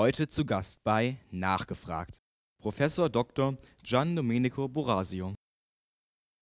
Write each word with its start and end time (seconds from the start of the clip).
Heute 0.00 0.30
zu 0.30 0.46
Gast 0.46 0.82
bei 0.82 1.18
Nachgefragt. 1.30 2.18
Professor 2.58 3.10
Dr. 3.10 3.58
Gian 3.84 4.16
Domenico 4.16 4.66
Borasio. 4.66 5.34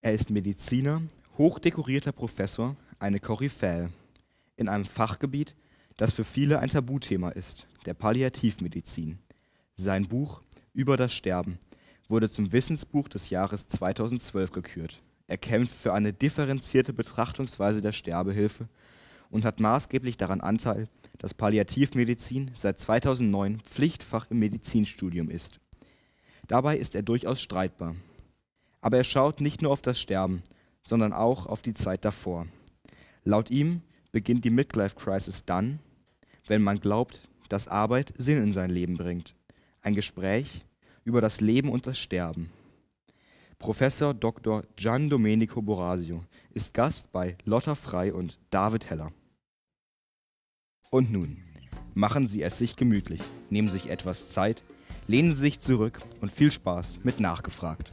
Er 0.01 0.13
ist 0.13 0.29
Mediziner, 0.29 1.01
hochdekorierter 1.37 2.13
Professor, 2.13 2.77
eine 2.99 3.19
Koryphäe 3.19 3.89
in 4.55 4.69
einem 4.69 4.85
Fachgebiet, 4.85 5.57
das 5.97 6.13
für 6.13 6.23
viele 6.23 6.59
ein 6.59 6.69
Tabuthema 6.69 7.31
ist, 7.31 7.67
der 7.85 7.95
Palliativmedizin. 7.95 9.19
Sein 9.75 10.07
Buch 10.07 10.41
Über 10.71 10.95
das 10.95 11.13
Sterben 11.13 11.59
wurde 12.07 12.29
zum 12.29 12.53
Wissensbuch 12.53 13.09
des 13.09 13.29
Jahres 13.29 13.67
2012 13.67 14.53
gekürt. 14.53 15.01
Er 15.27 15.37
kämpft 15.37 15.75
für 15.75 15.93
eine 15.93 16.13
differenzierte 16.13 16.93
Betrachtungsweise 16.93 17.81
der 17.81 17.91
Sterbehilfe 17.91 18.69
und 19.29 19.43
hat 19.43 19.59
maßgeblich 19.59 20.15
daran 20.15 20.39
Anteil, 20.39 20.87
dass 21.19 21.33
Palliativmedizin 21.33 22.51
seit 22.55 22.79
2009 22.79 23.59
Pflichtfach 23.59 24.31
im 24.31 24.39
Medizinstudium 24.39 25.29
ist. 25.29 25.59
Dabei 26.47 26.77
ist 26.77 26.95
er 26.95 27.03
durchaus 27.03 27.39
streitbar. 27.39 27.95
Aber 28.81 28.97
er 28.97 29.03
schaut 29.03 29.41
nicht 29.41 29.61
nur 29.61 29.71
auf 29.71 29.81
das 29.81 29.99
Sterben, 29.99 30.41
sondern 30.81 31.13
auch 31.13 31.45
auf 31.45 31.61
die 31.61 31.73
Zeit 31.73 32.03
davor. 32.05 32.47
Laut 33.23 33.51
ihm 33.51 33.81
beginnt 34.11 34.45
die 34.45 34.49
Midlife 34.49 34.95
Crisis 34.95 35.45
dann, 35.45 35.79
wenn 36.47 36.63
man 36.63 36.79
glaubt, 36.79 37.21
dass 37.49 37.67
Arbeit 37.67 38.13
Sinn 38.17 38.41
in 38.41 38.53
sein 38.53 38.69
Leben 38.69 38.95
bringt. 38.95 39.35
Ein 39.81 39.93
Gespräch 39.93 40.65
über 41.03 41.21
das 41.21 41.41
Leben 41.41 41.69
und 41.69 41.85
das 41.85 41.99
Sterben. 41.99 42.49
Professor 43.59 44.13
Dr. 44.13 44.63
Gian 44.77 45.09
Domenico 45.09 45.61
Borasio 45.61 46.23
ist 46.51 46.73
Gast 46.73 47.11
bei 47.11 47.37
Lotta 47.43 47.75
Frei 47.75 48.13
und 48.13 48.39
David 48.49 48.89
Heller. 48.89 49.11
Und 50.91 51.11
nun, 51.11 51.37
machen 51.93 52.25
Sie 52.25 52.41
es 52.41 52.57
sich 52.57 52.75
gemütlich, 52.75 53.21
nehmen 53.51 53.69
sich 53.69 53.91
etwas 53.91 54.29
Zeit, 54.29 54.63
lehnen 55.07 55.33
Sie 55.33 55.39
sich 55.41 55.59
zurück 55.59 55.99
und 56.19 56.31
viel 56.31 56.49
Spaß 56.49 57.01
mit 57.03 57.19
Nachgefragt. 57.19 57.91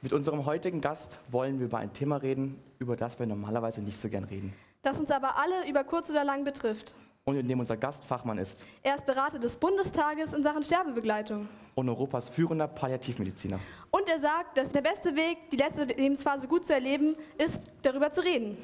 Mit 0.00 0.14
unserem 0.14 0.46
heutigen 0.46 0.80
Gast 0.80 1.18
wollen 1.30 1.58
wir 1.58 1.66
über 1.66 1.76
ein 1.76 1.92
Thema 1.92 2.16
reden, 2.16 2.58
über 2.78 2.96
das 2.96 3.18
wir 3.18 3.26
normalerweise 3.26 3.82
nicht 3.82 4.00
so 4.00 4.08
gern 4.08 4.24
reden. 4.24 4.54
Das 4.80 4.98
uns 4.98 5.10
aber 5.10 5.36
alle 5.36 5.68
über 5.68 5.84
kurz 5.84 6.08
oder 6.08 6.24
lang 6.24 6.44
betrifft. 6.44 6.94
Und 7.30 7.36
in 7.36 7.46
dem 7.46 7.60
unser 7.60 7.76
Gast 7.76 8.04
Fachmann 8.04 8.38
ist 8.38 8.66
Er 8.82 8.96
ist 8.96 9.06
Berater 9.06 9.38
des 9.38 9.54
Bundestages 9.54 10.32
in 10.32 10.42
Sachen 10.42 10.64
Sterbebegleitung. 10.64 11.48
und 11.76 11.88
Europas 11.88 12.28
führender 12.28 12.66
Palliativmediziner. 12.66 13.60
Und 13.92 14.08
er 14.08 14.18
sagt, 14.18 14.58
dass 14.58 14.72
der 14.72 14.80
beste 14.80 15.14
Weg, 15.14 15.38
die 15.52 15.56
letzte 15.56 15.84
Lebensphase 15.84 16.48
gut 16.48 16.66
zu 16.66 16.74
erleben, 16.74 17.14
ist, 17.38 17.70
darüber 17.82 18.10
zu 18.10 18.22
reden. 18.22 18.58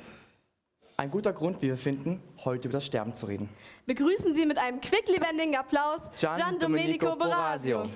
Ein 0.97 1.13
guter 1.13 1.33
Grund, 1.33 1.63
wie 1.63 1.69
wir 1.69 1.77
finden, 1.77 2.21
heute 2.45 2.67
über 2.67 2.79
das 2.79 2.87
Sterben 2.87 3.15
zu 3.15 3.27
reden. 3.27 3.49
Begrüßen 3.87 4.35
Sie 4.35 4.45
mit 4.45 4.59
einem 4.59 4.81
quicklebendigen 4.81 5.55
Applaus 5.55 6.01
Gian 6.19 6.37
Gian 6.37 6.59
Domenico 6.59 7.07
Domenico 7.07 7.17
Borasio. 7.17 7.77
Borasio. 7.79 7.93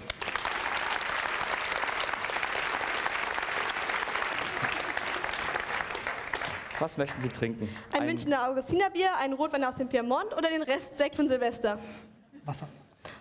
Was 6.80 6.96
möchten 6.96 7.20
Sie 7.20 7.28
trinken? 7.28 7.68
Ein, 7.92 8.06
Münchner 8.06 8.48
Augustinerbier, 8.48 9.14
ein 9.18 9.34
Rotwein 9.34 9.62
aus 9.64 9.76
dem 9.76 9.88
Piemont 9.88 10.32
oder 10.32 10.48
den 10.48 10.62
Rest 10.62 10.96
Sekt 10.96 11.14
von 11.14 11.28
Silvester? 11.28 11.78
Wasser. 12.46 12.66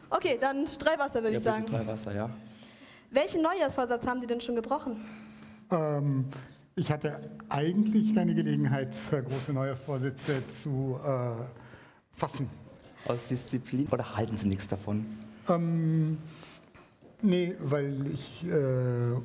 Okay, 0.10 0.38
dann 0.40 0.66
drei 0.80 0.98
Wasser, 0.98 1.22
würde 1.22 1.34
ja, 1.34 1.38
ich 1.40 1.44
sagen. 1.44 1.66
bitte 1.66 1.78
drei 1.78 1.88
Wasser, 1.88 2.16
ja. 2.16 2.30
Welchen 3.12 3.42
Neujahrsvorsatz 3.42 4.08
haben 4.08 4.22
Sie 4.22 4.28
denn 4.28 4.40
schon 4.40 4.56
gebrochen? 4.56 5.06
Ähm, 5.72 6.26
ich 6.76 6.90
hatte 6.90 7.30
eigentlich 7.50 8.16
keine 8.16 8.34
Gelegenheit, 8.34 8.96
äh, 9.12 9.22
große 9.22 9.52
Neujahrsvorsätze 9.52 10.42
zu 10.48 10.98
äh, 11.04 11.32
fassen. 12.18 12.50
Aus 13.06 13.28
Disziplin 13.28 13.88
oder 13.92 14.16
halten 14.16 14.38
Sie 14.38 14.48
nichts 14.48 14.68
davon? 14.68 15.06
Ähm, 15.50 16.18
nee, 17.22 17.56
weil 17.60 18.08
ich 18.14 18.46
äh, 18.46 18.54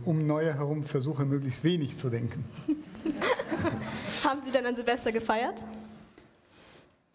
um 0.05 0.27
Neue 0.27 0.55
herum 0.55 0.83
versuche, 0.83 1.25
möglichst 1.25 1.63
wenig 1.63 1.97
zu 1.97 2.11
denken. 2.11 2.45
Haben 4.25 4.43
Sie 4.45 4.51
denn 4.51 4.67
an 4.67 4.77
Silvester 4.77 5.13
gefeiert? 5.13 5.61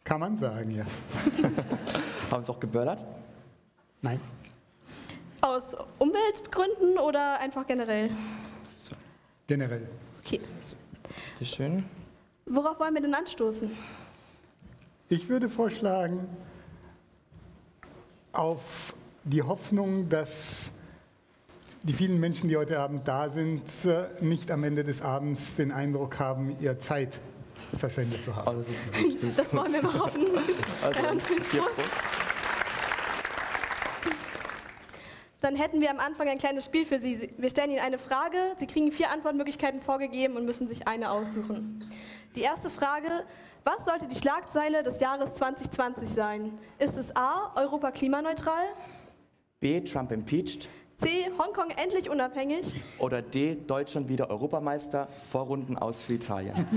Kann 0.04 0.20
man 0.20 0.38
sagen, 0.38 0.72
ja. 0.72 0.86
Haben 2.32 2.44
Sie 2.44 2.52
auch 2.52 2.60
geböllert? 2.60 3.04
Nein. 4.02 4.20
Aus 5.42 5.76
Umweltgründen 5.98 6.98
oder 6.98 7.40
einfach 7.40 7.66
generell? 7.66 8.10
Generell. 9.48 9.88
Okay. 10.24 10.40
Bitte 11.34 11.46
schön. 11.46 11.86
Worauf 12.46 12.80
wollen 12.80 12.94
wir 12.94 13.02
denn 13.02 13.14
anstoßen? 13.14 13.72
Ich 15.10 15.28
würde 15.28 15.50
vorschlagen, 15.50 16.28
auf 18.32 18.94
die 19.24 19.42
Hoffnung, 19.42 20.08
dass 20.08 20.72
die 21.84 21.94
vielen 21.94 22.20
Menschen, 22.20 22.50
die 22.50 22.58
heute 22.58 22.80
Abend 22.80 23.08
da 23.08 23.30
sind, 23.30 23.64
äh, 23.86 24.24
nicht 24.24 24.52
am 24.52 24.64
Ende 24.64 24.84
des 24.84 25.02
Abends 25.02 25.56
den 25.56 25.72
Eindruck 25.72 26.20
haben, 26.20 26.56
ihr 26.60 26.80
Zeit 26.80 27.20
verschwendet 27.78 28.24
zu 28.24 28.36
haben. 28.36 28.48
Oh, 28.50 28.60
das 28.60 28.68
ist 28.68 28.94
gut. 28.94 29.24
Das 29.24 29.36
Das 29.36 29.54
wollen 29.54 29.74
wir 29.74 29.84
mal 29.84 30.00
hoffen. 30.00 30.26
Also. 30.84 31.02
Prost. 31.02 31.90
Dann 35.42 35.56
hätten 35.56 35.80
wir 35.80 35.90
am 35.90 36.00
Anfang 36.00 36.28
ein 36.28 36.38
kleines 36.38 36.66
Spiel 36.66 36.86
für 36.86 37.00
Sie. 37.00 37.30
Wir 37.38 37.50
stellen 37.50 37.72
Ihnen 37.72 37.80
eine 37.80 37.98
Frage, 37.98 38.38
Sie 38.58 38.68
kriegen 38.68 38.92
vier 38.92 39.10
Antwortmöglichkeiten 39.10 39.80
vorgegeben 39.80 40.36
und 40.36 40.46
müssen 40.46 40.68
sich 40.68 40.88
eine 40.88 41.12
aussuchen. 41.12 41.84
Die 42.36 42.42
erste 42.42 42.70
Frage, 42.70 43.08
was 43.64 43.86
sollte 43.86 44.08
die 44.08 44.16
Schlagzeile 44.16 44.84
des 44.84 45.00
Jahres 45.00 45.34
2020 45.36 46.10
sein? 46.10 46.60
Ist 46.78 46.98
es 46.98 47.16
A, 47.16 47.54
Europa 47.56 47.92
klimaneutral, 47.92 48.66
B. 49.62 49.82
Trump 49.82 50.12
impeached. 50.12 50.68
C, 51.00 51.30
Hongkong 51.38 51.72
endlich 51.82 52.10
unabhängig 52.10 52.82
Oder 52.98 53.22
D. 53.22 53.56
Deutschland 53.56 54.10
wieder 54.10 54.30
Europameister. 54.30 55.08
Vorrunden 55.30 55.78
aus 55.78 56.02
für 56.02 56.16
Italien. 56.16 56.56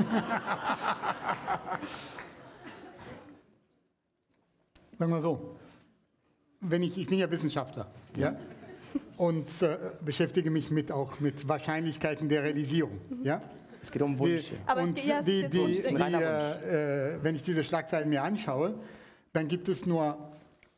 Sagen 4.98 5.10
wir 5.10 5.20
so, 5.20 5.56
wenn 6.60 6.84
ich, 6.84 6.96
ich 6.96 7.08
bin 7.08 7.18
ja 7.18 7.28
Wissenschaftler 7.28 7.88
ja? 8.16 8.36
und 9.16 9.48
äh, 9.60 9.76
beschäftige 10.04 10.50
mich 10.50 10.70
mit, 10.70 10.92
auch 10.92 11.18
mit 11.18 11.48
Wahrscheinlichkeiten 11.48 12.28
der 12.28 12.44
Realisierung. 12.44 13.00
Ja? 13.24 13.42
Es 13.80 13.90
geht 13.90 14.02
um 14.02 14.16
Wünsche. 14.16 14.54
Aber 14.66 14.82
und 14.82 15.04
ja, 15.04 15.20
die, 15.22 15.48
die, 15.48 15.58
Wunsch. 15.58 15.82
die, 15.82 16.14
äh, 16.14 17.14
äh, 17.14 17.18
wenn 17.22 17.34
ich 17.34 17.42
diese 17.42 17.64
Schlagzeilen 17.64 18.08
mir 18.08 18.22
anschaue, 18.22 18.74
dann 19.32 19.48
gibt 19.48 19.68
es 19.68 19.84
nur 19.84 20.31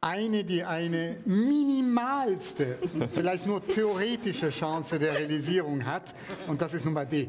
eine, 0.04 0.44
die 0.44 0.62
eine 0.62 1.16
minimalste, 1.24 2.78
vielleicht 3.10 3.46
nur 3.46 3.64
theoretische 3.64 4.50
Chance 4.50 4.98
der 4.98 5.14
Realisierung 5.14 5.84
hat, 5.84 6.14
und 6.46 6.60
das 6.60 6.74
ist 6.74 6.84
Nummer 6.84 7.06
D. 7.06 7.22
Äh, 7.22 7.28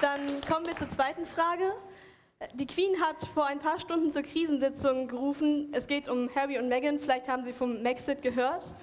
Dann 0.00 0.40
kommen 0.48 0.66
wir 0.66 0.76
zur 0.76 0.88
zweiten 0.88 1.24
Frage. 1.26 1.72
Die 2.54 2.66
Queen 2.66 2.98
hat 3.00 3.16
vor 3.34 3.46
ein 3.46 3.58
paar 3.58 3.78
Stunden 3.78 4.10
zur 4.10 4.22
Krisensitzung 4.22 5.08
gerufen. 5.08 5.68
Es 5.72 5.86
geht 5.86 6.08
um 6.08 6.34
Harry 6.34 6.58
und 6.58 6.68
Meghan. 6.68 6.98
Vielleicht 6.98 7.28
haben 7.28 7.44
Sie 7.44 7.52
vom 7.52 7.82
Maxit 7.82 8.22
gehört. 8.22 8.74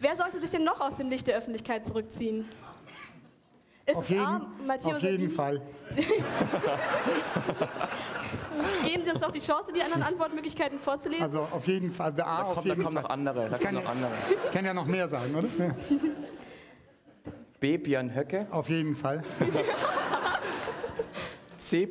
Wer 0.00 0.16
sollte 0.16 0.40
sich 0.40 0.50
denn 0.50 0.64
noch 0.64 0.80
aus 0.80 0.96
dem 0.96 1.10
Licht 1.10 1.26
der 1.26 1.36
Öffentlichkeit 1.36 1.86
zurückziehen? 1.86 2.48
Ist 3.86 3.96
auf 3.96 4.08
jeden, 4.08 4.24
A, 4.24 4.46
Matteo 4.66 4.92
auf 4.92 5.02
jeden? 5.02 5.30
Fall. 5.30 5.60
Geben 8.84 9.04
Sie 9.04 9.10
uns 9.10 9.20
doch 9.20 9.30
die 9.30 9.40
Chance, 9.40 9.72
die 9.74 9.82
anderen 9.82 10.02
Antwortmöglichkeiten 10.02 10.78
vorzulesen. 10.78 11.22
Also 11.24 11.40
auf 11.40 11.66
jeden 11.66 11.92
Fall. 11.92 12.12
Da, 12.12 12.42
auf 12.42 12.54
kommt, 12.54 12.66
da 12.66 12.70
jeden 12.70 12.82
kommen 12.84 12.94
Fall. 12.94 13.02
noch 13.02 13.10
andere. 13.10 13.50
Da 13.50 13.56
Ich 13.56 13.62
kann, 13.62 13.74
kommen 13.74 13.84
noch 13.84 13.90
andere. 13.90 14.10
ja, 14.44 14.50
kann 14.50 14.64
ja 14.64 14.74
noch 14.74 14.86
mehr 14.86 15.08
sagen, 15.08 15.34
oder? 15.34 15.48
Ja, 15.58 15.74
B. 17.60 17.76
Björn 17.78 18.14
Höcke. 18.14 18.46
auf 18.50 18.68
jeden 18.70 18.96
Fall. 18.96 19.22
C. 21.64 21.88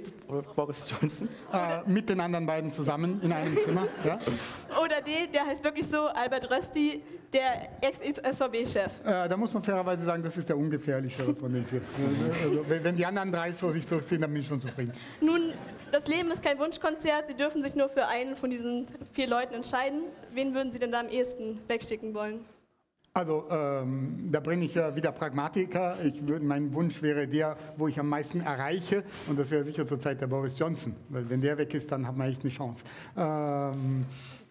Boris 0.56 0.86
Johnson. 0.90 1.28
Äh, 1.52 1.90
mit 1.90 2.08
den 2.08 2.20
anderen 2.20 2.46
beiden 2.46 2.72
zusammen 2.72 3.20
in 3.22 3.34
einem 3.34 3.58
Zimmer. 3.58 3.88
Ja? 4.06 4.20
Oder 4.84 5.02
D, 5.02 5.28
der 5.34 5.46
heißt 5.46 5.64
wirklich 5.64 5.88
so, 5.88 6.08
Albert 6.08 6.50
Rösti, 6.50 7.02
der 7.34 7.70
Ex-SVB-Chef. 7.82 8.92
Äh, 9.04 9.28
da 9.28 9.36
muss 9.36 9.52
man 9.54 9.64
fairerweise 9.64 10.04
sagen, 10.04 10.22
das 10.22 10.38
ist 10.38 10.48
der 10.48 10.58
ungefährlichere 10.58 11.34
von 11.34 11.52
den 11.52 11.66
vier. 11.66 11.82
Also, 12.44 12.70
wenn, 12.70 12.84
wenn 12.84 12.98
die 12.98 13.06
anderen 13.06 13.32
drei 13.32 13.52
so 13.54 13.72
sich 13.72 13.88
zurückziehen, 13.88 14.22
dann 14.22 14.32
bin 14.32 14.42
ich 14.42 14.48
schon 14.48 14.62
zufrieden. 14.62 14.92
Nun, 15.22 15.54
das 15.92 16.08
Leben 16.08 16.30
ist 16.32 16.44
kein 16.44 16.60
Wunschkonzert. 16.60 17.28
Sie 17.28 17.36
dürfen 17.36 17.64
sich 17.64 17.76
nur 17.76 17.90
für 17.90 18.08
einen 18.08 18.36
von 18.36 18.50
diesen 18.50 18.88
vier 19.12 19.28
Leuten 19.28 19.56
entscheiden. 19.56 20.04
Wen 20.34 20.54
würden 20.54 20.72
Sie 20.72 20.80
denn 20.80 20.92
da 20.92 21.00
am 21.00 21.10
ehesten 21.10 21.60
wegschicken 21.68 22.14
wollen? 22.14 22.46
Also 23.16 23.46
ähm, 23.52 24.28
da 24.32 24.40
bin 24.40 24.64
ich 24.64 24.74
ja 24.74 24.96
wieder 24.96 25.12
Pragmatiker. 25.12 25.98
Ich 26.04 26.28
würd, 26.28 26.42
mein 26.42 26.74
Wunsch 26.74 27.00
wäre 27.04 27.28
der, 27.28 27.56
wo 27.78 27.88
ich 27.88 28.00
am 28.00 28.10
meisten 28.10 28.42
erreiche. 28.42 29.04
Und 29.28 29.38
das 29.38 29.52
wäre 29.52 29.64
sicher 29.64 29.86
zurzeit 29.86 30.20
der 30.20 30.26
Boris 30.26 30.58
Johnson. 30.58 30.96
Weil 31.10 31.30
wenn 31.30 31.40
der 31.40 31.56
weg 31.60 31.72
ist, 31.76 31.92
dann 31.92 32.08
hat 32.08 32.18
man 32.18 32.30
echt 32.30 32.42
eine 32.42 32.52
Chance. 32.52 32.84
Ähm, 33.16 34.04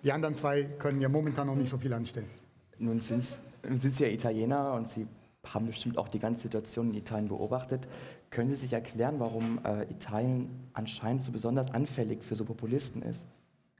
die 0.04 0.12
anderen 0.12 0.36
zwei 0.36 0.62
können 0.62 1.00
ja 1.00 1.08
momentan 1.08 1.48
noch 1.48 1.56
nicht 1.56 1.70
so 1.70 1.76
viel 1.76 1.92
anstellen. 1.92 2.30
Nun 2.78 3.00
sind 3.00 3.24
Sie 3.24 4.04
ja 4.04 4.08
Italiener 4.08 4.74
und 4.74 4.88
Sie 4.88 5.08
haben 5.44 5.66
bestimmt 5.66 5.98
auch 5.98 6.06
die 6.06 6.20
ganze 6.20 6.42
Situation 6.42 6.90
in 6.90 6.98
Italien 6.98 7.26
beobachtet. 7.26 7.88
Können 8.30 8.48
Sie 8.48 8.54
sich 8.54 8.72
erklären, 8.72 9.16
warum 9.18 9.58
äh, 9.64 9.90
Italien 9.90 10.68
anscheinend 10.72 11.22
so 11.22 11.32
besonders 11.32 11.72
anfällig 11.72 12.22
für 12.22 12.36
so 12.36 12.44
Populisten 12.44 13.02
ist? 13.02 13.26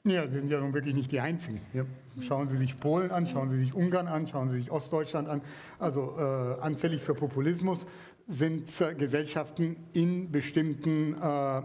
Ja, 0.05 0.25
wir 0.33 0.41
sind 0.41 0.51
ja 0.51 0.59
nun 0.59 0.75
wirklich 0.75 0.97
nicht 0.97 1.13
die 1.13 1.21
Einzigen. 1.21 1.61
Ja. 1.73 1.85
Schauen 2.23 2.49
Sie 2.49 2.57
sich 2.57 2.79
Polen 2.81 3.13
an, 3.13 3.29
schauen 3.29 3.51
Sie 3.51 3.59
sich 3.59 3.73
Ungarn 3.73 4.09
an, 4.09 4.27
schauen 4.27 4.49
Sie 4.49 4.57
sich 4.57 4.71
Ostdeutschland 4.71 5.29
an. 5.29 5.41
Also 5.79 6.17
äh, 6.19 6.61
anfällig 6.61 7.01
für 7.01 7.15
Populismus 7.15 7.87
sind 8.27 8.69
äh, 8.81 8.95
Gesellschaften 8.95 9.77
in 9.93 10.33
bestimmten 10.33 11.15
äh, 11.23 11.63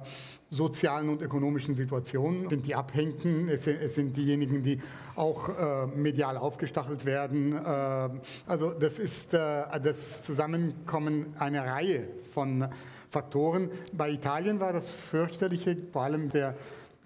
sozialen 0.51 1.09
und 1.09 1.23
ökonomischen 1.23 1.75
Situationen. 1.75 2.47
sind 2.47 2.67
die 2.67 2.75
Abhängigen, 2.75 3.49
es, 3.49 3.65
es 3.65 3.95
sind 3.95 4.15
diejenigen, 4.15 4.61
die 4.61 4.79
auch 5.15 5.49
äh, 5.49 5.87
medial 5.87 6.37
aufgestachelt 6.37 7.05
werden. 7.05 7.53
Äh, 7.53 8.09
also 8.45 8.69
das 8.79 8.99
ist 8.99 9.33
äh, 9.33 9.63
das 9.83 10.21
Zusammenkommen 10.21 11.33
einer 11.39 11.65
Reihe 11.65 12.07
von 12.31 12.67
Faktoren. 13.09 13.71
Bei 13.93 14.11
Italien 14.11 14.59
war 14.59 14.73
das 14.73 14.91
fürchterliche, 14.91 15.75
vor 15.91 16.03
allem 16.03 16.29
der 16.29 16.55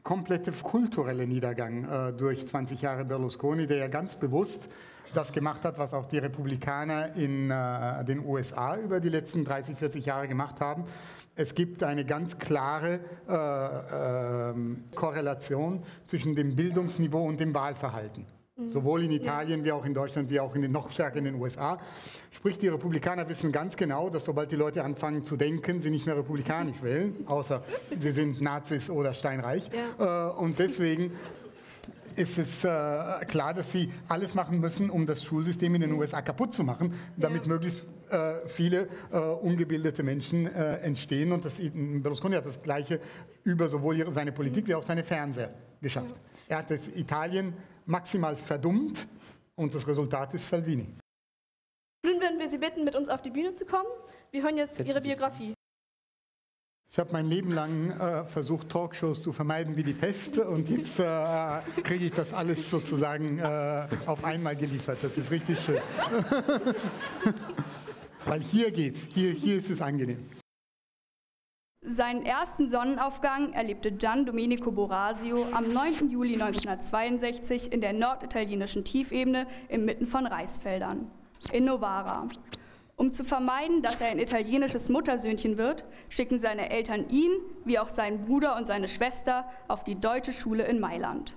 komplette 0.03 0.51
kulturelle 0.51 1.27
Niedergang 1.27 1.86
äh, 1.86 2.13
durch 2.13 2.48
20 2.48 2.81
Jahre 2.81 3.06
Berlusconi, 3.06 3.68
der 3.68 3.77
ja 3.77 3.88
ganz 3.88 4.15
bewusst 4.15 4.68
das 5.13 5.31
gemacht 5.31 5.65
hat, 5.65 5.77
was 5.77 5.94
auch 5.94 6.06
die 6.06 6.18
Republikaner 6.18 7.15
in 7.15 7.51
äh, 7.51 8.06
den 8.06 8.25
USA 8.25 8.77
über 8.77 9.00
die 9.00 9.09
letzten 9.09 9.44
30, 9.44 9.77
40 9.77 10.06
Jahre 10.06 10.27
gemacht 10.27 10.59
haben. 10.62 10.86
Es 11.36 11.56
gibt 11.56 11.83
eine 11.83 12.06
ganz 12.06 12.38
klare 12.38 13.00
äh, 13.27 14.51
äh, 14.51 14.53
Korrelation 14.95 15.83
zwischen 16.06 16.36
dem 16.36 16.56
Bildungsniveau 16.56 17.24
und 17.24 17.39
dem 17.39 17.54
Wahlverhalten. 17.54 18.25
Mhm. 18.61 18.71
Sowohl 18.71 19.03
in 19.03 19.11
Italien 19.11 19.63
wie 19.63 19.71
auch 19.71 19.85
in 19.85 19.93
Deutschland, 19.93 20.29
wie 20.29 20.39
auch 20.39 20.55
in 20.55 20.61
den, 20.61 20.71
noch 20.71 20.91
stärker 20.91 21.17
in 21.17 21.25
den 21.25 21.35
USA. 21.35 21.79
Sprich, 22.31 22.57
die 22.57 22.67
Republikaner 22.67 23.27
wissen 23.27 23.51
ganz 23.51 23.75
genau, 23.75 24.09
dass 24.09 24.25
sobald 24.25 24.51
die 24.51 24.55
Leute 24.55 24.83
anfangen 24.83 25.25
zu 25.25 25.37
denken, 25.37 25.81
sie 25.81 25.89
nicht 25.89 26.05
mehr 26.05 26.17
republikanisch 26.17 26.81
wählen, 26.81 27.15
außer 27.27 27.63
sie 27.97 28.11
sind 28.11 28.41
Nazis 28.41 28.89
oder 28.89 29.13
steinreich. 29.13 29.69
Ja. 29.99 30.29
Äh, 30.29 30.33
und 30.33 30.59
deswegen 30.59 31.11
ist 32.15 32.37
es 32.37 32.63
äh, 32.63 32.67
klar, 33.27 33.53
dass 33.53 33.71
sie 33.71 33.91
alles 34.07 34.35
machen 34.35 34.59
müssen, 34.59 34.89
um 34.89 35.05
das 35.05 35.23
Schulsystem 35.23 35.73
in 35.75 35.81
den 35.81 35.93
USA 35.93 36.21
kaputt 36.21 36.53
zu 36.53 36.63
machen, 36.63 36.93
damit 37.15 37.43
ja. 37.43 37.53
möglichst 37.53 37.85
äh, 38.09 38.47
viele 38.47 38.89
äh, 39.11 39.17
ungebildete 39.17 40.03
Menschen 40.03 40.47
entstehen. 40.47 41.31
Und 41.31 41.45
das, 41.45 41.61
Berlusconi 41.73 42.35
hat 42.35 42.45
das 42.45 42.61
Gleiche 42.61 42.99
über 43.43 43.69
sowohl 43.69 44.11
seine 44.11 44.33
Politik 44.33 44.67
wie 44.67 44.75
auch 44.75 44.83
seine 44.83 45.03
Fernseher 45.03 45.51
geschafft. 45.81 46.19
Er 46.49 46.57
hat 46.57 46.69
das 46.69 46.87
Italien 46.95 47.53
maximal 47.86 48.36
verdummt 48.36 49.07
und 49.56 49.75
das 49.75 49.88
Resultat 49.88 50.33
ist 50.33 50.48
Salvini. 50.48 50.88
Nun 52.04 52.19
würden 52.19 52.39
wir 52.39 52.50
Sie 52.50 52.57
bitten, 52.57 52.83
mit 52.83 52.95
uns 52.95 53.10
auf 53.10 53.22
die 53.22 53.30
Bühne 53.30 53.54
zu 53.54 53.66
kommen. 53.66 53.89
Wir 54.31 54.44
hören 54.44 54.57
jetzt 54.57 54.80
Ihre 54.80 55.01
Biografie. 55.01 55.54
Ich 56.94 57.00
habe 57.00 57.13
mein 57.13 57.28
Leben 57.28 57.54
lang 57.54 57.92
äh, 57.92 58.25
versucht, 58.25 58.68
Talkshows 58.68 59.24
zu 59.24 59.31
vermeiden 59.31 59.78
wie 59.78 59.83
die 59.83 59.94
Pest 59.94 60.38
und 60.39 60.68
jetzt 60.68 61.00
äh, 61.00 61.62
kriege 61.83 62.06
ich 62.06 62.12
das 62.12 62.33
alles 62.33 62.69
sozusagen 62.69 63.39
äh, 63.39 63.88
auf 64.07 64.25
einmal 64.25 64.57
geliefert. 64.57 64.98
Das 65.01 65.18
ist 65.18 65.31
richtig 65.31 65.57
schön. 65.62 65.81
Weil 68.25 68.42
hier 68.42 68.72
geht's, 68.72 69.07
hier, 69.13 69.31
hier 69.31 69.56
ist 69.56 69.69
es 69.69 69.81
angenehm. 69.81 70.28
Seinen 71.83 72.25
ersten 72.25 72.69
Sonnenaufgang 72.69 73.54
erlebte 73.54 73.92
Gian 73.92 74.25
Domenico 74.25 74.72
Borasio 74.72 75.48
am 75.51 75.68
9. 75.68 76.10
Juli 76.10 76.36
1962 76.36 77.74
in 77.74 77.81
der 77.81 77.92
norditalienischen 77.92 78.86
Tiefebene 78.86 79.48
inmitten 79.68 80.06
von 80.06 80.28
Reisfeldern, 80.28 81.10
in 81.51 81.66
Novara. 81.66 82.30
Um 82.98 83.12
zu 83.12 83.24
vermeiden, 83.24 83.81
dass 83.81 84.00
er 84.00 84.07
ein 84.07 84.19
italienisches 84.19 84.89
Muttersöhnchen 84.89 85.57
wird, 85.57 85.83
schicken 86.07 86.38
seine 86.38 86.69
Eltern 86.69 87.10
ihn, 87.10 87.31
wie 87.66 87.78
auch 87.78 87.89
seinen 87.89 88.22
Bruder 88.22 88.56
und 88.57 88.68
seine 88.68 88.88
Schwester, 88.88 89.45
auf 89.68 89.83
die 89.83 89.95
deutsche 89.95 90.33
Schule 90.33 90.63
in 90.63 90.80
Mailand. 90.80 91.36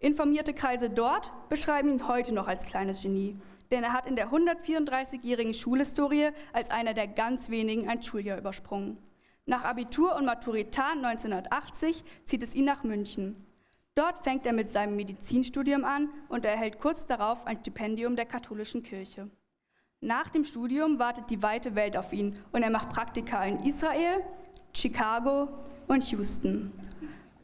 Informierte 0.00 0.54
Kreise 0.54 0.88
dort 0.90 1.30
beschreiben 1.50 1.90
ihn 1.90 2.08
heute 2.08 2.32
noch 2.32 2.48
als 2.48 2.64
kleines 2.64 3.02
Genie, 3.02 3.36
denn 3.70 3.84
er 3.84 3.92
hat 3.92 4.06
in 4.06 4.16
der 4.16 4.30
134-jährigen 4.30 5.52
Schulhistorie 5.52 6.30
als 6.54 6.70
einer 6.70 6.94
der 6.94 7.06
ganz 7.06 7.50
wenigen 7.50 7.86
ein 7.86 8.02
Schuljahr 8.02 8.38
übersprungen. 8.38 8.98
Nach 9.46 9.64
Abitur 9.64 10.16
und 10.16 10.24
Maturitan 10.24 11.04
1980 11.04 12.02
zieht 12.24 12.42
es 12.42 12.54
ihn 12.54 12.64
nach 12.64 12.82
München. 12.82 13.36
Dort 13.94 14.24
fängt 14.24 14.46
er 14.46 14.54
mit 14.54 14.70
seinem 14.70 14.96
Medizinstudium 14.96 15.84
an 15.84 16.08
und 16.28 16.46
er 16.46 16.52
erhält 16.52 16.78
kurz 16.78 17.04
darauf 17.04 17.46
ein 17.46 17.58
Stipendium 17.58 18.16
der 18.16 18.24
katholischen 18.24 18.82
Kirche. 18.82 19.28
Nach 20.00 20.30
dem 20.30 20.44
Studium 20.44 20.98
wartet 20.98 21.28
die 21.28 21.42
weite 21.42 21.74
Welt 21.74 21.96
auf 21.96 22.12
ihn 22.14 22.38
und 22.52 22.62
er 22.62 22.70
macht 22.70 22.88
Praktika 22.88 23.44
in 23.44 23.60
Israel, 23.60 24.24
Chicago 24.74 25.48
und 25.88 26.10
Houston. 26.10 26.72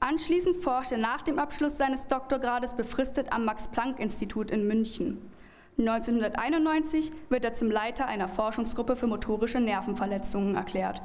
Anschließend 0.00 0.56
forscht 0.56 0.92
er 0.92 0.98
nach 0.98 1.20
dem 1.20 1.38
Abschluss 1.38 1.76
seines 1.76 2.06
Doktorgrades 2.06 2.74
befristet 2.74 3.30
am 3.30 3.44
Max-Planck-Institut 3.44 4.50
in 4.50 4.66
München. 4.66 5.18
1991 5.78 7.10
wird 7.28 7.44
er 7.44 7.52
zum 7.52 7.70
Leiter 7.70 8.06
einer 8.06 8.28
Forschungsgruppe 8.28 8.96
für 8.96 9.06
motorische 9.06 9.60
Nervenverletzungen 9.60 10.54
erklärt. 10.54 11.00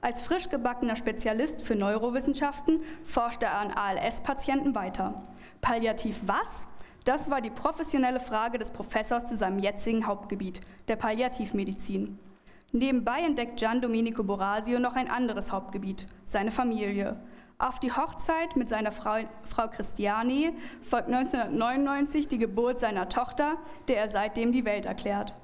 Als 0.00 0.22
frisch 0.22 0.48
gebackener 0.48 0.96
Spezialist 0.96 1.62
für 1.62 1.74
Neurowissenschaften 1.74 2.82
forscht 3.02 3.42
er 3.42 3.58
an 3.58 3.72
ALS-Patienten 3.72 4.74
weiter. 4.74 5.14
Palliativ 5.60 6.20
was? 6.26 6.66
Das 7.04 7.30
war 7.30 7.40
die 7.40 7.50
professionelle 7.50 8.20
Frage 8.20 8.58
des 8.58 8.70
Professors 8.70 9.26
zu 9.26 9.36
seinem 9.36 9.58
jetzigen 9.58 10.06
Hauptgebiet, 10.06 10.60
der 10.88 10.96
Palliativmedizin. 10.96 12.18
Nebenbei 12.72 13.20
entdeckt 13.20 13.58
Gian 13.58 13.80
Domenico 13.80 14.22
Borasio 14.22 14.78
noch 14.78 14.96
ein 14.96 15.08
anderes 15.08 15.52
Hauptgebiet, 15.52 16.06
seine 16.24 16.50
Familie. 16.50 17.16
Auf 17.58 17.78
die 17.78 17.92
Hochzeit 17.92 18.54
mit 18.56 18.68
seiner 18.68 18.92
Frau, 18.92 19.20
Frau 19.44 19.68
Christiani 19.68 20.52
folgt 20.82 21.08
1999 21.08 22.28
die 22.28 22.38
Geburt 22.38 22.78
seiner 22.80 23.08
Tochter, 23.08 23.54
der 23.88 23.96
er 23.98 24.08
seitdem 24.10 24.52
die 24.52 24.66
Welt 24.66 24.84
erklärt. 24.84 25.34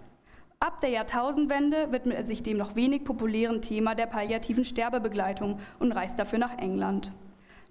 Ab 0.63 0.81
der 0.81 0.91
Jahrtausendwende 0.91 1.91
widmet 1.91 2.19
er 2.19 2.25
sich 2.25 2.45
dem 2.45 2.57
noch 2.57 2.77
wenig 2.77 3.03
populären 3.03 3.63
Thema 3.63 3.97
der 3.97 4.07
palliativen 4.07 4.65
Sterbebegleitung 4.65 5.59
und 5.81 5.91
reist 5.91 6.21
dafür 6.21 6.39
nach 6.39 6.57
England. 6.57 7.11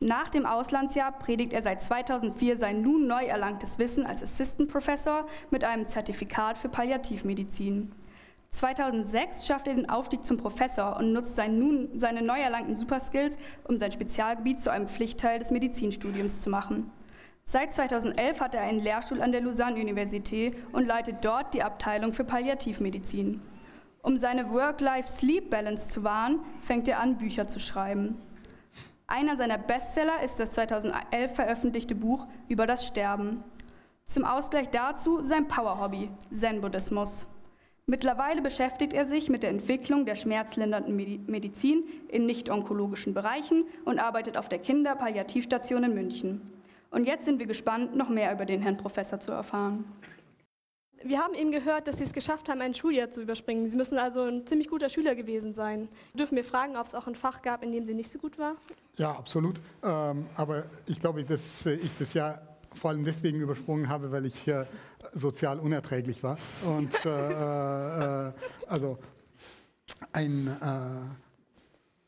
Nach 0.01 0.27
dem 0.29 0.45
Auslandsjahr 0.45 1.13
predigt 1.13 1.53
er 1.53 1.61
seit 1.61 1.81
2004 1.81 2.57
sein 2.57 2.81
nun 2.81 3.07
neu 3.07 3.23
erlangtes 3.23 3.79
Wissen 3.79 4.05
als 4.05 4.21
Assistant 4.21 4.69
Professor 4.69 5.25
mit 5.51 5.63
einem 5.63 5.87
Zertifikat 5.87 6.57
für 6.57 6.67
Palliativmedizin. 6.67 7.93
2006 8.49 9.47
schafft 9.47 9.69
er 9.69 9.75
den 9.75 9.89
Aufstieg 9.89 10.25
zum 10.25 10.35
Professor 10.35 10.97
und 10.97 11.13
nutzt 11.13 11.37
sein 11.37 11.57
nun, 11.57 11.97
seine 11.97 12.21
neu 12.21 12.41
erlangten 12.41 12.75
Superskills, 12.75 13.37
um 13.63 13.77
sein 13.77 13.93
Spezialgebiet 13.93 14.59
zu 14.59 14.69
einem 14.69 14.89
Pflichtteil 14.89 15.39
des 15.39 15.51
Medizinstudiums 15.51 16.41
zu 16.41 16.49
machen. 16.49 16.91
Seit 17.43 17.73
2011 17.73 18.39
hat 18.39 18.55
er 18.55 18.61
einen 18.61 18.79
Lehrstuhl 18.79 19.21
an 19.21 19.31
der 19.31 19.41
Lausanne-Universität 19.41 20.55
und 20.71 20.85
leitet 20.85 21.17
dort 21.23 21.53
die 21.53 21.63
Abteilung 21.63 22.13
für 22.13 22.23
Palliativmedizin. 22.23 23.41
Um 24.01 24.17
seine 24.17 24.51
Work-Life-Sleep-Balance 24.51 25.89
zu 25.89 26.03
wahren, 26.03 26.39
fängt 26.61 26.87
er 26.87 26.99
an, 26.99 27.17
Bücher 27.17 27.47
zu 27.47 27.59
schreiben. 27.59 28.19
Einer 29.05 29.35
seiner 29.35 29.57
Bestseller 29.57 30.23
ist 30.23 30.39
das 30.39 30.51
2011 30.51 31.35
veröffentlichte 31.35 31.95
Buch 31.95 32.25
über 32.47 32.65
das 32.65 32.87
Sterben. 32.87 33.43
Zum 34.05 34.25
Ausgleich 34.25 34.69
dazu 34.69 35.21
sein 35.21 35.47
Powerhobby, 35.47 36.09
Zen-Buddhismus. 36.31 37.27
Mittlerweile 37.85 38.41
beschäftigt 38.41 38.93
er 38.93 39.05
sich 39.05 39.29
mit 39.29 39.43
der 39.43 39.49
Entwicklung 39.49 40.05
der 40.05 40.15
schmerzlindernden 40.15 40.95
Medizin 41.27 41.83
in 42.07 42.25
nicht-onkologischen 42.25 43.13
Bereichen 43.13 43.65
und 43.83 43.99
arbeitet 43.99 44.37
auf 44.37 44.47
der 44.47 44.59
Kinderpalliativstation 44.59 45.83
in 45.83 45.93
München. 45.93 46.60
Und 46.91 47.05
jetzt 47.05 47.25
sind 47.25 47.39
wir 47.39 47.47
gespannt, 47.47 47.95
noch 47.95 48.09
mehr 48.09 48.31
über 48.33 48.45
den 48.45 48.61
Herrn 48.61 48.77
Professor 48.77 49.19
zu 49.19 49.31
erfahren. 49.31 49.85
Wir 51.03 51.19
haben 51.19 51.33
eben 51.33 51.51
gehört, 51.51 51.87
dass 51.87 51.97
Sie 51.97 52.03
es 52.03 52.13
geschafft 52.13 52.47
haben, 52.47 52.61
ein 52.61 52.75
Schuljahr 52.75 53.09
zu 53.09 53.21
überspringen. 53.21 53.67
Sie 53.69 53.77
müssen 53.77 53.97
also 53.97 54.23
ein 54.23 54.45
ziemlich 54.45 54.67
guter 54.69 54.89
Schüler 54.89 55.15
gewesen 55.15 55.53
sein. 55.55 55.87
Dürfen 56.13 56.35
wir 56.35 56.43
fragen, 56.43 56.75
ob 56.77 56.85
es 56.85 56.93
auch 56.93 57.07
ein 57.07 57.15
Fach 57.15 57.41
gab, 57.41 57.63
in 57.63 57.71
dem 57.71 57.85
Sie 57.85 57.95
nicht 57.95 58.11
so 58.11 58.19
gut 58.19 58.37
war? 58.37 58.55
Ja, 58.97 59.11
absolut. 59.11 59.59
Ähm, 59.83 60.27
aber 60.35 60.65
ich 60.85 60.99
glaube, 60.99 61.23
dass 61.23 61.65
äh, 61.65 61.75
ich 61.75 61.89
das 61.97 62.13
Jahr 62.13 62.41
vor 62.73 62.91
allem 62.91 63.03
deswegen 63.03 63.41
übersprungen 63.41 63.89
habe, 63.89 64.11
weil 64.11 64.25
ich 64.25 64.45
sozial 65.13 65.59
unerträglich 65.59 66.23
war. 66.23 66.37
Und 66.65 66.93
äh, 67.05 67.09
äh, 67.09 68.27
äh 68.27 68.31
also 68.67 68.97
ein 70.13 70.47
äh, 70.47 71.20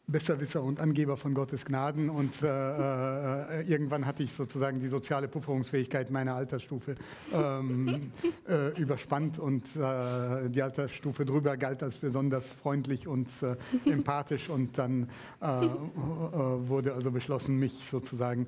Besserwisser 0.07 0.61
und 0.61 0.79
Angeber 0.79 1.15
von 1.15 1.33
Gottes 1.33 1.63
Gnaden. 1.63 2.09
Und 2.09 2.41
äh, 2.41 2.47
äh, 2.47 3.61
irgendwann 3.61 4.05
hatte 4.05 4.23
ich 4.23 4.33
sozusagen 4.33 4.79
die 4.79 4.87
soziale 4.87 5.27
Pufferungsfähigkeit 5.27 6.11
meiner 6.11 6.35
Altersstufe 6.35 6.95
ähm, 7.33 8.11
äh, 8.49 8.79
überspannt. 8.79 9.39
Und 9.39 9.63
äh, 9.75 10.49
die 10.49 10.61
Altersstufe 10.61 11.25
drüber 11.25 11.55
galt 11.55 11.83
als 11.83 11.97
besonders 11.97 12.51
freundlich 12.51 13.07
und 13.07 13.29
äh, 13.41 13.55
empathisch. 13.89 14.49
Und 14.49 14.77
dann 14.77 15.07
äh, 15.39 15.45
wurde 15.45 16.93
also 16.93 17.11
beschlossen, 17.11 17.57
mich 17.57 17.73
sozusagen 17.89 18.47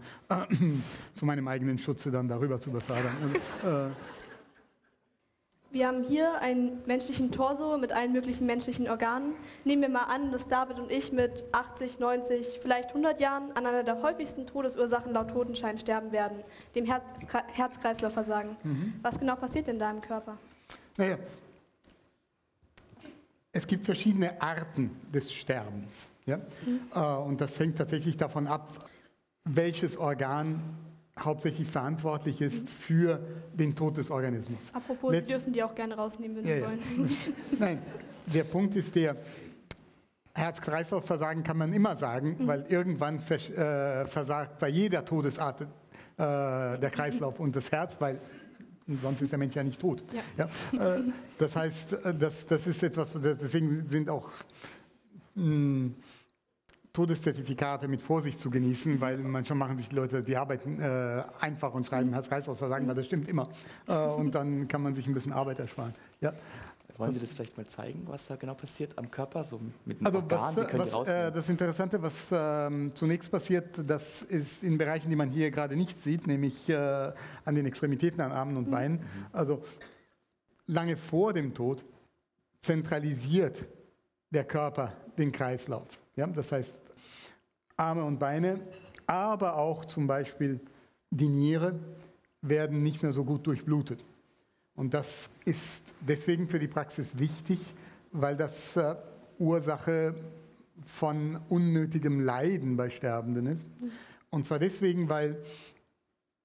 zu 1.15 1.25
meinem 1.25 1.47
eigenen 1.47 1.77
Schutze 1.77 2.11
dann 2.11 2.27
darüber 2.27 2.59
zu 2.59 2.71
befördern. 2.71 3.13
Und, 3.23 3.95
Wir 5.75 5.87
haben 5.87 6.03
hier 6.03 6.39
einen 6.39 6.81
menschlichen 6.85 7.33
Torso 7.33 7.77
mit 7.77 7.91
allen 7.91 8.13
möglichen 8.13 8.45
menschlichen 8.45 8.87
Organen. 8.87 9.33
Nehmen 9.65 9.81
wir 9.81 9.89
mal 9.89 10.05
an, 10.05 10.31
dass 10.31 10.47
David 10.47 10.79
und 10.79 10.89
ich 10.89 11.11
mit 11.11 11.43
80, 11.51 11.99
90, 11.99 12.59
vielleicht 12.61 12.87
100 12.91 13.19
Jahren 13.19 13.51
an 13.57 13.65
einer 13.65 13.83
der 13.83 14.01
häufigsten 14.01 14.47
Todesursachen 14.47 15.11
laut 15.11 15.31
Totenschein 15.31 15.77
sterben 15.77 16.13
werden, 16.13 16.37
dem 16.75 16.85
Herz 16.85 17.03
Herz-Kreislauf-Versagen. 17.51 18.55
Mhm. 18.63 18.93
Was 19.01 19.19
genau 19.19 19.35
passiert 19.35 19.67
denn 19.67 19.77
da 19.77 19.91
im 19.91 19.99
Körper? 19.99 20.37
Naja, 20.95 21.17
es 23.51 23.67
gibt 23.67 23.83
verschiedene 23.83 24.41
Arten 24.41 24.91
des 25.13 25.33
Sterbens. 25.33 26.07
Ja? 26.25 26.37
Mhm. 26.37 27.01
Und 27.27 27.41
das 27.41 27.59
hängt 27.59 27.77
tatsächlich 27.79 28.15
davon 28.15 28.47
ab, 28.47 28.89
welches 29.43 29.97
Organ 29.97 30.61
hauptsächlich 31.19 31.67
verantwortlich 31.67 32.41
ist 32.41 32.69
für 32.69 33.19
den 33.53 33.75
Tod 33.75 33.97
des 33.97 34.11
Organismus. 34.11 34.71
Apropos, 34.73 35.11
Letz 35.11 35.27
Sie 35.27 35.33
dürfen 35.33 35.53
die 35.53 35.63
auch 35.63 35.73
gerne 35.73 35.95
rausnehmen, 35.95 36.37
wenn 36.37 36.47
ja, 36.47 36.55
Sie 36.55 36.63
wollen. 36.63 36.79
Ja. 36.79 37.57
Nein, 37.59 37.79
der 38.25 38.43
Punkt 38.43 38.75
ist 38.75 38.93
der, 38.95 39.15
Herz-Kreislauf-Versagen 40.35 41.43
kann 41.43 41.57
man 41.57 41.71
immer 41.71 41.95
sagen, 41.95 42.35
mhm. 42.37 42.47
weil 42.47 42.65
irgendwann 42.67 43.21
vers 43.21 43.49
äh, 43.49 44.05
versagt 44.05 44.59
bei 44.59 44.67
jeder 44.67 45.05
Todesart 45.05 45.61
äh, 45.61 45.65
der 46.17 46.91
Kreislauf 46.91 47.39
und 47.39 47.55
das 47.55 47.71
Herz, 47.71 47.95
weil 47.99 48.19
sonst 49.01 49.21
ist 49.21 49.31
der 49.31 49.39
Mensch 49.39 49.55
ja 49.55 49.63
nicht 49.63 49.79
tot. 49.79 50.03
Ja. 50.37 50.47
ja? 50.73 50.95
Äh, 50.97 51.03
das 51.37 51.55
heißt, 51.55 51.93
äh, 51.93 52.13
das, 52.13 52.45
das 52.45 52.67
ist 52.67 52.83
etwas, 52.83 53.11
deswegen 53.13 53.87
sind 53.87 54.09
auch 54.09 54.29
mh, 55.35 55.45
hm, 55.45 55.95
Todeszertifikate 56.95 57.89
mit 57.89 58.01
Vorsicht 58.01 58.39
zu 58.39 58.49
genießen, 58.49 59.01
weil 59.01 59.17
manchmal 59.17 59.59
machen 59.59 59.77
sich 59.77 59.89
die 59.89 59.95
Leute 59.95 60.23
die 60.23 60.37
Arbeit 60.37 60.65
äh, 60.65 61.23
einfach 61.41 61.73
und 61.73 61.85
schreiben 61.85 62.13
Herz-Kreislauf-Versagen, 62.13 62.87
weil 62.87 62.95
das 62.95 63.05
stimmt 63.05 63.27
immer. 63.27 63.49
Äh, 63.87 63.97
und 63.97 64.33
dann 64.33 64.67
kann 64.69 64.81
man 64.81 64.95
sich 64.95 65.05
ein 65.05 65.13
bisschen 65.13 65.33
Arbeit 65.33 65.59
ersparen. 65.59 65.93
Ja. 66.21 66.33
Wollen 66.97 67.11
Sie 67.11 67.19
das 67.19 67.33
vielleicht 67.33 67.57
mal 67.57 67.67
zeigen, 67.67 68.03
was 68.05 68.27
da 68.27 68.37
genau 68.37 68.53
passiert 68.53 68.97
am 68.97 69.11
Körper, 69.11 69.43
so 69.43 69.59
mit 69.83 69.99
dem 69.99 70.07
also 70.07 70.19
Organ? 70.19 70.55
Was, 70.55 70.93
was, 70.93 71.07
äh, 71.09 71.29
das 71.29 71.49
Interessante, 71.49 72.01
was 72.01 72.13
ähm, 72.31 72.95
zunächst 72.95 73.29
passiert, 73.29 73.77
das 73.85 74.21
ist 74.21 74.63
in 74.63 74.77
Bereichen, 74.77 75.09
die 75.09 75.17
man 75.17 75.29
hier 75.29 75.51
gerade 75.51 75.75
nicht 75.75 76.01
sieht, 76.01 76.25
nämlich 76.25 76.69
äh, 76.69 77.11
an 77.43 77.55
den 77.55 77.65
Extremitäten, 77.65 78.21
an 78.21 78.31
Armen 78.31 78.55
und 78.55 78.67
mhm. 78.67 78.71
Beinen. 78.71 78.99
Also 79.33 79.61
lange 80.67 80.95
vor 80.95 81.33
dem 81.33 81.53
Tod 81.53 81.83
zentralisiert 82.61 83.65
der 84.29 84.45
Körper 84.45 84.93
den 85.17 85.33
Kreislauf. 85.33 85.87
Ja, 86.15 86.27
das 86.27 86.49
heißt, 86.49 86.73
Arme 87.77 88.03
und 88.03 88.19
Beine, 88.19 88.59
aber 89.07 89.57
auch 89.57 89.85
zum 89.85 90.07
Beispiel 90.07 90.59
die 91.09 91.27
Niere 91.27 91.79
werden 92.41 92.83
nicht 92.83 93.03
mehr 93.03 93.13
so 93.13 93.23
gut 93.23 93.45
durchblutet. 93.47 94.03
Und 94.75 94.93
das 94.93 95.29
ist 95.45 95.93
deswegen 96.01 96.47
für 96.47 96.59
die 96.59 96.67
Praxis 96.67 97.17
wichtig, 97.17 97.73
weil 98.11 98.35
das 98.35 98.75
äh, 98.75 98.95
Ursache 99.39 100.15
von 100.85 101.39
unnötigem 101.49 102.19
Leiden 102.19 102.75
bei 102.75 102.89
Sterbenden 102.89 103.47
ist. 103.47 103.67
Und 104.29 104.45
zwar 104.45 104.59
deswegen, 104.59 105.07
weil 105.07 105.37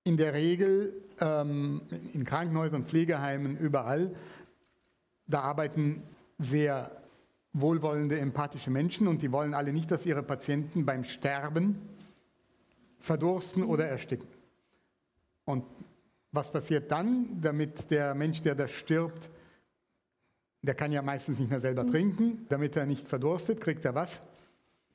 in 0.05 0.17
der 0.17 0.35
Regel 0.35 0.93
ähm, 1.21 1.83
in 2.15 2.25
Krankenhäusern, 2.25 2.85
Pflegeheimen, 2.85 3.57
überall, 3.59 4.15
da 5.27 5.41
arbeiten 5.43 6.03
sehr 6.39 7.00
wohlwollende, 7.53 8.19
empathische 8.19 8.71
Menschen 8.71 9.09
und 9.09 9.23
die 9.23 9.33
wollen 9.33 9.55
alle 9.55 9.73
nicht, 9.73 9.91
dass 9.91 10.07
ihre 10.07 10.23
Patienten 10.23 10.85
beim 10.85 11.05
Sterben 11.05 11.81
verdursten 12.99 13.63
oder 13.63 13.87
ersticken. 13.87 14.29
Und 15.45 15.65
was 16.33 16.51
passiert 16.53 16.91
dann, 16.93 17.41
damit 17.41 17.91
der 17.91 18.15
Mensch, 18.15 18.43
der 18.43 18.55
da 18.55 18.69
stirbt, 18.69 19.31
der 20.63 20.75
kann 20.75 20.93
ja 20.93 21.03
meistens 21.03 21.39
nicht 21.39 21.51
mehr 21.51 21.61
selber 21.61 21.85
mhm. 21.85 21.91
trinken, 21.91 22.47
damit 22.49 22.77
er 22.77 22.87
nicht 22.87 23.09
verdurstet, 23.09 23.61
kriegt 23.61 23.85
er 23.85 23.95
was? 23.95 24.21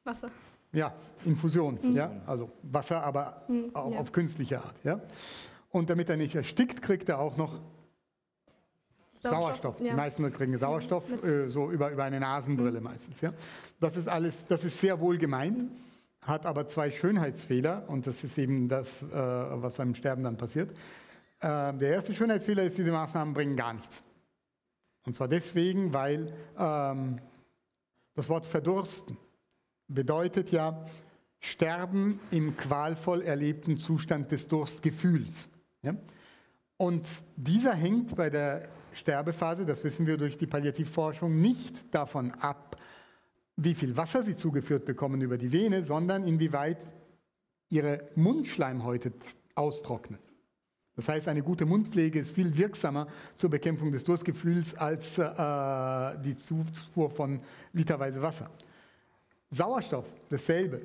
Wasser. 0.03 0.29
Ja, 0.71 0.93
Infusion, 1.25 1.79
mhm. 1.81 1.93
ja, 1.93 2.11
also 2.27 2.51
Wasser, 2.61 3.01
aber 3.01 3.43
mhm, 3.47 3.71
auch 3.73 3.91
ja. 3.91 3.99
auf 3.99 4.11
künstliche 4.11 4.59
Art, 4.61 4.75
ja. 4.83 5.01
Und 5.71 5.89
damit 5.89 6.09
er 6.09 6.17
nicht 6.17 6.35
erstickt, 6.35 6.81
kriegt 6.81 7.09
er 7.09 7.19
auch 7.19 7.35
noch 7.35 7.59
Sauerstoff. 9.29 9.79
Ja. 9.79 9.91
Die 9.91 9.95
meisten 9.95 10.33
kriegen 10.33 10.57
Sauerstoff, 10.57 11.03
äh, 11.23 11.49
so 11.49 11.71
über, 11.71 11.91
über 11.91 12.03
eine 12.03 12.19
Nasenbrille 12.19 12.79
mhm. 12.79 12.85
meistens. 12.85 13.21
Ja. 13.21 13.33
Das 13.79 13.97
ist 13.97 14.07
alles, 14.07 14.45
das 14.47 14.63
ist 14.63 14.79
sehr 14.79 14.99
wohl 14.99 15.17
gemeint, 15.17 15.71
hat 16.21 16.45
aber 16.45 16.67
zwei 16.67 16.91
Schönheitsfehler 16.91 17.83
und 17.87 18.07
das 18.07 18.23
ist 18.23 18.37
eben 18.37 18.67
das, 18.67 19.01
äh, 19.03 19.07
was 19.13 19.75
beim 19.75 19.95
Sterben 19.95 20.23
dann 20.23 20.37
passiert. 20.37 20.71
Äh, 21.39 21.73
der 21.73 21.89
erste 21.89 22.13
Schönheitsfehler 22.13 22.63
ist, 22.63 22.77
diese 22.77 22.91
Maßnahmen 22.91 23.33
bringen 23.33 23.55
gar 23.55 23.73
nichts. 23.73 24.03
Und 25.05 25.15
zwar 25.15 25.27
deswegen, 25.27 25.93
weil 25.93 26.33
ähm, 26.57 27.19
das 28.15 28.29
Wort 28.29 28.45
verdursten 28.45 29.17
bedeutet 29.87 30.51
ja 30.51 30.85
Sterben 31.39 32.19
im 32.31 32.57
qualvoll 32.57 33.21
erlebten 33.21 33.77
Zustand 33.77 34.31
des 34.31 34.47
Durstgefühls. 34.47 35.47
Ja? 35.83 35.95
Und 36.77 37.07
dieser 37.35 37.73
hängt 37.73 38.15
bei 38.15 38.29
der 38.29 38.67
Sterbephase, 38.95 39.65
das 39.65 39.83
wissen 39.83 40.07
wir 40.07 40.17
durch 40.17 40.37
die 40.37 40.47
Palliativforschung, 40.47 41.39
nicht 41.39 41.93
davon 41.93 42.31
ab, 42.31 42.77
wie 43.57 43.75
viel 43.75 43.95
Wasser 43.95 44.23
sie 44.23 44.35
zugeführt 44.35 44.85
bekommen 44.85 45.21
über 45.21 45.37
die 45.37 45.51
Vene, 45.51 45.83
sondern 45.83 46.27
inwieweit 46.27 46.77
ihre 47.69 48.09
Mundschleimhäute 48.15 49.11
austrocknen. 49.55 50.19
Das 50.95 51.09
heißt, 51.09 51.27
eine 51.27 51.41
gute 51.43 51.65
Mundpflege 51.65 52.19
ist 52.19 52.31
viel 52.31 52.55
wirksamer 52.55 53.07
zur 53.35 53.49
Bekämpfung 53.49 53.91
des 53.91 54.03
Durstgefühls 54.05 54.75
als 54.75 55.17
äh, 55.17 56.17
die 56.23 56.35
Zufuhr 56.35 57.09
von 57.09 57.41
literweise 57.73 58.21
Wasser. 58.21 58.49
Sauerstoff, 59.51 60.05
dasselbe. 60.29 60.81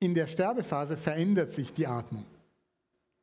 In 0.00 0.14
der 0.14 0.28
Sterbephase 0.28 0.96
verändert 0.96 1.50
sich 1.50 1.72
die 1.72 1.86
Atmung. 1.86 2.24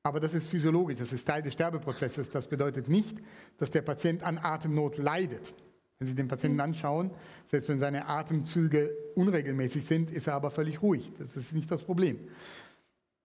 Aber 0.06 0.20
das 0.20 0.36
ist 0.36 0.46
physiologisch, 0.46 1.00
das 1.00 1.12
ist 1.14 1.26
Teil 1.26 1.42
des 1.42 1.54
Sterbeprozesses. 1.54 2.30
Das 2.30 2.46
bedeutet 2.46 2.88
nicht, 2.88 3.18
dass 3.58 3.72
der 3.72 3.82
Patient 3.82 4.22
an 4.22 4.38
Atemnot 4.38 5.00
leidet. 5.00 5.56
Wenn 5.98 6.08
Sie 6.08 6.14
den 6.14 6.28
Patienten 6.28 6.60
anschauen, 6.60 7.10
selbst 7.50 7.70
wenn 7.70 7.80
seine 7.80 8.08
Atemzüge 8.08 8.96
unregelmäßig 9.16 9.84
sind, 9.84 10.12
ist 10.12 10.28
er 10.28 10.36
aber 10.36 10.52
völlig 10.52 10.84
ruhig. 10.84 11.12
Das 11.18 11.36
ist 11.36 11.54
nicht 11.54 11.72
das 11.72 11.82
Problem. 11.82 12.20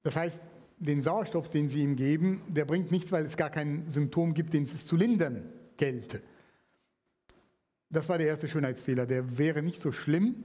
Das 0.05 0.17
heißt, 0.17 0.41
den 0.79 1.03
Sauerstoff, 1.03 1.51
den 1.51 1.69
Sie 1.69 1.83
ihm 1.83 1.97
geben, 1.97 2.41
der 2.49 2.65
bringt 2.65 2.91
nichts, 2.91 3.13
weil 3.13 3.27
es 3.27 3.37
gar 3.37 3.51
kein 3.51 3.87
Symptom 3.91 4.33
gibt, 4.33 4.55
den 4.55 4.65
es 4.65 4.87
zu 4.87 4.97
lindern 4.97 5.53
gelte. 5.77 6.23
Das 7.91 8.09
war 8.09 8.17
der 8.17 8.29
erste 8.29 8.49
Schönheitsfehler. 8.49 9.05
Der 9.05 9.37
wäre 9.37 9.63
nicht 9.63 9.83
so 9.83 9.93
schlimm, 9.93 10.45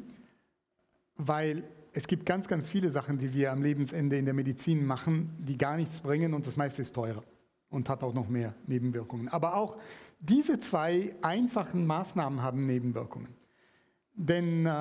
weil 1.15 1.63
es 1.95 2.07
gibt 2.07 2.25
ganz, 2.25 2.47
ganz 2.47 2.67
viele 2.67 2.91
Sachen, 2.91 3.17
die 3.17 3.33
wir 3.33 3.51
am 3.53 3.63
Lebensende 3.63 4.17
in 4.17 4.25
der 4.25 4.33
Medizin 4.33 4.85
machen, 4.85 5.29
die 5.39 5.57
gar 5.57 5.77
nichts 5.77 6.01
bringen 6.01 6.33
und 6.33 6.45
das 6.45 6.57
meiste 6.57 6.81
ist 6.81 6.93
teurer 6.93 7.23
und 7.69 7.87
hat 7.87 8.03
auch 8.03 8.13
noch 8.13 8.27
mehr 8.27 8.53
Nebenwirkungen. 8.67 9.29
Aber 9.29 9.55
auch 9.55 9.77
diese 10.19 10.59
zwei 10.59 11.15
einfachen 11.21 11.87
Maßnahmen 11.87 12.41
haben 12.41 12.65
Nebenwirkungen. 12.65 13.29
Denn 14.13 14.65
äh, 14.65 14.71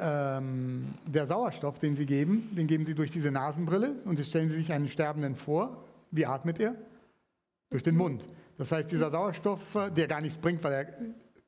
ähm, 0.00 0.94
der 1.06 1.26
Sauerstoff, 1.26 1.80
den 1.80 1.96
Sie 1.96 2.06
geben, 2.06 2.54
den 2.56 2.68
geben 2.68 2.86
Sie 2.86 2.94
durch 2.94 3.10
diese 3.10 3.32
Nasenbrille 3.32 3.96
und 4.04 4.18
jetzt 4.18 4.28
stellen 4.28 4.48
Sie 4.48 4.56
sich 4.56 4.72
einen 4.72 4.88
Sterbenden 4.88 5.34
vor. 5.34 5.84
Wie 6.12 6.26
atmet 6.26 6.60
er? 6.60 6.76
Durch 7.70 7.82
den 7.82 7.96
Mund. 7.96 8.24
Das 8.58 8.70
heißt, 8.70 8.90
dieser 8.90 9.10
Sauerstoff, 9.10 9.74
äh, 9.74 9.90
der 9.90 10.06
gar 10.06 10.20
nichts 10.20 10.38
bringt, 10.38 10.62
weil 10.62 10.72
er 10.72 10.86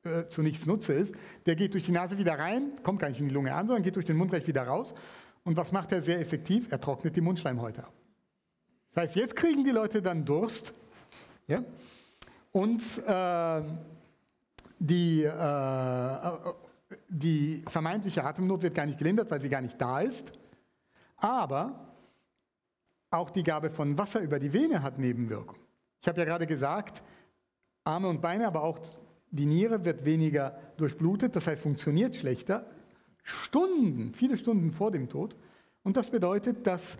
äh, 0.05 0.29
zu 0.29 0.41
nichts 0.41 0.65
Nutze 0.65 0.93
ist, 0.93 1.15
der 1.45 1.55
geht 1.55 1.73
durch 1.73 1.85
die 1.85 1.91
Nase 1.91 2.17
wieder 2.17 2.37
rein, 2.37 2.71
kommt 2.83 2.99
gar 2.99 3.09
nicht 3.09 3.19
in 3.19 3.27
die 3.27 3.33
Lunge 3.33 3.53
an, 3.53 3.67
sondern 3.67 3.83
geht 3.83 3.95
durch 3.95 4.05
den 4.05 4.17
Mund 4.17 4.29
gleich 4.29 4.47
wieder 4.47 4.63
raus. 4.63 4.93
Und 5.43 5.57
was 5.57 5.71
macht 5.71 5.91
er 5.91 6.01
sehr 6.01 6.19
effektiv? 6.19 6.71
Er 6.71 6.79
trocknet 6.79 7.15
die 7.15 7.21
Mundschleimhäute 7.21 7.83
ab. 7.83 7.93
Das 8.93 9.03
heißt, 9.03 9.15
jetzt 9.15 9.35
kriegen 9.35 9.63
die 9.63 9.71
Leute 9.71 10.01
dann 10.01 10.25
Durst. 10.25 10.73
Ja? 11.47 11.63
Und 12.51 12.81
äh, 13.05 13.61
die, 14.79 15.23
äh, 15.23 16.17
die 17.09 17.63
vermeintliche 17.67 18.23
Atemnot 18.23 18.61
wird 18.61 18.75
gar 18.75 18.85
nicht 18.85 18.97
gelindert, 18.97 19.29
weil 19.29 19.41
sie 19.41 19.49
gar 19.49 19.61
nicht 19.61 19.79
da 19.79 19.99
ist. 19.99 20.31
Aber 21.17 21.93
auch 23.11 23.29
die 23.29 23.43
Gabe 23.43 23.69
von 23.69 23.97
Wasser 23.97 24.21
über 24.21 24.39
die 24.39 24.53
Vene 24.53 24.81
hat 24.81 24.97
Nebenwirkungen. 24.97 25.61
Ich 26.01 26.07
habe 26.07 26.19
ja 26.19 26.25
gerade 26.25 26.47
gesagt, 26.47 27.01
Arme 27.83 28.07
und 28.07 28.21
Beine, 28.21 28.47
aber 28.47 28.63
auch 28.63 28.79
die 29.35 29.45
Niere 29.45 29.83
wird 29.83 30.05
weniger 30.05 30.57
durchblutet, 30.77 31.35
das 31.35 31.47
heißt 31.47 31.61
funktioniert 31.61 32.15
schlechter, 32.15 32.65
Stunden, 33.21 34.13
viele 34.13 34.37
Stunden 34.37 34.71
vor 34.71 34.91
dem 34.91 35.09
Tod. 35.09 35.35
Und 35.83 35.97
das 35.97 36.09
bedeutet, 36.09 36.65
dass 36.65 36.97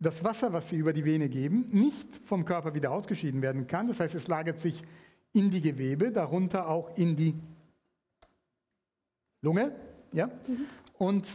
das 0.00 0.22
Wasser, 0.24 0.52
was 0.52 0.68
sie 0.68 0.76
über 0.76 0.92
die 0.92 1.04
Vene 1.04 1.28
geben, 1.28 1.68
nicht 1.70 2.20
vom 2.24 2.44
Körper 2.44 2.74
wieder 2.74 2.90
ausgeschieden 2.90 3.40
werden 3.40 3.66
kann. 3.66 3.88
Das 3.88 4.00
heißt, 4.00 4.14
es 4.14 4.26
lagert 4.28 4.60
sich 4.60 4.82
in 5.32 5.50
die 5.50 5.60
Gewebe, 5.60 6.12
darunter 6.12 6.68
auch 6.68 6.96
in 6.96 7.16
die 7.16 7.34
Lunge. 9.40 9.72
Ja? 10.12 10.26
Mhm. 10.26 10.66
Und 10.98 11.28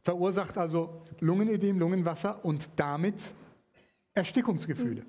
verursacht 0.00 0.56
also 0.56 1.02
Lungenödem, 1.20 1.78
Lungenwasser 1.78 2.44
und 2.44 2.68
damit 2.76 3.16
Erstickungsgefühle. 4.14 5.02
Mhm. 5.02 5.06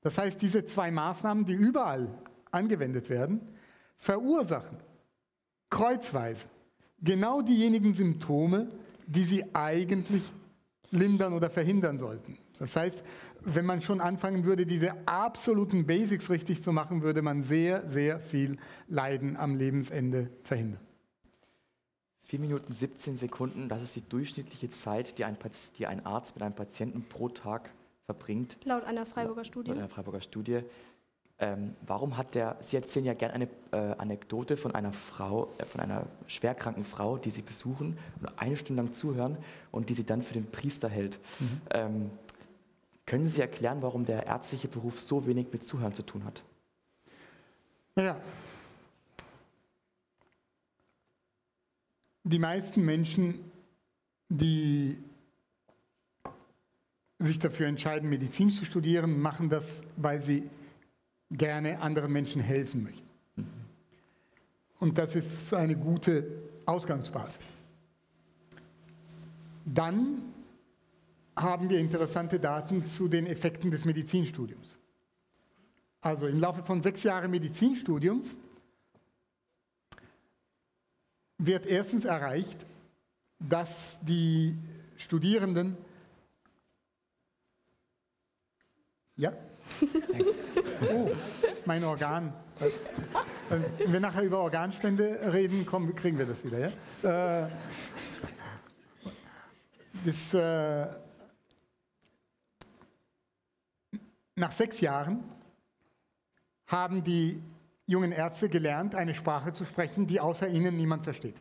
Das 0.00 0.18
heißt, 0.18 0.42
diese 0.42 0.64
zwei 0.64 0.90
Maßnahmen, 0.90 1.44
die 1.44 1.54
überall 1.54 2.08
angewendet 2.52 3.10
werden, 3.10 3.40
verursachen 3.98 4.78
kreuzweise 5.72 6.46
genau 7.02 7.40
diejenigen 7.42 7.94
Symptome, 7.94 8.68
die 9.06 9.24
sie 9.24 9.44
eigentlich 9.54 10.22
lindern 10.90 11.32
oder 11.32 11.50
verhindern 11.50 11.98
sollten. 11.98 12.38
Das 12.58 12.76
heißt, 12.76 13.02
wenn 13.40 13.66
man 13.66 13.82
schon 13.82 14.00
anfangen 14.00 14.44
würde, 14.44 14.66
diese 14.66 14.94
absoluten 15.06 15.86
Basics 15.86 16.30
richtig 16.30 16.62
zu 16.62 16.70
machen, 16.70 17.02
würde 17.02 17.22
man 17.22 17.42
sehr, 17.42 17.90
sehr 17.90 18.20
viel 18.20 18.58
Leiden 18.86 19.36
am 19.36 19.56
Lebensende 19.56 20.30
verhindern. 20.44 20.80
4 22.26 22.38
Minuten 22.38 22.72
17 22.72 23.16
Sekunden, 23.16 23.68
das 23.68 23.82
ist 23.82 23.96
die 23.96 24.08
durchschnittliche 24.08 24.70
Zeit, 24.70 25.18
die 25.18 25.24
ein, 25.24 25.36
die 25.78 25.86
ein 25.86 26.06
Arzt 26.06 26.36
mit 26.36 26.42
einem 26.42 26.54
Patienten 26.54 27.02
pro 27.08 27.28
Tag 27.30 27.70
verbringt. 28.04 28.58
Laut 28.64 28.84
einer 28.84 29.06
Freiburger 29.06 29.44
Studie. 29.44 29.70
Laut 29.70 29.78
einer 29.78 29.88
Freiburger 29.88 30.20
Studie. 30.20 30.60
Ähm, 31.42 31.74
warum 31.84 32.16
hat 32.16 32.36
der, 32.36 32.56
Sie 32.60 32.76
erzählen 32.76 33.04
ja 33.04 33.14
gerne 33.14 33.34
eine 33.34 33.48
äh, 33.72 33.96
Anekdote 33.98 34.56
von 34.56 34.76
einer 34.76 34.92
Frau, 34.92 35.52
äh, 35.58 35.64
von 35.64 35.80
einer 35.80 36.06
schwerkranken 36.28 36.84
Frau, 36.84 37.18
die 37.18 37.30
Sie 37.30 37.42
besuchen 37.42 37.98
und 38.20 38.38
eine 38.38 38.56
Stunde 38.56 38.80
lang 38.80 38.92
zuhören 38.92 39.36
und 39.72 39.90
die 39.90 39.94
Sie 39.94 40.06
dann 40.06 40.22
für 40.22 40.34
den 40.34 40.48
Priester 40.48 40.88
hält. 40.88 41.18
Mhm. 41.40 41.60
Ähm, 41.70 42.10
können 43.06 43.26
Sie 43.26 43.40
erklären, 43.40 43.82
warum 43.82 44.04
der 44.04 44.24
ärztliche 44.24 44.68
Beruf 44.68 45.00
so 45.00 45.26
wenig 45.26 45.48
mit 45.52 45.64
Zuhören 45.64 45.92
zu 45.92 46.04
tun 46.04 46.24
hat? 46.24 46.44
Naja, 47.96 48.16
die 52.22 52.38
meisten 52.38 52.84
Menschen, 52.84 53.50
die 54.28 54.96
sich 57.18 57.40
dafür 57.40 57.66
entscheiden, 57.66 58.08
Medizin 58.08 58.50
zu 58.50 58.64
studieren, 58.64 59.20
machen 59.20 59.48
das, 59.48 59.82
weil 59.96 60.22
sie 60.22 60.48
gerne 61.32 61.80
anderen 61.80 62.12
Menschen 62.12 62.40
helfen 62.40 62.84
möchten. 62.84 63.08
Und 64.78 64.98
das 64.98 65.14
ist 65.14 65.54
eine 65.54 65.76
gute 65.76 66.26
Ausgangsbasis. 66.66 67.44
Dann 69.64 70.32
haben 71.36 71.70
wir 71.70 71.78
interessante 71.78 72.38
Daten 72.38 72.84
zu 72.84 73.08
den 73.08 73.26
Effekten 73.26 73.70
des 73.70 73.84
Medizinstudiums. 73.84 74.78
Also 76.00 76.26
im 76.26 76.40
Laufe 76.40 76.64
von 76.64 76.82
sechs 76.82 77.04
Jahren 77.04 77.30
Medizinstudiums 77.30 78.36
wird 81.38 81.66
erstens 81.66 82.04
erreicht, 82.04 82.66
dass 83.38 83.98
die 84.02 84.56
Studierenden 84.96 85.76
ja 89.16 89.32
oh, 90.90 91.10
mein 91.64 91.84
Organ. 91.84 92.32
Wenn 93.78 93.92
wir 93.92 94.00
nachher 94.00 94.22
über 94.22 94.40
Organspende 94.40 95.32
reden, 95.32 95.66
kommen, 95.66 95.94
kriegen 95.94 96.18
wir 96.18 96.26
das 96.26 96.44
wieder. 96.44 96.58
Ja? 97.02 97.44
Äh, 97.44 97.48
das, 100.04 100.34
äh, 100.34 100.86
nach 104.36 104.52
sechs 104.52 104.80
Jahren 104.80 105.22
haben 106.66 107.04
die 107.04 107.42
jungen 107.86 108.12
Ärzte 108.12 108.48
gelernt, 108.48 108.94
eine 108.94 109.14
Sprache 109.14 109.52
zu 109.52 109.64
sprechen, 109.64 110.06
die 110.06 110.20
außer 110.20 110.48
ihnen 110.48 110.76
niemand 110.76 111.04
versteht. 111.04 111.36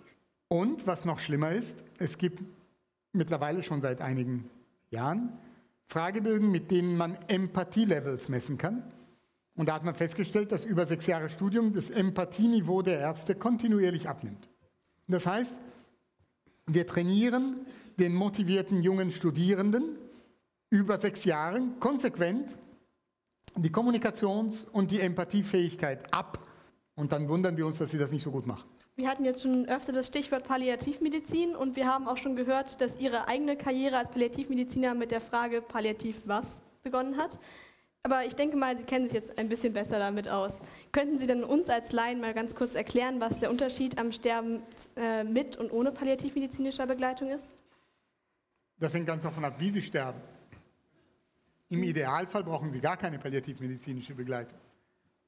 Und 0.47 0.85
was 0.85 1.05
noch 1.05 1.19
schlimmer 1.19 1.53
ist, 1.53 1.75
es 1.97 2.17
gibt 2.17 2.43
mittlerweile 3.13 3.63
schon 3.63 3.79
seit 3.79 4.01
einigen 4.01 4.49
Jahren 4.89 5.37
Fragebögen, 5.87 6.51
mit 6.51 6.71
denen 6.71 6.97
man 6.97 7.17
Empathielevels 7.27 8.29
messen 8.29 8.57
kann. 8.57 8.83
Und 9.55 9.69
da 9.69 9.73
hat 9.73 9.83
man 9.83 9.95
festgestellt, 9.95 10.51
dass 10.51 10.65
über 10.65 10.87
sechs 10.87 11.07
Jahre 11.07 11.29
Studium 11.29 11.73
das 11.73 11.89
Empathieniveau 11.89 12.81
der 12.81 12.99
Ärzte 12.99 13.35
kontinuierlich 13.35 14.07
abnimmt. 14.07 14.49
Das 15.07 15.25
heißt, 15.25 15.53
wir 16.67 16.87
trainieren 16.87 17.65
den 17.99 18.15
motivierten 18.15 18.81
jungen 18.81 19.11
Studierenden 19.11 19.97
über 20.69 20.99
sechs 20.99 21.25
Jahre 21.25 21.61
konsequent 21.79 22.57
die 23.57 23.69
Kommunikations- 23.69 24.65
und 24.71 24.91
die 24.91 25.01
Empathiefähigkeit 25.01 26.13
ab. 26.13 26.47
Und 26.95 27.11
dann 27.11 27.27
wundern 27.27 27.57
wir 27.57 27.65
uns, 27.65 27.77
dass 27.77 27.91
sie 27.91 27.97
das 27.97 28.11
nicht 28.11 28.23
so 28.23 28.31
gut 28.31 28.47
machen. 28.47 28.69
Wir 28.95 29.09
hatten 29.09 29.25
jetzt 29.25 29.41
schon 29.41 29.67
öfter 29.67 29.91
das 29.93 30.07
Stichwort 30.07 30.43
Palliativmedizin 30.45 31.55
und 31.55 31.75
wir 31.75 31.87
haben 31.87 32.07
auch 32.07 32.17
schon 32.17 32.35
gehört, 32.35 32.81
dass 32.81 32.99
Ihre 32.99 33.27
eigene 33.27 33.55
Karriere 33.55 33.97
als 33.97 34.09
Palliativmediziner 34.11 34.93
mit 34.93 35.11
der 35.11 35.21
Frage 35.21 35.61
Palliativ 35.61 36.21
was 36.25 36.61
begonnen 36.83 37.17
hat. 37.17 37.37
Aber 38.03 38.25
ich 38.25 38.35
denke 38.35 38.57
mal, 38.57 38.75
Sie 38.77 38.83
kennen 38.83 39.05
sich 39.05 39.13
jetzt 39.13 39.37
ein 39.37 39.47
bisschen 39.47 39.73
besser 39.73 39.99
damit 39.99 40.27
aus. 40.27 40.53
Könnten 40.91 41.19
Sie 41.19 41.27
denn 41.27 41.43
uns 41.43 41.69
als 41.69 41.91
Laien 41.91 42.19
mal 42.19 42.33
ganz 42.33 42.55
kurz 42.55 42.73
erklären, 42.73 43.19
was 43.19 43.39
der 43.39 43.51
Unterschied 43.51 43.99
am 43.99 44.11
Sterben 44.11 44.63
äh, 44.95 45.23
mit 45.23 45.55
und 45.57 45.71
ohne 45.71 45.91
palliativmedizinischer 45.91 46.87
Begleitung 46.87 47.29
ist? 47.29 47.53
Das 48.79 48.93
hängt 48.95 49.05
ganz 49.05 49.21
davon 49.21 49.45
ab, 49.45 49.55
wie 49.59 49.69
Sie 49.69 49.83
sterben. 49.83 50.19
Im 51.69 51.83
Idealfall 51.83 52.43
brauchen 52.43 52.71
Sie 52.71 52.81
gar 52.81 52.97
keine 52.97 53.19
palliativmedizinische 53.19 54.15
Begleitung. 54.15 54.57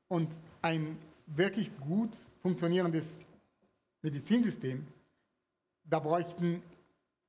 Und 0.07 0.29
ein 0.63 0.97
wirklich 1.27 1.71
gut 1.79 2.11
funktionierendes 2.41 3.19
Medizinsystem, 4.01 4.85
da 5.85 5.99
bräuchten 5.99 6.63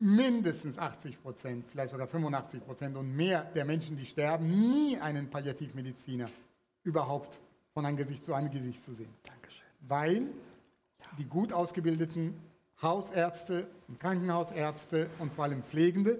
mindestens 0.05 0.79
80 0.79 1.23
Prozent, 1.23 1.65
vielleicht 1.67 1.91
sogar 1.91 2.07
85 2.07 2.63
Prozent 2.63 2.97
und 2.97 3.17
mehr 3.17 3.43
der 3.55 3.65
Menschen, 3.65 3.97
die 3.97 4.05
sterben, 4.05 4.47
nie 4.47 4.99
einen 4.99 5.31
Palliativmediziner 5.31 6.29
überhaupt 6.83 7.41
von 7.73 7.87
Angesicht 7.87 8.23
zu 8.23 8.35
Angesicht 8.35 8.83
zu 8.83 8.95
sehen. 8.95 9.09
Dankeschön. 9.23 9.65
Weil 9.89 10.27
die 11.19 11.25
gut 11.25 11.55
ausgebildeten 11.55 12.35
Hausärzte 12.83 13.67
und 13.89 13.99
Krankenhausärzte 13.99 15.09
und 15.21 15.33
vor 15.33 15.45
allem 15.45 15.63
Pflegende, 15.63 16.19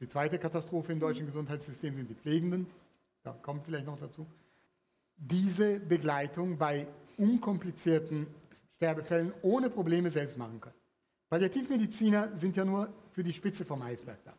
die 0.00 0.06
zweite 0.06 0.38
Katastrophe 0.38 0.92
im 0.92 1.00
deutschen 1.00 1.26
Gesundheitssystem 1.26 1.96
sind 1.96 2.08
die 2.08 2.14
Pflegenden, 2.14 2.68
da 3.24 3.32
kommt 3.32 3.64
vielleicht 3.64 3.86
noch 3.86 3.98
dazu, 3.98 4.26
diese 5.16 5.80
Begleitung 5.80 6.56
bei 6.56 6.86
unkomplizierten 7.18 8.28
Sterbefällen 8.76 9.32
ohne 9.42 9.70
Probleme 9.70 10.10
selbst 10.10 10.38
machen 10.38 10.60
können. 10.60 10.81
Palliativmediziner 11.32 12.36
sind 12.36 12.56
ja 12.56 12.64
nur 12.66 12.92
für 13.12 13.24
die 13.24 13.32
Spitze 13.32 13.64
vom 13.64 13.80
Eisberg 13.80 14.22
da. 14.22 14.34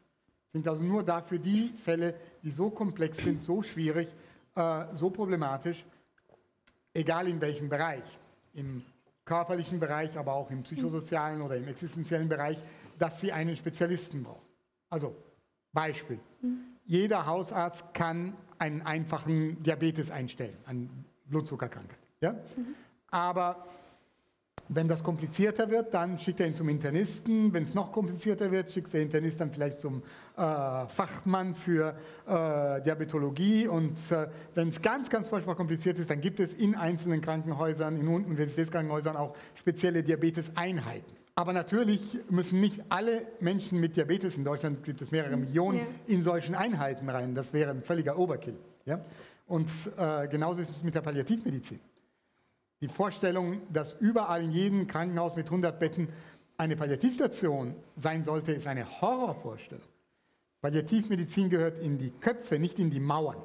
Sind 0.51 0.67
also 0.67 0.83
nur 0.83 1.01
da 1.01 1.21
für 1.21 1.39
die 1.39 1.69
Fälle, 1.69 2.13
die 2.43 2.51
so 2.51 2.69
komplex 2.69 3.17
sind, 3.17 3.41
so 3.41 3.63
schwierig, 3.63 4.13
äh, 4.53 4.85
so 4.93 5.09
problematisch, 5.09 5.83
egal 6.93 7.27
in 7.27 7.41
welchem 7.41 7.67
Bereich. 7.67 8.03
Im 8.53 8.83
körperlichen 9.25 9.79
Bereich, 9.79 10.15
aber 10.19 10.33
auch 10.33 10.51
im 10.51 10.61
psychosozialen 10.61 11.41
oder 11.41 11.57
im 11.57 11.67
existenziellen 11.67 12.29
Bereich, 12.29 12.61
dass 12.99 13.19
sie 13.21 13.31
einen 13.31 13.57
Spezialisten 13.57 14.21
brauchen. 14.21 14.45
Also 14.91 15.15
Beispiel. 15.71 16.19
Jeder 16.85 17.25
Hausarzt 17.25 17.91
kann 17.95 18.37
einen 18.59 18.83
einfachen 18.83 19.63
Diabetes 19.63 20.11
einstellen, 20.11 20.57
eine 20.67 20.87
Blutzuckerkrankheit. 21.25 21.97
Ja? 22.21 22.35
Aber 23.09 23.65
wenn 24.69 24.87
das 24.87 25.03
komplizierter 25.03 25.69
wird, 25.69 25.93
dann 25.93 26.17
schickt 26.17 26.39
er 26.39 26.47
ihn 26.47 26.55
zum 26.55 26.69
Internisten. 26.69 27.53
Wenn 27.53 27.63
es 27.63 27.73
noch 27.73 27.91
komplizierter 27.91 28.51
wird, 28.51 28.71
schickt 28.71 28.93
der 28.93 29.01
Internist 29.01 29.39
dann 29.39 29.51
vielleicht 29.51 29.79
zum 29.79 30.01
äh, 30.37 30.87
Fachmann 30.87 31.53
für 31.55 31.95
äh, 32.27 32.81
Diabetologie. 32.81 33.67
Und 33.67 33.97
äh, 34.11 34.27
wenn 34.55 34.69
es 34.69 34.81
ganz, 34.81 35.09
ganz 35.09 35.27
furchtbar 35.27 35.55
kompliziert 35.55 35.99
ist, 35.99 36.09
dann 36.09 36.21
gibt 36.21 36.39
es 36.39 36.53
in 36.53 36.75
einzelnen 36.75 37.21
Krankenhäusern, 37.21 37.99
in 37.99 38.07
Universitätskrankenhäusern 38.07 39.15
auch 39.17 39.35
spezielle 39.55 40.03
Diabeteseinheiten. 40.03 41.23
Aber 41.35 41.51
natürlich 41.51 42.19
müssen 42.29 42.61
nicht 42.61 42.79
alle 42.89 43.23
Menschen 43.39 43.79
mit 43.79 43.95
Diabetes, 43.95 44.37
in 44.37 44.43
Deutschland 44.43 44.83
gibt 44.83 45.01
es 45.01 45.09
mehrere 45.09 45.35
Millionen, 45.35 45.79
ja. 45.79 45.85
in 46.07 46.23
solchen 46.23 46.53
Einheiten 46.53 47.09
rein. 47.09 47.33
Das 47.33 47.53
wäre 47.53 47.71
ein 47.71 47.81
völliger 47.81 48.19
Overkill. 48.19 48.55
Ja? 48.85 49.03
Und 49.47 49.69
äh, 49.97 50.27
genauso 50.27 50.61
ist 50.61 50.69
es 50.69 50.83
mit 50.83 50.93
der 50.93 51.01
Palliativmedizin. 51.01 51.79
Die 52.83 52.89
Vorstellung, 52.89 53.61
dass 53.71 53.93
überall 53.93 54.43
in 54.43 54.51
jedem 54.51 54.87
Krankenhaus 54.87 55.37
mit 55.37 55.45
100 55.45 55.79
Betten 55.79 56.09
eine 56.57 56.75
Palliativstation 56.75 57.75
sein 57.95 58.25
sollte, 58.25 58.51
ist 58.51 58.67
eine 58.67 58.99
Horrorvorstellung. 58.99 59.87
Palliativmedizin 60.61 61.49
gehört 61.49 61.81
in 61.81 61.97
die 61.97 62.11
Köpfe, 62.11 62.59
nicht 62.59 62.79
in 62.79 62.91
die 62.91 62.99
Mauern. 62.99 63.37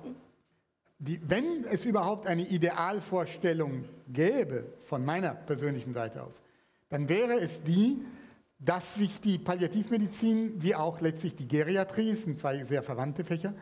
Die, 0.98 1.20
wenn 1.24 1.62
es 1.70 1.86
überhaupt 1.86 2.26
eine 2.26 2.42
Idealvorstellung 2.48 3.84
gäbe, 4.08 4.72
von 4.82 5.04
meiner 5.04 5.34
persönlichen 5.34 5.92
Seite 5.92 6.24
aus, 6.24 6.42
dann 6.88 7.08
wäre 7.08 7.34
es 7.34 7.62
die, 7.62 8.04
dass 8.58 8.96
sich 8.96 9.20
die 9.20 9.38
Palliativmedizin 9.38 10.60
wie 10.60 10.74
auch 10.74 11.00
letztlich 11.00 11.36
die 11.36 11.46
Geriatrie, 11.46 12.12
sind 12.16 12.38
zwei 12.38 12.64
sehr 12.64 12.82
verwandte 12.82 13.22
Fächer, 13.24 13.54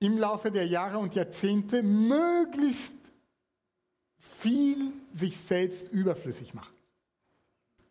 im 0.00 0.18
Laufe 0.18 0.50
der 0.50 0.66
Jahre 0.66 0.98
und 0.98 1.14
Jahrzehnte 1.14 1.84
möglichst 1.84 3.03
viel 4.24 4.92
sich 5.12 5.36
selbst 5.36 5.92
überflüssig 5.92 6.54
machen. 6.54 6.74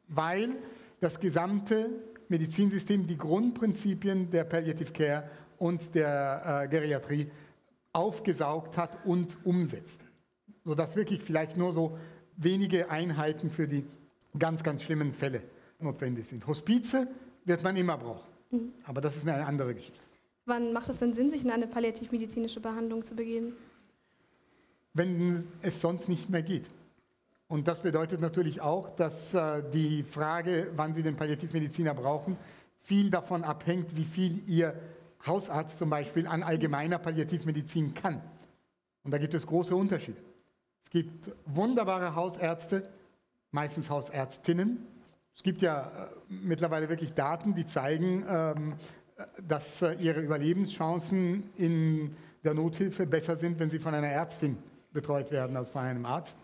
Weil 0.08 0.50
das 1.00 1.19
gesamte 1.19 1.89
Medizinsystem 2.28 3.06
die 3.08 3.17
Grundprinzipien 3.17 4.30
der 4.32 4.43
Palliative 4.43 4.91
Care 4.91 5.30
und 5.60 5.93
der 5.96 6.63
äh, 6.63 6.67
Geriatrie 6.67 7.28
aufgesaugt 7.93 8.78
hat 8.78 9.06
und 9.06 9.38
umsetzt. 9.46 10.02
Sodass 10.65 10.96
wirklich 10.96 11.22
vielleicht 11.22 11.58
nur 11.58 11.74
so 11.74 11.98
wenige 12.38 12.89
Einheiten 12.89 13.50
für 13.50 13.67
die 13.67 13.86
ganz, 14.38 14.63
ganz 14.63 14.84
schlimmen 14.84 15.13
Fälle 15.13 15.43
notwendig 15.80 16.28
sind. 16.28 16.48
Hospize 16.48 17.08
wird 17.46 17.62
man 17.62 17.76
immer 17.76 17.98
brauchen, 17.98 18.28
mhm. 18.50 18.74
aber 18.86 19.02
das 19.02 19.17
ist 19.17 19.28
eine 19.28 19.46
andere 19.46 19.76
Geschichte. 19.76 20.00
Wann 20.46 20.74
macht 20.74 20.89
es 20.89 21.00
denn 21.00 21.13
Sinn, 21.13 21.30
sich 21.30 21.43
in 21.43 21.52
eine 21.52 21.67
palliativmedizinische 21.67 22.60
Behandlung 22.60 23.04
zu 23.04 23.15
begeben? 23.15 23.54
Wenn 24.93 25.47
es 25.62 25.82
sonst 25.82 26.08
nicht 26.08 26.29
mehr 26.29 26.43
geht. 26.43 26.69
Und 27.47 27.67
das 27.67 27.82
bedeutet 27.82 28.21
natürlich 28.21 28.62
auch, 28.62 28.95
dass 28.95 29.34
äh, 29.34 29.63
die 29.71 30.03
Frage, 30.03 30.71
wann 30.75 30.95
Sie 30.95 31.03
den 31.03 31.15
Palliativmediziner 31.15 31.93
brauchen, 31.93 32.38
viel 32.82 33.10
davon 33.10 33.43
abhängt, 33.43 33.95
wie 33.95 34.06
viel 34.06 34.41
Ihr 34.47 34.73
Hausarzt 35.25 35.77
zum 35.77 35.89
Beispiel 35.89 36.27
an 36.27 36.43
allgemeiner 36.43 36.97
Palliativmedizin 36.97 37.93
kann. 37.93 38.21
Und 39.03 39.12
da 39.12 39.17
gibt 39.17 39.34
es 39.34 39.45
große 39.45 39.75
Unterschiede. 39.75 40.17
Es 40.84 40.89
gibt 40.89 41.32
wunderbare 41.45 42.15
Hausärzte, 42.15 42.89
meistens 43.51 43.89
Hausärztinnen. 43.89 44.86
Es 45.36 45.43
gibt 45.43 45.62
ja 45.62 45.82
äh, 45.82 46.34
mittlerweile 46.34 46.89
wirklich 46.89 47.13
Daten, 47.13 47.56
die 47.56 47.65
zeigen, 47.65 48.25
ähm, 48.27 48.73
dass 49.47 49.82
äh, 49.82 49.93
ihre 49.93 50.21
Überlebenschancen 50.21 51.49
in 51.58 52.15
der 52.43 52.53
Nothilfe 52.53 53.06
besser 53.06 53.38
sind, 53.38 53.60
wenn 53.60 53.69
sie 53.69 53.79
von 53.79 53.93
einer 53.93 54.08
Ärztin 54.08 54.58
betreut 54.93 55.32
werden 55.32 55.58
als 55.58 55.69
von 55.69 55.84
einem 55.84 56.06
Arzt. 56.06 56.36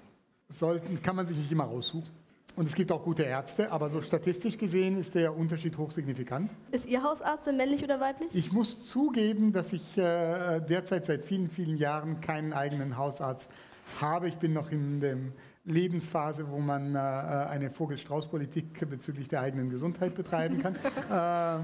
Sollten, 0.49 1.01
kann 1.01 1.15
man 1.15 1.27
sich 1.27 1.37
nicht 1.37 1.51
immer 1.51 1.65
raussuchen. 1.65 2.09
Und 2.55 2.67
es 2.67 2.75
gibt 2.75 2.91
auch 2.91 3.03
gute 3.03 3.23
Ärzte, 3.23 3.71
aber 3.71 3.89
so 3.89 4.01
statistisch 4.01 4.57
gesehen 4.57 4.99
ist 4.99 5.15
der 5.15 5.37
Unterschied 5.37 5.77
hochsignifikant. 5.77 6.51
Ist 6.71 6.85
Ihr 6.87 7.03
Hausarzt 7.03 7.47
denn 7.47 7.55
männlich 7.55 7.83
oder 7.83 8.01
weiblich? 8.01 8.29
Ich 8.33 8.51
muss 8.51 8.85
zugeben, 8.85 9.53
dass 9.53 9.71
ich 9.71 9.97
äh, 9.97 10.59
derzeit 10.59 11.05
seit 11.05 11.23
vielen, 11.23 11.49
vielen 11.49 11.77
Jahren 11.77 12.19
keinen 12.19 12.51
eigenen 12.51 12.97
Hausarzt 12.97 13.49
habe. 14.01 14.27
Ich 14.27 14.35
bin 14.35 14.53
noch 14.53 14.71
in 14.71 14.99
der 14.99 15.17
Lebensphase, 15.63 16.49
wo 16.49 16.59
man 16.59 16.95
äh, 16.95 16.97
eine 16.97 17.69
Vogel-Strauß-Politik 17.69 18.89
bezüglich 18.89 19.29
der 19.29 19.41
eigenen 19.41 19.69
Gesundheit 19.69 20.15
betreiben 20.15 20.61
kann. 20.61 20.75
äh, 21.09 21.63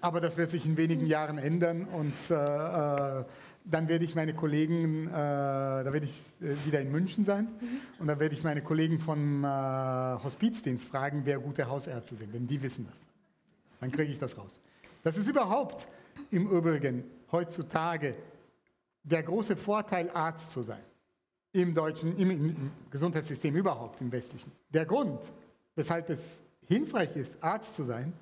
aber 0.00 0.20
das 0.20 0.36
wird 0.36 0.50
sich 0.50 0.66
in 0.66 0.76
wenigen 0.76 1.06
Jahren 1.06 1.38
ändern 1.38 1.84
und 1.84 2.12
äh, 2.30 2.34
äh, 2.34 3.24
dann 3.64 3.88
werde 3.88 4.04
ich 4.04 4.14
meine 4.14 4.34
Kollegen, 4.34 5.08
äh, 5.08 5.10
da 5.10 5.90
werde 5.92 6.04
ich 6.04 6.20
äh, 6.40 6.54
wieder 6.66 6.80
in 6.80 6.92
München 6.92 7.24
sein 7.24 7.44
mhm. 7.44 7.80
und 7.98 8.06
da 8.06 8.20
werde 8.20 8.34
ich 8.34 8.44
meine 8.44 8.62
Kollegen 8.62 8.98
vom 8.98 9.42
äh, 9.42 9.46
Hospizdienst 10.22 10.86
fragen, 10.86 11.22
wer 11.24 11.38
gute 11.38 11.66
Hausärzte 11.68 12.14
sind, 12.14 12.34
denn 12.34 12.46
die 12.46 12.62
wissen 12.62 12.86
das. 12.90 13.06
Dann 13.80 13.90
kriege 13.90 14.12
ich 14.12 14.18
das 14.18 14.36
raus. 14.36 14.60
Das 15.02 15.16
ist 15.16 15.28
überhaupt 15.28 15.88
im 16.30 16.48
Übrigen 16.48 17.04
heutzutage 17.32 18.14
der 19.02 19.22
große 19.22 19.56
Vorteil, 19.56 20.10
Arzt 20.10 20.50
zu 20.50 20.62
sein. 20.62 20.82
Im 21.52 21.74
deutschen, 21.74 22.16
im, 22.18 22.30
im 22.30 22.70
Gesundheitssystem 22.90 23.54
überhaupt, 23.54 24.00
im 24.00 24.10
westlichen. 24.12 24.50
Der 24.70 24.86
Grund, 24.86 25.20
weshalb 25.74 26.10
es 26.10 26.40
hilfreich 26.66 27.14
ist, 27.16 27.42
Arzt 27.42 27.76
zu 27.76 27.84
sein, 27.84 28.12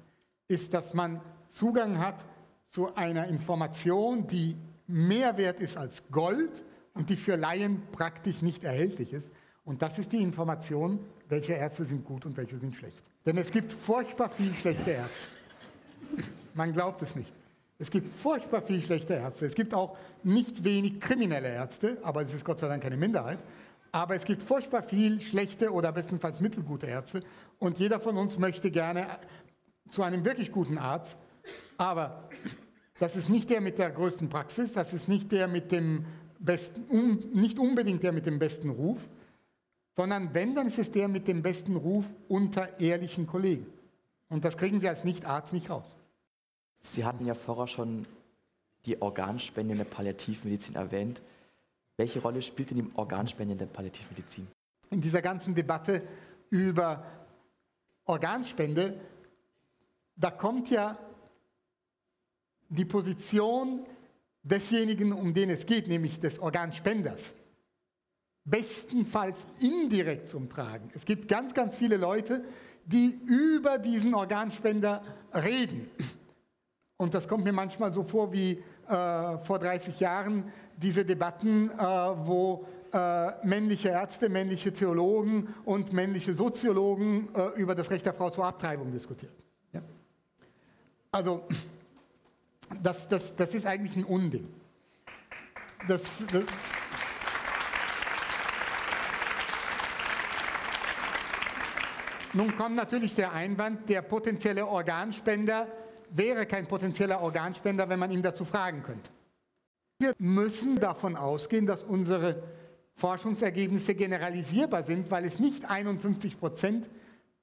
ist, 0.49 0.75
dass 0.75 0.93
man 0.95 1.21
Zugang 1.49 1.99
hat 1.99 2.25
zu 2.69 2.95
einer 2.95 3.27
Information, 3.29 4.27
die 4.27 4.57
mehr 4.87 5.37
wert 5.37 5.61
ist 5.61 5.77
als 5.77 6.03
Gold 6.11 6.63
und 6.95 7.11
die 7.11 7.17
für 7.17 7.37
Laien 7.37 7.83
praktisch 7.93 8.43
nicht 8.43 8.65
erhältlich 8.65 9.13
ist. 9.13 9.31
Und 9.65 9.83
das 9.83 9.99
ist 9.99 10.13
die 10.13 10.23
Information, 10.23 10.99
welche 11.29 11.53
Ärzte 11.53 11.85
sind 11.85 12.05
gut 12.05 12.27
und 12.27 12.37
welche 12.37 12.57
sind 12.57 12.77
schlecht. 12.77 13.03
Denn 13.25 13.39
es 13.39 13.51
gibt 13.51 13.73
furchtbar 13.73 14.29
viel 14.29 14.55
schlechte 14.55 14.91
Ärzte. 14.91 15.29
Man 16.55 16.73
glaubt 16.73 17.01
es 17.03 17.15
nicht. 17.15 17.33
Es 17.79 17.91
gibt 17.91 18.09
furchtbar 18.09 18.63
viel 18.63 18.83
schlechte 18.83 19.15
Ärzte. 19.15 19.47
Es 19.47 19.55
gibt 19.55 19.75
auch 19.75 19.97
nicht 20.23 20.63
wenig 20.63 21.01
kriminelle 21.01 21.49
Ärzte, 21.49 21.99
aber 22.03 22.23
es 22.23 22.35
ist 22.35 22.45
Gott 22.45 22.59
sei 22.59 22.69
Dank 22.69 22.83
keine 22.83 22.97
Minderheit. 22.97 23.39
Aber 23.93 24.15
es 24.15 24.25
gibt 24.25 24.43
furchtbar 24.43 24.83
viel 24.83 25.21
schlechte 25.21 25.73
oder 25.73 25.93
bestenfalls 25.93 26.41
mittelgute 26.41 26.87
Ärzte. 26.87 27.23
Und 27.59 27.79
jeder 27.79 28.01
von 28.01 28.17
uns 28.17 28.39
möchte 28.39 28.71
gerne 28.71 29.07
zu 29.89 30.03
einem 30.03 30.25
wirklich 30.25 30.51
guten 30.51 30.79
Arzt. 30.79 31.17
Aber 31.77 32.29
das 32.99 33.17
ist 33.17 33.29
nicht 33.29 33.51
der 33.51 33.61
mit 33.61 33.79
der 33.79 33.91
größten 33.91 34.29
Praxis, 34.29 34.73
das 34.73 34.93
ist 34.93 35.09
nicht 35.09 35.33
der 35.33 35.49
mit 35.49 35.73
dem 35.73 36.05
besten, 36.39 36.85
um, 36.89 37.19
nicht 37.33 37.59
unbedingt 37.59 38.03
der 38.03 38.13
mit 38.13 38.27
dem 38.27 38.39
besten 38.39 38.71
Ruf, 38.71 39.09
sondern 39.95 40.35
wenn, 40.35 40.55
dann 40.55 40.67
ist 40.67 40.79
es 40.79 40.91
der 40.91 41.09
mit 41.09 41.29
dem 41.29 41.43
besten 41.43 41.77
Ruf 41.77 42.05
unter 42.29 42.79
ehrlichen 42.81 43.27
Kollegen. 43.27 43.67
Und 44.29 44.45
das 44.45 44.57
kriegen 44.57 44.81
Sie 44.81 44.89
als 44.89 45.05
Nicht-Arzt 45.05 45.53
nicht 45.53 45.71
raus. 45.71 45.95
Sie 46.81 47.05
hatten 47.05 47.27
ja 47.27 47.35
vorher 47.35 47.67
schon 47.67 48.07
die 48.87 49.01
Organspende 49.01 49.73
in 49.73 49.79
der 49.79 49.85
Palliativmedizin 49.85 50.75
erwähnt. 50.75 51.23
Welche 51.97 52.21
Rolle 52.21 52.43
spielt 52.43 52.71
denn 52.71 52.79
die 52.79 52.91
Organspende 52.95 53.53
in 53.53 53.59
der 53.59 53.67
Palliativmedizin? 53.67 54.49
In 54.91 55.01
dieser 55.01 55.23
ganzen 55.23 55.55
Debatte 55.55 56.03
über 56.51 57.05
Organspende, 58.07 59.01
da 60.17 60.31
kommt 60.31 60.71
ja 60.71 60.99
die 62.73 62.85
Position 62.85 63.87
desjenigen, 64.43 65.13
um 65.13 65.35
den 65.35 65.51
es 65.51 65.67
geht, 65.67 65.89
nämlich 65.89 66.19
des 66.19 66.39
Organspenders, 66.39 67.33
bestenfalls 68.45 69.45
indirekt 69.61 70.29
zum 70.29 70.49
Tragen. 70.49 70.91
Es 70.95 71.05
gibt 71.05 71.29
ganz, 71.29 71.55
ganz 71.55 71.77
viele 71.77 71.97
Leute, 71.97 72.45
die 72.85 73.21
über 73.27 73.79
diesen 73.79 74.15
Organspender 74.15 75.03
reden. 75.33 75.89
Und 76.97 77.15
das 77.15 77.29
kommt 77.29 77.45
mir 77.45 77.53
manchmal 77.53 77.93
so 77.93 78.03
vor 78.03 78.33
wie 78.33 78.63
äh, 78.89 79.39
vor 79.39 79.59
30 79.59 80.01
Jahren 80.01 80.53
diese 80.77 81.05
Debatten, 81.05 81.71
äh, 81.71 81.77
wo 81.79 82.67
äh, 82.93 83.47
männliche 83.47 83.89
Ärzte, 83.89 84.29
männliche 84.29 84.73
Theologen 84.73 85.55
und 85.65 85.93
männliche 85.93 86.35
Soziologen 86.35 87.29
äh, 87.35 87.61
über 87.61 87.75
das 87.75 87.91
Recht 87.91 88.05
der 88.07 88.15
Frau 88.15 88.31
zur 88.31 88.45
Abtreibung 88.45 88.91
diskutieren. 88.91 89.35
Ja? 89.73 89.83
Also 91.13 91.43
das, 92.83 93.09
das, 93.09 93.35
das 93.37 93.55
ist 93.55 93.67
eigentlich 93.67 93.97
ein 93.97 94.05
Unding. 94.05 94.49
Das, 95.89 96.03
das 96.31 96.45
Nun 102.35 102.57
kommt 102.57 102.77
natürlich 102.77 103.15
der 103.15 103.33
Einwand, 103.33 103.91
der 103.91 104.01
potenzielle 104.01 104.67
Organspender 104.67 105.67
wäre 106.15 106.47
kein 106.47 106.67
potenzieller 106.67 107.21
Organspender, 107.21 107.89
wenn 107.89 107.99
man 107.99 108.11
ihn 108.11 108.23
dazu 108.23 108.45
fragen 108.45 108.83
könnte. 108.83 109.11
Wir 109.99 110.15
müssen 110.19 110.77
davon 110.77 111.17
ausgehen, 111.17 111.67
dass 111.67 111.85
unsere 111.85 112.43
Forschungsergebnisse 112.95 113.95
generalisierbar 113.95 114.83
sind, 114.85 115.11
weil 115.11 115.25
es 115.25 115.39
nicht 115.39 115.71
51 115.71 116.39
Prozent 116.39 116.89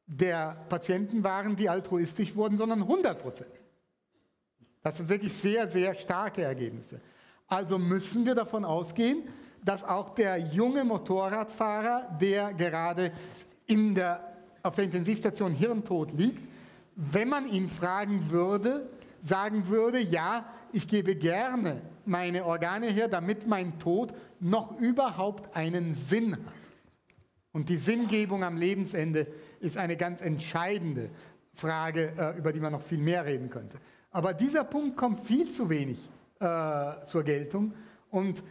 der 0.06 0.66
Patienten 0.70 1.24
waren, 1.24 1.56
die 1.56 1.70
altruistisch 1.70 2.36
wurden, 2.36 2.58
sondern 2.58 2.82
100 2.82 3.22
Prozent. 3.22 3.59
Das 4.82 4.98
sind 4.98 5.10
wirklich 5.10 5.34
sehr, 5.34 5.70
sehr 5.70 5.94
starke 5.94 6.42
Ergebnisse. 6.42 7.00
Also 7.48 7.78
müssen 7.78 8.26
wir 8.26 8.36
davon 8.36 8.64
ausgehen, 8.64 9.24
dass 9.64 9.84
auch 9.84 10.16
der 10.16 10.38
junge 10.38 10.84
Motorradfahrer, 10.84 12.18
der 12.22 12.54
gerade 12.54 13.12
in 13.66 13.96
der, 13.96 14.36
auf 14.64 14.76
der 14.76 14.86
Intensivstation 14.86 15.54
hirntot 15.54 16.14
liegt, 16.14 16.42
wenn 16.96 17.30
man 17.30 17.48
ihn 17.48 17.68
fragen 17.68 18.30
würde, 18.30 18.90
sagen 19.22 19.68
würde, 19.68 20.00
ja, 20.00 20.46
ich 20.72 20.88
gebe 20.88 21.16
gerne 21.16 21.82
meine 22.06 22.46
Organe 22.46 22.88
her, 22.88 23.08
damit 23.08 23.48
mein 23.48 23.80
Tod 23.80 24.14
noch 24.40 24.80
überhaupt 24.80 25.56
einen 25.56 25.94
Sinn 25.94 26.34
hat. 26.34 26.54
Und 27.52 27.70
die 27.70 27.78
Sinngebung 27.78 28.44
am 28.44 28.58
Lebensende 28.58 29.28
ist 29.60 29.78
eine 29.78 29.98
ganz 29.98 30.22
entscheidende 30.22 31.10
Frage, 31.54 32.14
äh, 32.18 32.38
über 32.38 32.54
die 32.54 32.60
man 32.60 32.72
noch 32.72 32.84
viel 32.84 33.00
mehr 33.00 33.26
reden 33.26 33.50
könnte. 33.50 33.78
Aber 34.12 34.34
dieser 34.34 34.64
Punkt 34.64 34.98
kommt 34.98 35.20
viel 35.20 35.50
zu 35.50 35.70
wenig 35.70 35.98
äh, 36.40 37.06
zur 37.06 37.24
Geltung. 37.24 37.74
Und 38.10 38.44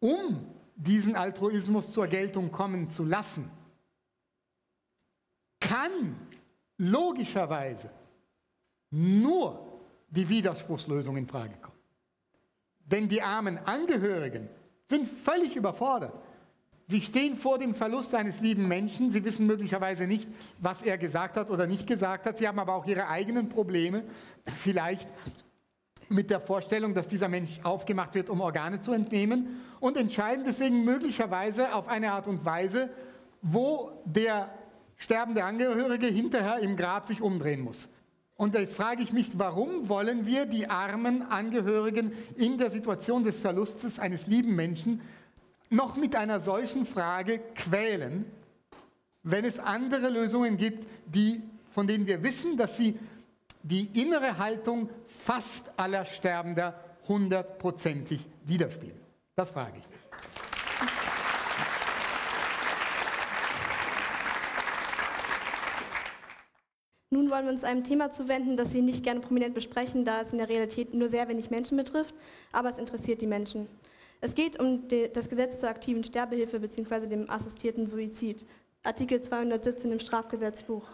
um 0.00 0.46
diesen 0.74 1.16
Altruismus 1.16 1.92
zur 1.92 2.06
Geltung 2.06 2.50
kommen 2.50 2.88
zu 2.88 3.04
lassen, 3.04 3.50
kann 5.60 6.16
logischerweise 6.78 7.90
nur 8.90 9.80
die 10.08 10.28
Widerspruchslösung 10.28 11.16
in 11.16 11.26
Frage 11.26 11.54
kommen. 11.60 11.78
Denn 12.84 13.08
die 13.08 13.22
armen 13.22 13.58
Angehörigen 13.58 14.48
sind 14.88 15.06
völlig 15.06 15.56
überfordert. 15.56 16.12
Sie 16.92 17.00
stehen 17.00 17.36
vor 17.36 17.58
dem 17.58 17.74
Verlust 17.74 18.14
eines 18.14 18.40
lieben 18.40 18.68
Menschen. 18.68 19.12
Sie 19.12 19.24
wissen 19.24 19.46
möglicherweise 19.46 20.06
nicht, 20.06 20.28
was 20.58 20.82
er 20.82 20.98
gesagt 20.98 21.38
hat 21.38 21.48
oder 21.48 21.66
nicht 21.66 21.86
gesagt 21.86 22.26
hat. 22.26 22.36
Sie 22.36 22.46
haben 22.46 22.58
aber 22.58 22.74
auch 22.74 22.84
ihre 22.84 23.08
eigenen 23.08 23.48
Probleme. 23.48 24.04
Vielleicht 24.58 25.08
mit 26.10 26.28
der 26.28 26.38
Vorstellung, 26.38 26.92
dass 26.92 27.08
dieser 27.08 27.30
Mensch 27.30 27.60
aufgemacht 27.62 28.14
wird, 28.14 28.28
um 28.28 28.42
Organe 28.42 28.80
zu 28.80 28.92
entnehmen 28.92 29.62
und 29.80 29.96
entscheiden 29.96 30.44
deswegen 30.46 30.84
möglicherweise 30.84 31.74
auf 31.74 31.88
eine 31.88 32.12
Art 32.12 32.26
und 32.26 32.44
Weise, 32.44 32.90
wo 33.40 34.02
der 34.04 34.50
sterbende 34.98 35.44
Angehörige 35.44 36.08
hinterher 36.08 36.58
im 36.58 36.76
Grab 36.76 37.06
sich 37.06 37.22
umdrehen 37.22 37.62
muss. 37.62 37.88
Und 38.36 38.54
jetzt 38.54 38.74
frage 38.74 39.02
ich 39.02 39.14
mich, 39.14 39.30
warum 39.38 39.88
wollen 39.88 40.26
wir 40.26 40.44
die 40.44 40.68
armen 40.68 41.22
Angehörigen 41.22 42.12
in 42.36 42.58
der 42.58 42.70
Situation 42.70 43.24
des 43.24 43.40
Verlustes 43.40 43.98
eines 43.98 44.26
lieben 44.26 44.54
Menschen 44.54 45.00
noch 45.72 45.96
mit 45.96 46.14
einer 46.14 46.38
solchen 46.38 46.86
Frage 46.86 47.40
quälen, 47.54 48.26
wenn 49.22 49.44
es 49.44 49.58
andere 49.58 50.10
Lösungen 50.10 50.56
gibt, 50.56 50.86
die, 51.06 51.42
von 51.72 51.86
denen 51.86 52.06
wir 52.06 52.22
wissen, 52.22 52.56
dass 52.56 52.76
sie 52.76 52.98
die 53.62 53.88
innere 54.00 54.38
Haltung 54.38 54.90
fast 55.06 55.70
aller 55.76 56.04
Sterbender 56.04 56.74
hundertprozentig 57.08 58.20
widerspiegeln? 58.44 59.00
Das 59.34 59.50
frage 59.50 59.78
ich 59.78 59.88
mich. 59.88 59.98
Nun 67.10 67.30
wollen 67.30 67.44
wir 67.44 67.52
uns 67.52 67.64
einem 67.64 67.84
Thema 67.84 68.10
zuwenden, 68.10 68.56
das 68.56 68.72
Sie 68.72 68.80
nicht 68.80 69.04
gerne 69.04 69.20
prominent 69.20 69.54
besprechen, 69.54 70.04
da 70.04 70.22
es 70.22 70.32
in 70.32 70.38
der 70.38 70.48
Realität 70.48 70.94
nur 70.94 71.08
sehr 71.08 71.28
wenig 71.28 71.50
Menschen 71.50 71.76
betrifft, 71.76 72.14
aber 72.52 72.70
es 72.70 72.78
interessiert 72.78 73.20
die 73.20 73.26
Menschen. 73.26 73.68
Es 74.24 74.36
geht 74.36 74.60
um 74.60 74.86
das 75.14 75.28
Gesetz 75.28 75.58
zur 75.58 75.68
aktiven 75.68 76.04
Sterbehilfe 76.04 76.60
bzw. 76.60 77.08
dem 77.08 77.28
assistierten 77.28 77.88
Suizid, 77.88 78.46
Artikel 78.84 79.20
217 79.20 79.90
im 79.90 79.98
Strafgesetzbuch. 79.98 80.86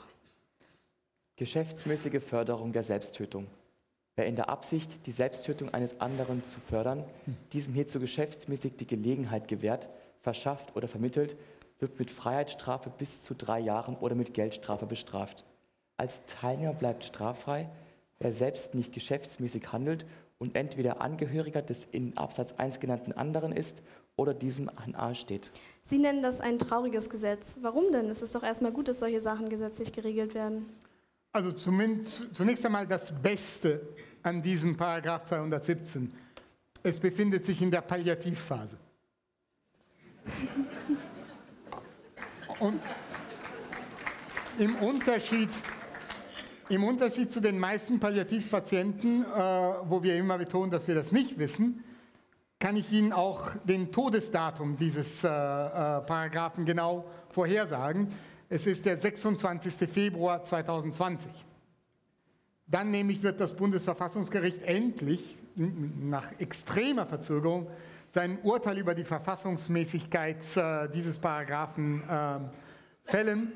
Geschäftsmäßige 1.37 2.23
Förderung 2.23 2.73
der 2.73 2.83
Selbsttötung. 2.83 3.47
Wer 4.17 4.25
in 4.25 4.35
der 4.35 4.49
Absicht, 4.49 5.05
die 5.05 5.12
Selbsttötung 5.12 5.75
eines 5.75 6.01
anderen 6.01 6.43
zu 6.43 6.59
fördern, 6.59 7.05
diesem 7.53 7.75
hierzu 7.75 8.01
geschäftsmäßig 8.01 8.79
die 8.79 8.87
Gelegenheit 8.87 9.47
gewährt, 9.47 9.91
verschafft 10.23 10.75
oder 10.75 10.88
vermittelt, 10.88 11.37
wird 11.81 11.99
mit 11.99 12.11
Freiheitsstrafe 12.11 12.91
bis 12.97 13.23
zu 13.23 13.35
drei 13.35 13.61
Jahren 13.61 13.97
oder 13.97 14.14
mit 14.14 14.33
Geldstrafe 14.33 14.87
bestraft. 14.87 15.45
Als 15.99 16.25
Teilnehmer 16.25 16.73
bleibt 16.73 17.05
straffrei, 17.05 17.69
wer 18.21 18.33
selbst 18.33 18.75
nicht 18.75 18.95
geschäftsmäßig 18.95 19.71
handelt 19.71 20.07
und 20.38 20.57
entweder 20.57 21.01
Angehöriger 21.01 21.62
des 21.62 21.87
in 21.90 22.16
Absatz 22.16 22.55
1 22.57 22.79
genannten 22.81 23.12
anderen 23.12 23.53
ist 23.53 23.83
oder 24.16 24.35
diesem 24.35 24.70
nahe 24.87 25.14
steht. 25.14 25.51
Sie 25.85 25.98
nennen 25.98 26.22
das 26.22 26.40
ein 26.40 26.59
trauriges 26.59 27.11
Gesetz. 27.11 27.59
Warum 27.61 27.92
denn? 27.92 28.11
Es 28.11 28.22
ist 28.22 28.35
doch 28.35 28.42
erstmal 28.42 28.72
gut, 28.72 28.88
dass 28.88 28.98
solche 28.98 29.20
Sachen 29.20 29.48
gesetzlich 29.48 29.92
geregelt 29.92 30.35
werden. 30.35 30.66
Also 31.33 31.53
zumindest, 31.53 32.35
zunächst 32.35 32.66
einmal 32.66 32.87
das 32.87 33.12
Beste 33.12 33.88
an 34.22 34.42
diesem 34.42 34.77
Paragraph 34.77 35.24
217. 35.24 36.12
Es 36.83 36.98
befindet 36.98 37.46
sich 37.46 37.62
in 37.62 37.70
der 37.70 37.83
Palliativphase. 37.83 38.77
Und 42.61 42.81
im 44.59 44.74
Unterschied 44.77 45.51
im 46.68 46.85
Unterschied 46.85 47.31
zu 47.31 47.40
den 47.40 47.59
meisten 47.59 47.98
Palliativpatienten, 47.98 49.22
äh, 49.22 49.26
wo 49.26 50.02
wir 50.02 50.16
immer 50.16 50.38
betonen, 50.38 50.70
dass 50.70 50.87
wir 50.87 50.94
das 50.94 51.12
nicht 51.12 51.38
wissen, 51.38 51.83
kann 52.59 52.76
ich 52.76 52.90
Ihnen 52.92 53.12
auch 53.12 53.50
den 53.64 53.92
Todesdatum 53.92 54.76
dieses 54.76 55.24
äh, 55.24 55.28
äh, 55.28 55.31
Paragraphen 55.31 56.64
genau 56.64 57.04
vorhersagen. 57.31 58.09
Es 58.48 58.66
ist 58.66 58.85
der 58.85 58.98
26. 58.98 59.88
Februar 59.88 60.42
2020. 60.42 61.31
Dann 62.66 62.90
nämlich 62.90 63.22
wird 63.22 63.40
das 63.40 63.54
Bundesverfassungsgericht 63.54 64.62
endlich 64.62 65.38
nach 65.54 66.33
extremer 66.38 67.07
Verzögerung 67.07 67.68
sein 68.12 68.38
Urteil 68.42 68.78
über 68.78 68.94
die 68.94 69.04
Verfassungsmäßigkeit 69.04 70.38
dieses 70.94 71.18
Paragraphen 71.18 72.02
äh, 72.09 72.38
fällen 73.04 73.52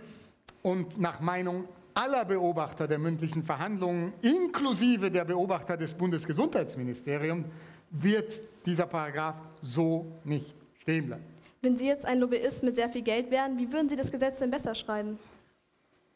und 0.62 0.98
nach 0.98 1.20
Meinung 1.20 1.68
aller 1.94 2.24
Beobachter 2.24 2.88
der 2.88 2.98
mündlichen 2.98 3.42
Verhandlungen, 3.42 4.12
inklusive 4.22 5.10
der 5.10 5.24
Beobachter 5.24 5.76
des 5.76 5.94
Bundesgesundheitsministeriums, 5.94 7.46
wird 7.90 8.40
dieser 8.64 8.86
Paragraph 8.86 9.36
so 9.60 10.20
nicht 10.24 10.54
stehen 10.78 11.06
bleiben. 11.06 11.24
Wenn 11.60 11.76
Sie 11.76 11.86
jetzt 11.86 12.04
ein 12.04 12.18
Lobbyist 12.18 12.62
mit 12.62 12.76
sehr 12.76 12.88
viel 12.88 13.02
Geld 13.02 13.30
wären, 13.30 13.56
wie 13.56 13.70
würden 13.72 13.88
Sie 13.88 13.96
das 13.96 14.10
Gesetz 14.10 14.40
denn 14.40 14.50
besser 14.50 14.74
schreiben? 14.74 15.18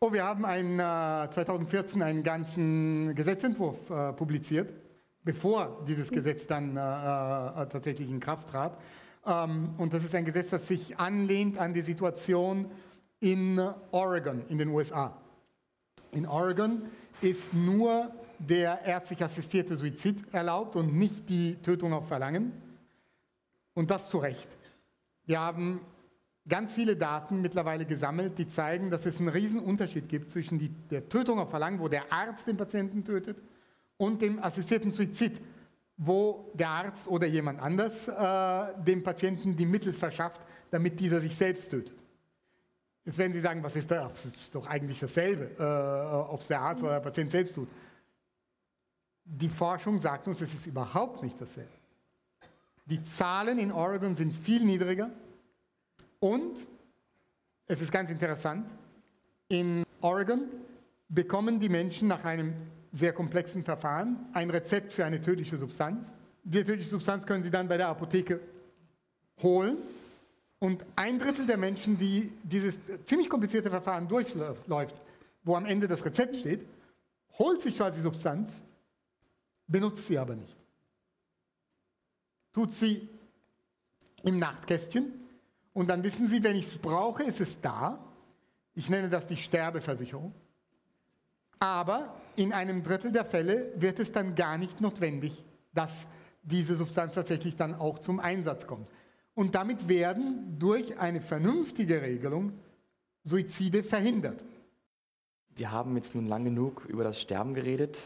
Oh, 0.01 0.13
wir 0.13 0.25
haben 0.25 0.45
ein, 0.45 0.79
äh, 0.79 1.31
2014 1.31 2.03
einen 2.03 2.23
ganzen 2.23 3.15
Gesetzentwurf 3.15 3.89
äh, 3.89 4.13
publiziert, 4.13 4.73
bevor 5.25 5.85
dieses 5.87 6.11
Gesetz 6.11 6.47
dann 6.47 6.77
äh, 6.77 6.81
äh, 6.81 7.67
tatsächlich 7.69 8.11
in 8.11 8.21
Kraft 8.21 8.51
trat. 8.51 8.77
Ähm, 9.25 9.71
und 9.79 9.95
das 9.95 10.05
ist 10.05 10.15
ein 10.15 10.25
Gesetz, 10.25 10.51
das 10.51 10.69
sich 10.69 10.99
anlehnt 10.99 11.59
an 11.59 11.73
die 11.73 11.81
Situation 11.81 12.71
in 13.21 13.61
Oregon 13.91 14.45
in 14.49 14.59
den 14.59 14.69
USA. 14.69 15.17
In 16.13 16.27
Oregon 16.27 16.83
ist 17.21 17.53
nur 17.55 18.11
der 18.39 18.85
ärztlich 18.85 19.23
assistierte 19.23 19.77
Suizid 19.77 20.23
erlaubt 20.33 20.77
und 20.77 20.95
nicht 20.95 21.29
die 21.29 21.57
Tötung 21.57 21.93
auf 21.93 22.09
Verlangen. 22.09 22.53
Und 23.75 23.91
das 23.91 24.09
zu 24.09 24.19
Recht. 24.19 24.49
Wir 25.25 25.41
haben 25.41 25.81
ganz 26.49 26.73
viele 26.73 26.97
Daten 26.97 27.43
mittlerweile 27.43 27.85
gesammelt, 27.85 28.39
die 28.39 28.49
zeigen, 28.49 28.91
dass 28.91 29.05
es 29.07 29.19
einen 29.19 29.29
riesen 29.29 29.61
Unterschied 29.61 30.09
gibt 30.09 30.31
zwischen 30.31 30.59
die, 30.59 30.69
der 30.69 31.09
Tötung 31.09 31.39
auf 31.39 31.51
Verlangen, 31.51 31.81
wo 31.81 31.89
der 31.89 32.13
Arzt 32.13 32.47
den 32.47 32.57
Patienten 32.57 33.05
tötet, 33.05 33.43
und 33.99 34.21
dem 34.21 34.43
assistierten 34.43 34.93
Suizid, 34.93 35.41
wo 35.97 36.51
der 36.55 36.69
Arzt 36.69 37.09
oder 37.09 37.27
jemand 37.27 37.61
anders 37.61 38.09
äh, 38.09 38.85
dem 38.85 39.03
Patienten 39.03 39.57
die 39.57 39.65
Mittel 39.65 39.95
verschafft, 39.95 40.41
damit 40.71 41.01
dieser 41.01 41.21
sich 41.21 41.35
selbst 41.35 41.71
tötet. 41.71 41.95
Jetzt 43.07 43.19
werden 43.19 43.33
Sie 43.33 43.41
sagen, 43.41 43.63
was 43.63 43.77
ist 43.77 43.89
da? 43.89 44.11
Das 44.13 44.25
ist 44.25 44.53
doch 44.53 44.67
eigentlich 44.67 44.99
dasselbe, 44.99 45.53
äh, 45.59 46.33
ob 46.33 46.41
es 46.41 46.49
der 46.49 46.61
Arzt 46.61 46.83
oder 46.83 46.95
der 46.95 47.01
Patient 47.01 47.31
selbst 47.31 47.55
tut. 47.55 47.69
Die 49.25 49.49
Forschung 49.49 50.01
sagt 50.01 50.27
uns, 50.27 50.41
es 50.41 50.53
ist 50.53 50.67
überhaupt 50.67 51.23
nicht 51.23 51.41
dasselbe. 51.41 51.71
Die 52.85 53.03
Zahlen 53.05 53.59
in 53.59 53.71
Oregon 53.71 54.17
sind 54.17 54.33
viel 54.33 54.65
niedriger 54.65 55.11
und 56.19 56.67
es 57.69 57.81
ist 57.81 57.93
ganz 57.93 58.11
interessant, 58.11 58.69
in 59.49 59.85
Oregon 60.01 60.43
bekommen 61.09 61.61
die 61.61 61.69
Menschen 61.69 62.09
nach 62.09 62.25
einem 62.25 62.55
sehr 62.91 63.13
komplexen 63.13 63.65
Verfahren 63.65 64.17
ein 64.33 64.51
Rezept 64.51 64.93
für 64.93 65.05
eine 65.05 65.21
tödliche 65.21 65.59
Substanz. 65.59 66.11
Die 66.43 66.65
tödliche 66.65 66.91
Substanz 66.91 67.25
können 67.25 67.45
sie 67.45 67.51
dann 67.51 67.69
bei 67.69 67.77
der 67.77 67.89
Apotheke 67.89 68.41
holen 69.43 69.79
und 70.59 70.85
ein 70.97 71.19
Drittel 71.19 71.47
der 71.47 71.59
Menschen, 71.59 71.99
die 71.99 72.33
dieses 72.43 72.79
ziemlich 73.05 73.29
komplizierte 73.29 73.71
Verfahren 73.71 74.09
durchläuft, 74.09 74.95
wo 75.43 75.57
am 75.57 75.67
Ende 75.67 75.87
das 75.87 76.05
Rezept 76.05 76.37
steht, 76.37 76.67
holt 77.39 77.61
sich 77.63 77.77
zwar 77.77 77.91
die 77.91 78.01
Substanz, 78.01 78.53
benutzt 79.67 80.07
sie 80.07 80.19
aber 80.19 80.35
nicht. 80.35 80.57
Tut 82.53 82.73
sie 82.73 83.09
im 84.23 84.39
Nachtkästchen 84.39 85.13
und 85.75 85.89
dann 85.89 86.03
wissen 86.03 86.27
Sie, 86.27 86.43
wenn 86.43 86.57
ich 86.57 86.67
es 86.67 86.79
brauche, 86.79 87.23
ist 87.23 87.41
es 87.41 87.61
da. 87.61 87.99
Ich 88.75 88.89
nenne 88.89 89.11
das 89.11 89.27
die 89.27 89.37
Sterbeversicherung. 89.37 90.33
Aber 91.59 92.15
in 92.35 92.53
einem 92.53 92.83
Drittel 92.83 93.13
der 93.13 93.25
Fälle 93.25 93.73
wird 93.77 93.99
es 93.99 94.11
dann 94.11 94.35
gar 94.35 94.57
nicht 94.57 94.81
notwendig, 94.81 95.45
dass 95.75 96.07
diese 96.43 96.77
Substanz 96.77 97.15
tatsächlich 97.15 97.57
dann 97.57 97.75
auch 97.75 97.99
zum 97.99 98.21
Einsatz 98.21 98.67
kommt. 98.67 98.89
Und 99.37 99.55
damit 99.55 99.87
werden 99.87 100.57
durch 100.59 100.99
eine 100.99 101.21
vernünftige 101.21 102.01
Regelung 102.01 102.55
Suizide 103.23 103.85
verhindert. 103.85 104.43
Wir 105.55 105.71
haben 105.71 105.95
jetzt 105.97 106.15
nun 106.15 106.27
lang 106.27 106.45
genug 106.45 106.87
über 106.87 107.05
das 107.05 107.21
Sterben 107.21 107.53
geredet. 107.53 107.99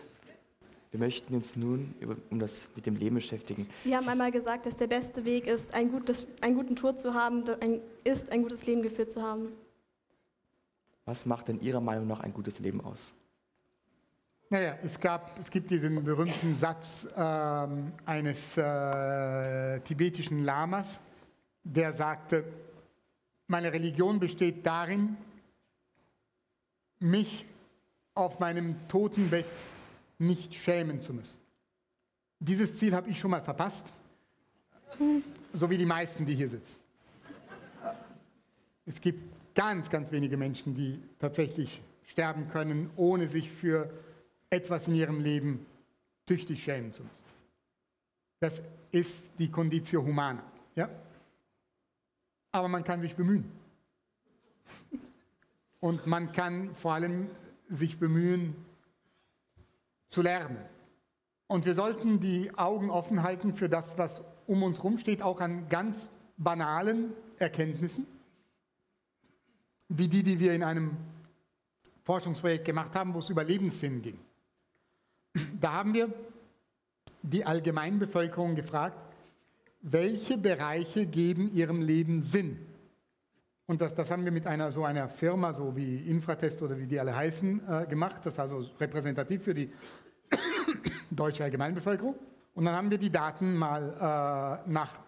Wir 0.90 0.98
möchten 0.98 1.32
uns 1.36 1.54
nun 1.54 1.94
über, 2.00 2.16
um 2.30 2.40
das 2.40 2.66
mit 2.74 2.84
dem 2.84 2.96
Leben 2.96 3.14
beschäftigen. 3.14 3.68
Sie 3.84 3.94
haben 3.94 4.08
einmal 4.08 4.32
gesagt, 4.32 4.66
dass 4.66 4.74
der 4.76 4.88
beste 4.88 5.24
Weg 5.24 5.46
ist, 5.46 5.72
ein 5.72 5.92
gutes, 5.92 6.26
einen 6.40 6.56
guten 6.56 6.74
Tod 6.74 6.98
zu 7.00 7.14
haben, 7.14 7.44
ein, 7.60 7.80
ist, 8.02 8.32
ein 8.32 8.42
gutes 8.42 8.66
Leben 8.66 8.82
geführt 8.82 9.12
zu 9.12 9.22
haben. 9.22 9.52
Was 11.04 11.26
macht 11.26 11.46
denn 11.46 11.60
Ihrer 11.60 11.80
Meinung 11.80 12.08
nach 12.08 12.20
ein 12.20 12.34
gutes 12.34 12.58
Leben 12.58 12.80
aus? 12.80 13.14
Naja, 14.48 14.76
es, 14.82 14.98
gab, 14.98 15.38
es 15.38 15.48
gibt 15.48 15.70
diesen 15.70 16.02
berühmten 16.02 16.56
Satz 16.56 17.06
äh, 17.16 17.66
eines 18.04 18.56
äh, 18.56 19.78
tibetischen 19.80 20.42
Lamas, 20.44 20.98
der 21.64 21.92
sagte, 21.92 22.44
meine 23.46 23.72
Religion 23.72 24.20
besteht 24.20 24.64
darin, 24.64 25.16
mich 26.98 27.46
auf 28.14 28.38
meinem 28.38 28.76
Totenbett 28.88 29.46
nicht 30.18 30.54
schämen 30.54 31.00
zu 31.00 31.14
müssen. 31.14 31.38
Dieses 32.38 32.78
Ziel 32.78 32.94
habe 32.94 33.10
ich 33.10 33.18
schon 33.18 33.30
mal 33.30 33.42
verpasst, 33.42 33.92
so 35.52 35.70
wie 35.70 35.78
die 35.78 35.86
meisten, 35.86 36.26
die 36.26 36.34
hier 36.34 36.48
sitzen. 36.48 36.76
Es 38.86 39.00
gibt 39.00 39.54
ganz, 39.54 39.90
ganz 39.90 40.10
wenige 40.10 40.36
Menschen, 40.36 40.74
die 40.74 41.00
tatsächlich 41.18 41.80
sterben 42.04 42.48
können, 42.48 42.90
ohne 42.96 43.28
sich 43.28 43.50
für 43.50 43.90
etwas 44.50 44.88
in 44.88 44.94
ihrem 44.94 45.20
Leben 45.20 45.64
tüchtig 46.26 46.62
schämen 46.62 46.92
zu 46.92 47.02
müssen. 47.04 47.24
Das 48.40 48.62
ist 48.90 49.24
die 49.38 49.50
Conditio 49.50 50.02
Humana. 50.02 50.42
Ja? 50.74 50.88
Aber 52.52 52.68
man 52.68 52.84
kann 52.84 53.00
sich 53.00 53.14
bemühen. 53.16 53.50
Und 55.80 56.06
man 56.06 56.32
kann 56.32 56.74
vor 56.74 56.92
allem 56.94 57.30
sich 57.68 57.98
bemühen, 57.98 58.54
zu 60.08 60.22
lernen. 60.22 60.58
Und 61.46 61.64
wir 61.64 61.74
sollten 61.74 62.20
die 62.20 62.56
Augen 62.58 62.90
offen 62.90 63.22
halten 63.22 63.54
für 63.54 63.68
das, 63.68 63.96
was 63.96 64.22
um 64.46 64.62
uns 64.62 64.78
herum 64.78 64.98
steht, 64.98 65.22
auch 65.22 65.40
an 65.40 65.68
ganz 65.68 66.10
banalen 66.36 67.12
Erkenntnissen, 67.38 68.06
wie 69.88 70.08
die, 70.08 70.22
die 70.22 70.40
wir 70.40 70.52
in 70.52 70.62
einem 70.62 70.96
Forschungsprojekt 72.04 72.64
gemacht 72.64 72.94
haben, 72.94 73.14
wo 73.14 73.20
es 73.20 73.30
über 73.30 73.44
Lebenssinn 73.44 74.02
ging. 74.02 74.18
Da 75.60 75.72
haben 75.74 75.94
wir 75.94 76.12
die 77.22 77.44
Allgemeinbevölkerung 77.44 78.54
gefragt, 78.54 78.96
welche 79.80 80.36
Bereiche 80.36 81.06
geben 81.06 81.52
ihrem 81.54 81.82
Leben 81.82 82.22
Sinn? 82.22 82.58
Und 83.66 83.80
das, 83.80 83.94
das 83.94 84.10
haben 84.10 84.24
wir 84.24 84.32
mit 84.32 84.46
einer 84.46 84.72
so 84.72 84.84
einer 84.84 85.08
Firma, 85.08 85.52
so 85.52 85.76
wie 85.76 85.98
Infratest 85.98 86.60
oder 86.60 86.76
wie 86.76 86.86
die 86.86 86.98
alle 86.98 87.14
heißen, 87.14 87.68
äh, 87.68 87.86
gemacht. 87.86 88.18
Das 88.24 88.34
ist 88.34 88.40
also 88.40 88.66
repräsentativ 88.80 89.44
für 89.44 89.54
die 89.54 89.70
deutsche 91.10 91.44
Allgemeinbevölkerung. 91.44 92.16
Und 92.54 92.64
dann 92.64 92.74
haben 92.74 92.90
wir 92.90 92.98
die 92.98 93.10
Daten 93.10 93.56
mal 93.56 94.64
äh, 94.66 94.70
nach 94.70 95.00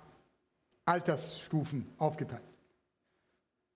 Altersstufen 0.84 1.86
aufgeteilt. 1.98 2.42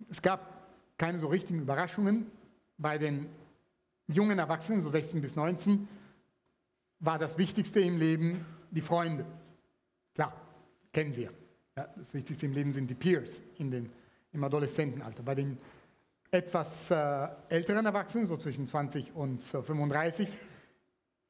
Es 0.09 0.23
gab 0.23 0.69
keine 0.97 1.19
so 1.19 1.27
richtigen 1.27 1.61
Überraschungen. 1.61 2.31
Bei 2.79 2.97
den 2.97 3.27
jungen 4.07 4.39
Erwachsenen, 4.39 4.83
so 4.83 4.91
16 4.91 5.21
bis 5.21 5.35
19, 5.35 5.89
war 7.01 7.19
das 7.19 7.39
Wichtigste 7.39 7.81
im 7.81 7.99
Leben 7.99 8.47
die 8.71 8.83
Freunde. 8.83 9.25
Klar, 10.15 10.33
kennen 10.97 11.13
Sie 11.13 11.25
ja. 11.25 11.31
das 11.95 12.15
Wichtigste 12.15 12.47
im 12.47 12.53
Leben 12.53 12.73
sind 12.73 12.89
die 12.89 12.95
Peers 12.95 13.43
in 13.59 13.71
den, 13.71 13.93
im 14.33 14.43
Adoleszentenalter. 14.43 15.23
Bei 15.23 15.35
den 15.35 15.59
etwas 16.31 16.91
äh, 16.91 17.29
älteren 17.51 17.85
Erwachsenen, 17.85 18.27
so 18.27 18.39
zwischen 18.39 18.67
20 18.67 19.15
und 19.15 19.43
äh, 19.43 19.63
35, 19.63 20.27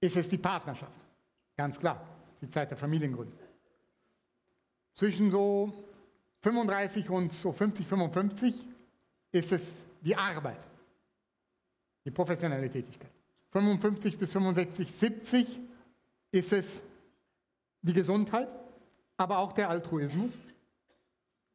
ist 0.01 0.17
es 0.17 0.29
die 0.29 0.39
Partnerschaft. 0.39 1.05
Ganz 1.57 1.81
klar, 1.81 2.01
die 2.41 2.49
Zeit 2.49 2.71
der 2.71 2.79
Familiengründung. 2.79 3.37
Zwischen 4.95 5.33
so 5.33 5.73
35 6.43 7.11
und 7.11 7.33
so 7.33 7.51
50, 7.51 7.89
55 7.89 8.69
ist 9.33 9.51
es 9.51 9.73
die 10.01 10.15
Arbeit, 10.15 10.65
die 12.05 12.13
professionelle 12.13 12.71
Tätigkeit. 12.71 13.11
55 13.51 14.17
bis 14.17 14.31
65, 14.31 14.93
70 14.93 15.59
ist 16.31 16.53
es 16.53 16.81
die 17.83 17.93
Gesundheit, 17.93 18.49
aber 19.17 19.39
auch 19.39 19.53
der 19.53 19.71
Altruismus. 19.71 20.41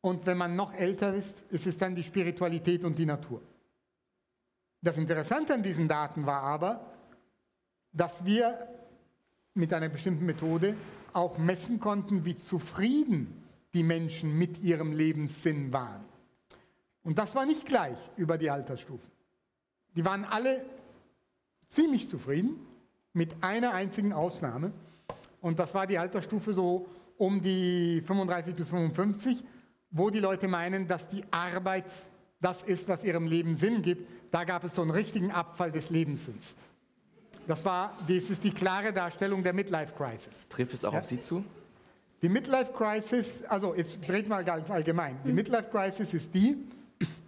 Und 0.01 0.25
wenn 0.25 0.37
man 0.37 0.55
noch 0.55 0.73
älter 0.73 1.13
ist, 1.13 1.43
ist 1.49 1.67
es 1.67 1.77
dann 1.77 1.95
die 1.95 2.03
Spiritualität 2.03 2.83
und 2.83 2.97
die 2.97 3.05
Natur. 3.05 3.41
Das 4.81 4.97
Interessante 4.97 5.53
an 5.53 5.61
diesen 5.61 5.87
Daten 5.87 6.25
war 6.25 6.41
aber, 6.41 6.81
dass 7.93 8.25
wir 8.25 8.67
mit 9.53 9.73
einer 9.73 9.89
bestimmten 9.89 10.25
Methode 10.25 10.75
auch 11.13 11.37
messen 11.37 11.79
konnten, 11.79 12.25
wie 12.25 12.35
zufrieden 12.35 13.43
die 13.73 13.83
Menschen 13.83 14.37
mit 14.37 14.59
ihrem 14.63 14.91
Lebenssinn 14.91 15.71
waren. 15.71 16.03
Und 17.03 17.17
das 17.17 17.35
war 17.35 17.45
nicht 17.45 17.65
gleich 17.65 17.97
über 18.17 18.37
die 18.37 18.49
Altersstufen. 18.49 19.09
Die 19.95 20.05
waren 20.05 20.25
alle 20.25 20.65
ziemlich 21.67 22.09
zufrieden, 22.09 22.59
mit 23.13 23.43
einer 23.43 23.73
einzigen 23.73 24.13
Ausnahme. 24.13 24.71
Und 25.41 25.59
das 25.59 25.73
war 25.73 25.87
die 25.87 25.97
Altersstufe 25.97 26.53
so 26.53 26.87
um 27.21 27.39
die 27.39 28.01
35 28.01 28.55
bis 28.55 28.69
55, 28.69 29.43
wo 29.91 30.09
die 30.09 30.19
Leute 30.19 30.47
meinen, 30.47 30.87
dass 30.87 31.07
die 31.07 31.23
Arbeit 31.29 31.85
das 32.41 32.63
ist, 32.63 32.87
was 32.87 33.03
ihrem 33.03 33.27
Leben 33.27 33.55
Sinn 33.55 33.83
gibt. 33.83 34.09
Da 34.31 34.43
gab 34.43 34.63
es 34.63 34.73
so 34.73 34.81
einen 34.81 34.89
richtigen 34.89 35.29
Abfall 35.29 35.71
des 35.71 35.91
Lebenssinns. 35.91 36.55
Das, 37.45 37.63
war, 37.63 37.95
das 38.07 38.31
ist 38.31 38.43
die 38.43 38.49
klare 38.49 38.91
Darstellung 38.91 39.43
der 39.43 39.53
Midlife 39.53 39.93
Crisis. 39.95 40.47
Trifft 40.49 40.73
es 40.73 40.83
auch 40.83 40.93
ja? 40.93 40.99
auf 40.99 41.05
Sie 41.05 41.19
zu? 41.19 41.45
Die 42.23 42.29
Midlife 42.29 42.71
Crisis, 42.73 43.43
also 43.43 43.75
jetzt 43.75 43.99
reden 44.09 44.29
wir 44.29 44.43
ganz 44.43 44.71
allgemein. 44.71 45.19
Die 45.23 45.31
Midlife 45.31 45.69
Crisis 45.69 46.15
ist 46.15 46.33
die, 46.33 46.57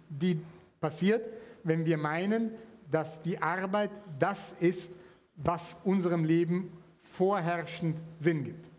die 0.08 0.40
passiert, 0.80 1.24
wenn 1.62 1.84
wir 1.84 1.98
meinen, 1.98 2.50
dass 2.90 3.22
die 3.22 3.40
Arbeit 3.40 3.90
das 4.18 4.56
ist, 4.58 4.90
was 5.36 5.76
unserem 5.84 6.24
Leben 6.24 6.72
vorherrschend 7.04 7.96
Sinn 8.18 8.42
gibt. 8.42 8.73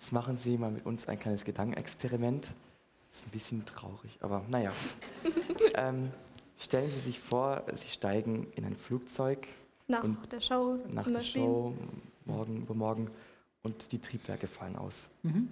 Jetzt 0.00 0.12
machen 0.12 0.34
Sie 0.34 0.56
mal 0.56 0.70
mit 0.70 0.86
uns 0.86 1.06
ein 1.08 1.18
kleines 1.18 1.44
Gedankenexperiment. 1.44 2.52
Das 3.10 3.18
ist 3.18 3.26
ein 3.26 3.32
bisschen 3.32 3.66
traurig, 3.66 4.16
aber 4.22 4.42
naja. 4.48 4.72
ähm, 5.74 6.10
stellen 6.58 6.88
Sie 6.90 7.00
sich 7.00 7.20
vor, 7.20 7.64
Sie 7.74 7.88
steigen 7.88 8.46
in 8.56 8.64
ein 8.64 8.76
Flugzeug. 8.76 9.46
Nach 9.88 10.02
der 10.32 10.40
Show 10.40 10.78
nach 10.88 11.04
zum 11.04 11.12
der 11.12 11.20
Beispiel. 11.20 11.42
Show, 11.42 11.74
morgen, 12.24 12.62
übermorgen, 12.62 13.10
und 13.62 13.92
die 13.92 13.98
Triebwerke 13.98 14.46
fallen 14.46 14.76
aus. 14.76 15.10
Mhm. 15.22 15.50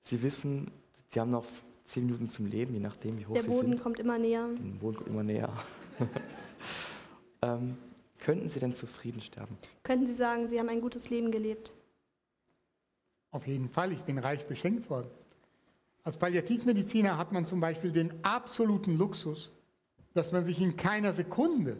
Sie 0.00 0.22
wissen, 0.22 0.70
Sie 1.08 1.20
haben 1.20 1.30
noch 1.30 1.44
zehn 1.84 2.06
Minuten 2.06 2.30
zum 2.30 2.46
Leben, 2.46 2.72
je 2.72 2.80
nachdem, 2.80 3.18
wie 3.18 3.26
hoch 3.26 3.34
der 3.34 3.42
Sie 3.42 3.48
Boden 3.48 3.60
sind. 3.60 3.70
Der 3.70 3.76
Boden 3.76 3.82
kommt 3.82 4.00
immer 4.00 4.18
näher. 4.18 4.48
Der 4.48 4.80
Boden 4.80 4.96
kommt 4.96 5.08
immer 5.08 5.24
näher. 5.24 5.52
ähm, 7.42 7.76
könnten 8.18 8.48
Sie 8.48 8.60
denn 8.60 8.74
zufrieden 8.74 9.20
sterben? 9.20 9.58
Könnten 9.82 10.06
Sie 10.06 10.14
sagen, 10.14 10.48
Sie 10.48 10.58
haben 10.58 10.70
ein 10.70 10.80
gutes 10.80 11.10
Leben 11.10 11.30
gelebt? 11.30 11.74
Auf 13.32 13.46
jeden 13.46 13.68
Fall, 13.68 13.92
ich 13.92 14.00
bin 14.02 14.18
reich 14.18 14.46
beschenkt 14.46 14.90
worden. 14.90 15.08
Als 16.02 16.16
Palliativmediziner 16.16 17.16
hat 17.16 17.32
man 17.32 17.46
zum 17.46 17.60
Beispiel 17.60 17.92
den 17.92 18.12
absoluten 18.24 18.96
Luxus, 18.96 19.50
dass 20.14 20.32
man 20.32 20.44
sich 20.44 20.60
in 20.60 20.76
keiner 20.76 21.12
Sekunde 21.12 21.76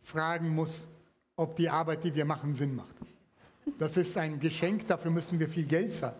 fragen 0.00 0.54
muss, 0.54 0.88
ob 1.36 1.56
die 1.56 1.68
Arbeit, 1.68 2.04
die 2.04 2.14
wir 2.14 2.24
machen, 2.24 2.54
Sinn 2.54 2.74
macht. 2.74 2.94
Das 3.78 3.96
ist 3.96 4.16
ein 4.16 4.40
Geschenk, 4.40 4.86
dafür 4.86 5.10
müssen 5.10 5.38
wir 5.38 5.48
viel 5.48 5.66
Geld 5.66 5.94
zahlen. 5.94 6.16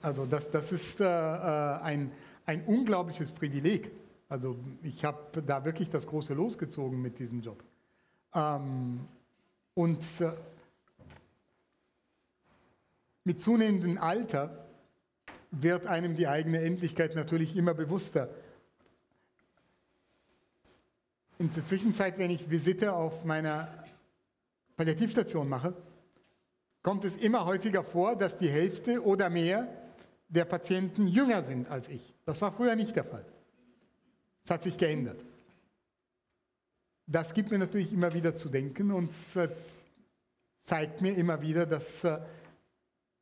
Also 0.00 0.26
das, 0.26 0.50
das 0.50 0.72
ist 0.72 1.00
äh, 1.00 1.04
äh, 1.04 1.80
ein, 1.82 2.10
ein 2.46 2.64
unglaubliches 2.64 3.30
Privileg. 3.30 3.90
Also 4.28 4.56
ich 4.82 5.04
habe 5.04 5.42
da 5.42 5.64
wirklich 5.64 5.88
das 5.90 6.06
große 6.06 6.34
losgezogen 6.34 7.00
mit 7.00 7.18
diesem 7.18 7.40
Job. 7.40 7.62
Ähm, 8.34 9.00
und 9.74 10.02
äh, 10.20 10.32
mit 13.24 13.40
zunehmendem 13.40 13.98
Alter 13.98 14.66
wird 15.50 15.86
einem 15.86 16.16
die 16.16 16.26
eigene 16.26 16.60
Endlichkeit 16.60 17.14
natürlich 17.14 17.56
immer 17.56 17.74
bewusster. 17.74 18.28
In 21.38 21.52
der 21.52 21.64
Zwischenzeit, 21.64 22.18
wenn 22.18 22.30
ich 22.30 22.50
Visite 22.50 22.94
auf 22.94 23.24
meiner 23.24 23.68
Palliativstation 24.76 25.48
mache, 25.48 25.74
kommt 26.82 27.04
es 27.04 27.16
immer 27.16 27.44
häufiger 27.44 27.84
vor, 27.84 28.16
dass 28.16 28.38
die 28.38 28.48
Hälfte 28.48 29.04
oder 29.04 29.30
mehr 29.30 29.68
der 30.28 30.44
Patienten 30.44 31.06
jünger 31.06 31.44
sind 31.44 31.70
als 31.70 31.88
ich. 31.88 32.14
Das 32.24 32.40
war 32.40 32.52
früher 32.52 32.74
nicht 32.74 32.96
der 32.96 33.04
Fall. 33.04 33.24
Es 34.44 34.50
hat 34.50 34.62
sich 34.62 34.76
geändert. 34.76 35.22
Das 37.06 37.34
gibt 37.34 37.50
mir 37.50 37.58
natürlich 37.58 37.92
immer 37.92 38.14
wieder 38.14 38.34
zu 38.34 38.48
denken 38.48 38.90
und 38.90 39.10
zeigt 40.62 41.02
mir 41.02 41.14
immer 41.14 41.42
wieder, 41.42 41.66
dass 41.66 42.04
äh, 42.04 42.18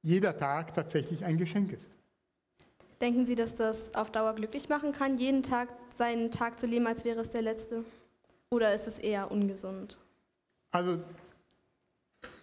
jeder 0.03 0.37
Tag 0.37 0.75
tatsächlich 0.75 1.25
ein 1.25 1.39
Geschenk 1.39 1.73
ist. 1.73 1.91
Denken 3.01 3.25
Sie, 3.25 3.35
dass 3.35 3.55
das 3.55 3.95
auf 3.95 4.11
Dauer 4.11 4.35
glücklich 4.35 4.69
machen 4.69 4.93
kann, 4.93 5.19
jeden 5.19 5.43
Tag 5.43 5.69
seinen 5.97 6.31
Tag 6.31 6.59
zu 6.59 6.67
leben, 6.67 6.87
als 6.87 7.05
wäre 7.05 7.21
es 7.21 7.31
der 7.31 7.43
letzte? 7.43 7.85
Oder 8.51 8.75
ist 8.75 8.87
es 8.87 8.99
eher 8.99 9.31
ungesund? 9.31 9.97
Also 10.71 11.03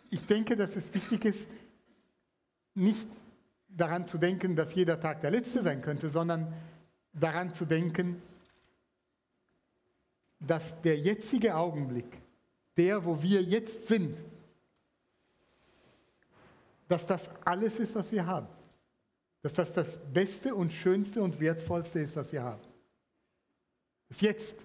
ich 0.10 0.26
denke, 0.26 0.56
dass 0.56 0.76
es 0.76 0.94
wichtig 0.94 1.26
ist, 1.26 1.50
nicht 2.74 3.08
daran 3.68 4.08
zu 4.08 4.18
denken, 4.18 4.56
dass 4.56 4.74
jeder 4.74 5.00
Tag 5.00 5.22
der 5.22 5.32
letzte 5.32 5.64
sein 5.64 5.82
könnte, 5.82 6.10
sondern 6.10 6.54
daran 7.14 7.54
zu 7.54 7.66
denken, 7.66 8.22
dass 10.40 10.80
der 10.82 10.98
jetzige 10.98 11.56
Augenblick, 11.56 12.22
der, 12.78 13.06
wo 13.06 13.22
wir 13.22 13.42
jetzt 13.42 13.88
sind, 13.88 14.16
dass 16.88 17.06
das 17.06 17.30
alles 17.46 17.80
ist, 17.80 17.96
was 17.96 18.12
wir 18.12 18.26
haben. 18.26 18.48
Dass 19.42 19.54
das 19.54 19.74
das 19.74 19.98
Beste 20.14 20.56
und 20.56 20.72
Schönste 20.74 21.22
und 21.22 21.40
Wertvollste 21.40 22.00
ist, 22.00 22.16
was 22.16 22.32
wir 22.32 22.44
haben. 22.44 22.62
Das 24.10 24.22
Jetzt. 24.22 24.56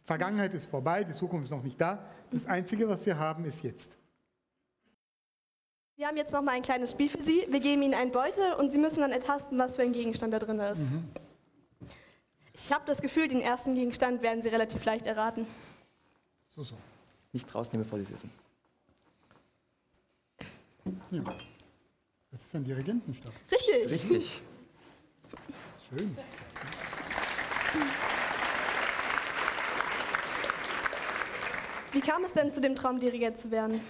Die 0.00 0.06
Vergangenheit 0.06 0.52
ist 0.52 0.66
vorbei, 0.66 1.02
die 1.02 1.12
Zukunft 1.12 1.44
ist 1.44 1.50
noch 1.50 1.62
nicht 1.62 1.80
da. 1.80 2.04
Das 2.30 2.44
Einzige, 2.46 2.86
was 2.88 3.06
wir 3.06 3.18
haben, 3.18 3.44
ist 3.46 3.62
jetzt. 3.62 3.96
Wir 5.96 6.08
haben 6.08 6.16
jetzt 6.16 6.32
noch 6.32 6.42
mal 6.42 6.52
ein 6.52 6.62
kleines 6.62 6.90
Spiel 6.90 7.08
für 7.08 7.22
Sie. 7.22 7.46
Wir 7.48 7.60
geben 7.60 7.82
Ihnen 7.82 7.94
einen 7.94 8.10
Beutel 8.10 8.52
und 8.54 8.70
Sie 8.70 8.78
müssen 8.78 9.00
dann 9.00 9.12
ertasten, 9.12 9.58
was 9.58 9.76
für 9.76 9.82
ein 9.82 9.92
Gegenstand 9.92 10.34
da 10.34 10.40
drin 10.40 10.58
ist. 10.58 10.90
Mhm. 10.90 11.08
Ich 12.52 12.72
habe 12.72 12.84
das 12.86 13.00
Gefühl, 13.00 13.28
den 13.28 13.40
ersten 13.40 13.74
Gegenstand 13.74 14.20
werden 14.20 14.42
Sie 14.42 14.48
relativ 14.48 14.84
leicht 14.84 15.06
erraten. 15.06 15.46
So, 16.48 16.64
so. 16.64 16.76
Nicht 17.32 17.52
rausnehmen, 17.54 17.84
bevor 17.84 17.98
Sie 17.98 18.04
es 18.04 18.12
wissen. 18.12 18.30
Ja. 21.10 21.22
Das 22.30 22.42
ist 22.42 22.54
ein 22.54 22.64
Dirigentenstab. 22.64 23.32
Richtig. 23.50 23.90
Richtig. 23.90 24.42
Schön. 25.88 26.16
Wie 31.92 32.00
kam 32.00 32.24
es 32.24 32.32
denn 32.32 32.50
zu 32.50 32.60
dem 32.60 32.74
Traum, 32.74 32.98
Dirigent 32.98 33.38
zu 33.38 33.50
werden? 33.50 33.80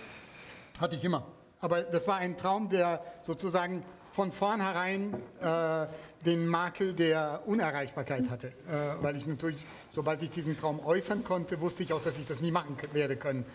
Hatte 0.78 0.96
ich 0.96 1.04
immer. 1.04 1.26
Aber 1.60 1.82
das 1.82 2.06
war 2.06 2.16
ein 2.16 2.36
Traum, 2.36 2.68
der 2.68 3.02
sozusagen 3.22 3.82
von 4.12 4.30
vornherein 4.30 5.14
äh, 5.40 5.86
den 6.24 6.46
Makel 6.46 6.92
der 6.92 7.42
Unerreichbarkeit 7.46 8.28
hatte. 8.28 8.48
Äh, 8.48 9.02
weil 9.02 9.16
ich 9.16 9.26
natürlich, 9.26 9.64
sobald 9.90 10.22
ich 10.22 10.30
diesen 10.30 10.56
Traum 10.58 10.84
äußern 10.84 11.24
konnte, 11.24 11.60
wusste 11.60 11.82
ich 11.82 11.92
auch, 11.92 12.02
dass 12.02 12.18
ich 12.18 12.26
das 12.26 12.40
nie 12.40 12.50
machen 12.50 12.76
werde 12.92 13.16
können. 13.16 13.46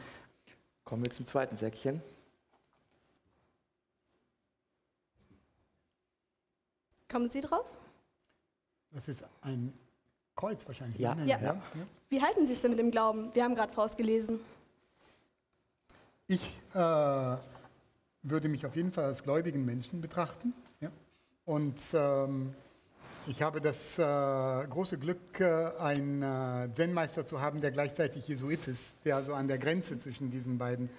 Kommen 0.84 1.04
wir 1.04 1.12
zum 1.12 1.28
zweiten 1.28 1.56
Säckchen. 1.56 2.02
Kommen 7.12 7.30
Sie 7.30 7.42
drauf? 7.42 7.66
Das 8.92 9.08
ist 9.08 9.26
ein 9.42 9.74
Kreuz 10.36 10.66
wahrscheinlich. 10.68 11.00
Ja. 11.00 11.16
ne? 11.16 11.28
Ja. 11.28 11.62
Wie 12.10 12.22
halten 12.22 12.48
Sie 12.48 12.54
es 12.54 12.62
denn 12.62 12.72
mit 12.72 12.80
dem 12.80 12.92
Glauben? 12.92 13.34
Wir 13.34 13.44
haben 13.44 13.56
gerade 13.56 13.74
Faust 13.74 13.98
gelesen. 13.98 14.40
Ich 16.28 16.42
äh, 16.74 16.78
würde 16.78 18.48
mich 18.48 18.66
auf 18.66 18.76
jeden 18.76 18.92
Fall 18.92 19.06
als 19.06 19.24
gläubigen 19.24 19.66
Menschen 19.66 20.02
betrachten. 20.02 20.54
Ja? 20.80 20.92
Und 21.46 21.80
ähm, 21.94 22.54
ich 23.28 23.42
habe 23.42 23.60
das 23.60 23.98
äh, 23.98 24.02
große 24.68 24.98
Glück, 24.98 25.40
äh, 25.40 25.72
einen 25.80 26.22
äh, 26.22 26.74
Zen-Meister 26.74 27.26
zu 27.26 27.42
haben, 27.42 27.62
der 27.62 27.72
gleichzeitig 27.72 28.28
Jesuit 28.28 28.68
ist, 28.68 28.94
der 29.06 29.16
also 29.16 29.34
an 29.34 29.48
der 29.48 29.58
Grenze 29.58 29.98
zwischen 29.98 30.32
diesen 30.32 30.58
beiden 30.58 30.90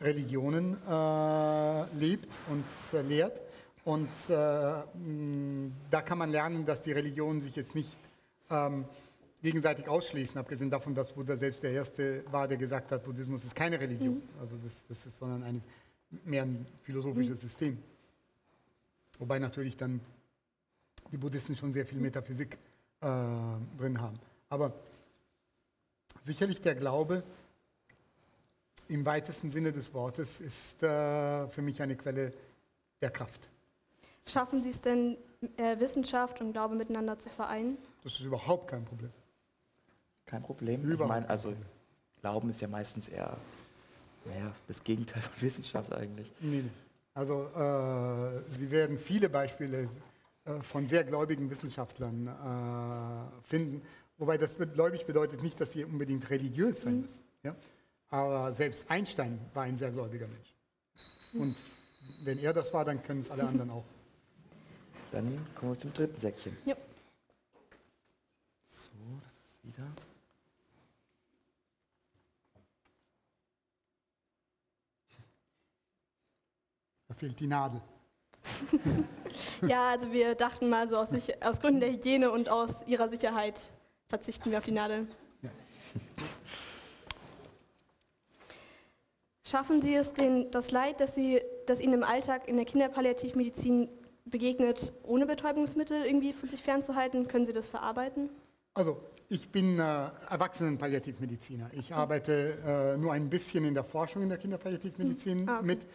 Religionen 0.00 0.76
äh, 0.88 1.96
lebt 1.96 2.34
und 2.50 2.64
äh, 2.92 3.02
lehrt. 3.02 3.40
Und 3.84 4.08
äh, 4.28 4.32
da 5.90 6.02
kann 6.02 6.18
man 6.18 6.30
lernen, 6.30 6.64
dass 6.64 6.80
die 6.80 6.92
Religionen 6.92 7.42
sich 7.42 7.54
jetzt 7.54 7.74
nicht 7.74 7.96
ähm, 8.50 8.86
gegenseitig 9.42 9.88
ausschließen, 9.88 10.38
abgesehen 10.38 10.70
davon, 10.70 10.94
dass 10.94 11.12
Buddha 11.12 11.36
selbst 11.36 11.62
der 11.62 11.72
Erste 11.72 12.24
war, 12.30 12.48
der 12.48 12.56
gesagt 12.56 12.92
hat, 12.92 13.04
Buddhismus 13.04 13.44
ist 13.44 13.54
keine 13.54 13.78
Religion, 13.78 14.22
also 14.40 14.56
das, 14.56 14.86
das 14.88 15.04
ist 15.04 15.18
sondern 15.18 15.42
ein, 15.42 15.62
mehr 16.24 16.44
ein 16.44 16.64
philosophisches 16.82 17.42
System. 17.42 17.76
Wobei 19.18 19.38
natürlich 19.38 19.76
dann 19.76 20.00
die 21.12 21.18
Buddhisten 21.18 21.54
schon 21.54 21.74
sehr 21.74 21.84
viel 21.84 22.00
Metaphysik 22.00 22.56
äh, 23.02 23.06
drin 23.78 24.00
haben. 24.00 24.18
Aber 24.48 24.72
sicherlich 26.24 26.62
der 26.62 26.74
Glaube 26.74 27.22
im 28.88 29.04
weitesten 29.04 29.50
Sinne 29.50 29.72
des 29.72 29.92
Wortes 29.92 30.40
ist 30.40 30.82
äh, 30.82 31.46
für 31.48 31.60
mich 31.60 31.82
eine 31.82 31.96
Quelle 31.96 32.32
der 33.02 33.10
Kraft. 33.10 33.50
Schaffen 34.26 34.62
Sie 34.62 34.70
es 34.70 34.80
denn, 34.80 35.16
äh, 35.56 35.78
Wissenschaft 35.78 36.40
und 36.40 36.52
Glaube 36.52 36.74
miteinander 36.74 37.18
zu 37.18 37.28
vereinen? 37.28 37.78
Das 38.02 38.14
ist 38.14 38.24
überhaupt 38.24 38.68
kein 38.70 38.84
Problem. 38.84 39.12
Kein 40.26 40.42
Problem. 40.42 40.82
Überhaupt 40.82 41.02
ich 41.02 41.08
meine, 41.08 41.28
also 41.28 41.54
Glauben 42.20 42.48
ist 42.50 42.60
ja 42.60 42.68
meistens 42.68 43.08
eher 43.08 43.36
naja, 44.24 44.54
das 44.66 44.82
Gegenteil 44.82 45.22
von 45.22 45.42
Wissenschaft 45.42 45.92
eigentlich. 45.92 46.30
Nee, 46.40 46.62
nee. 46.62 46.70
Also 47.12 47.46
äh, 47.54 48.50
Sie 48.50 48.70
werden 48.70 48.98
viele 48.98 49.28
Beispiele 49.28 49.88
äh, 50.44 50.62
von 50.62 50.88
sehr 50.88 51.04
gläubigen 51.04 51.48
Wissenschaftlern 51.50 52.26
äh, 52.26 53.46
finden. 53.46 53.82
Wobei 54.18 54.38
das 54.38 54.54
gläubig 54.56 55.06
bedeutet 55.06 55.42
nicht, 55.42 55.60
dass 55.60 55.72
sie 55.72 55.84
unbedingt 55.84 56.28
religiös 56.30 56.82
sein 56.82 57.02
müssen. 57.02 57.24
Ja? 57.42 57.54
Aber 58.08 58.52
selbst 58.52 58.90
Einstein 58.90 59.40
war 59.54 59.64
ein 59.64 59.76
sehr 59.76 59.90
gläubiger 59.90 60.28
Mensch. 60.28 60.54
Und 61.34 61.56
wenn 62.22 62.38
er 62.38 62.52
das 62.52 62.72
war, 62.72 62.84
dann 62.84 63.02
können 63.02 63.20
es 63.20 63.30
alle 63.30 63.44
anderen 63.48 63.70
auch. 63.70 63.84
Dann 65.14 65.46
kommen 65.54 65.70
wir 65.70 65.78
zum 65.78 65.92
dritten 65.92 66.18
Säckchen. 66.18 66.56
Ja. 66.64 66.74
So, 68.68 68.90
das 69.22 69.32
ist 69.32 69.58
wieder. 69.62 69.84
Da 77.06 77.14
fehlt 77.14 77.38
die 77.38 77.46
Nadel. 77.46 77.80
Ja, 79.66 79.90
also 79.90 80.12
wir 80.12 80.36
dachten 80.36 80.68
mal 80.68 80.88
so 80.88 80.96
aus, 80.96 81.10
sich, 81.10 81.44
aus 81.44 81.60
Gründen 81.60 81.80
der 81.80 81.90
Hygiene 81.90 82.30
und 82.30 82.48
aus 82.48 82.86
Ihrer 82.86 83.08
Sicherheit 83.08 83.72
verzichten 84.06 84.52
wir 84.52 84.58
auf 84.58 84.64
die 84.64 84.70
Nadel. 84.70 85.08
Ja. 85.42 85.50
Schaffen 89.44 89.82
Sie 89.82 89.96
es, 89.96 90.12
den, 90.12 90.52
das 90.52 90.70
Leid, 90.70 91.00
das, 91.00 91.16
Sie, 91.16 91.42
das 91.66 91.80
Ihnen 91.80 91.94
im 91.94 92.04
Alltag 92.04 92.46
in 92.46 92.56
der 92.56 92.64
Kinderpalliativmedizin 92.64 93.88
begegnet, 94.34 94.92
ohne 95.04 95.26
Betäubungsmittel 95.26 96.04
irgendwie 96.04 96.32
von 96.32 96.48
sich 96.48 96.60
fernzuhalten? 96.60 97.28
Können 97.28 97.46
Sie 97.46 97.52
das 97.52 97.68
verarbeiten? 97.68 98.30
Also, 98.74 99.00
ich 99.28 99.48
bin 99.48 99.78
äh, 99.78 100.08
Erwachsenenpalliativmediziner. 100.28 101.70
Ich 101.72 101.94
arbeite 101.94 102.58
äh, 102.66 102.96
nur 102.96 103.12
ein 103.12 103.30
bisschen 103.30 103.64
in 103.64 103.74
der 103.74 103.84
Forschung 103.84 104.22
in 104.22 104.28
der 104.28 104.38
Kinderpalliativmedizin 104.38 105.48
Ah, 105.48 105.58
okay. 105.58 105.66
mit. 105.66 105.86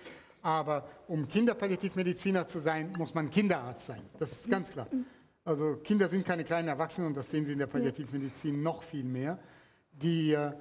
Aber 0.41 0.87
um 1.09 1.27
Kinderpalliativmediziner 1.27 2.47
zu 2.47 2.59
sein, 2.59 2.93
muss 2.97 3.13
man 3.13 3.29
Kinderarzt 3.29 3.87
sein. 3.87 4.01
Das 4.19 4.31
ist 4.31 4.49
ganz 4.49 4.69
klar. 4.71 4.87
Also 5.43 5.75
Kinder 5.83 6.07
sind 6.07 6.25
keine 6.25 6.45
kleinen 6.45 6.69
Erwachsenen 6.69 7.07
und 7.07 7.17
das 7.17 7.29
sehen 7.29 7.45
Sie 7.45 7.51
in 7.51 7.59
der 7.59 7.67
Palliativmedizin 7.67 8.63
noch 8.63 8.83
viel 8.83 9.03
mehr. 9.03 9.37
Die 9.91 10.31
äh, 10.31 10.53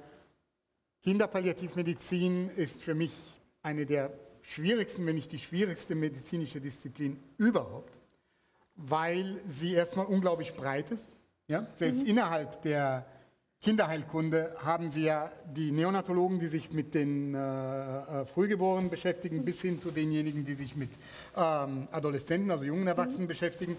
Kinderpalliativmedizin 1.03 2.49
ist 2.49 2.83
für 2.83 2.93
mich 2.93 3.13
eine 3.61 3.85
der 3.85 4.11
schwierigsten, 4.49 5.05
wenn 5.05 5.15
nicht 5.15 5.31
die 5.31 5.39
schwierigste 5.39 5.95
medizinische 5.95 6.59
Disziplin 6.59 7.17
überhaupt, 7.37 7.97
weil 8.75 9.39
sie 9.47 9.73
erstmal 9.73 10.07
unglaublich 10.07 10.53
breit 10.53 10.89
ist. 10.91 11.09
Ja? 11.47 11.67
Selbst 11.73 12.03
innerhalb 12.03 12.61
der 12.63 13.05
Kinderheilkunde 13.61 14.55
haben 14.63 14.89
Sie 14.89 15.03
ja 15.03 15.31
die 15.53 15.71
Neonatologen, 15.71 16.39
die 16.39 16.47
sich 16.47 16.71
mit 16.71 16.93
den 16.93 17.35
äh, 17.35 17.39
äh, 17.39 18.25
Frühgeborenen 18.25 18.89
beschäftigen, 18.89 19.43
bis 19.43 19.61
hin 19.61 19.77
zu 19.77 19.91
denjenigen, 19.91 20.45
die 20.45 20.53
sich 20.53 20.77
mit 20.77 20.89
ähm, 21.35 21.89
Adoleszenten, 21.91 22.51
also 22.51 22.63
jungen 22.63 22.87
Erwachsenen 22.87 23.27
beschäftigen. 23.27 23.75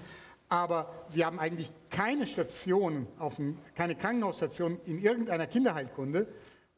Aber 0.50 0.92
Sie 1.08 1.24
haben 1.24 1.38
eigentlich 1.38 1.72
keine 1.88 2.26
Station, 2.26 3.06
auf 3.18 3.40
keine 3.74 3.94
Krankenhausstation 3.94 4.78
in 4.84 5.00
irgendeiner 5.00 5.46
Kinderheilkunde, 5.46 6.26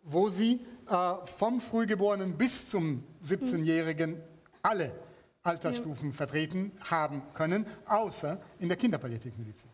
wo 0.05 0.29
Sie 0.29 0.61
äh, 0.89 1.27
vom 1.27 1.61
Frühgeborenen 1.61 2.37
bis 2.37 2.69
zum 2.71 3.05
17-Jährigen 3.27 4.21
alle 4.63 4.93
Altersstufen 5.43 6.13
vertreten 6.13 6.73
haben 6.89 7.23
können, 7.35 7.67
außer 7.87 8.41
in 8.61 8.69
der 8.69 8.77
Kinderpalliativmedizin. 8.77 9.71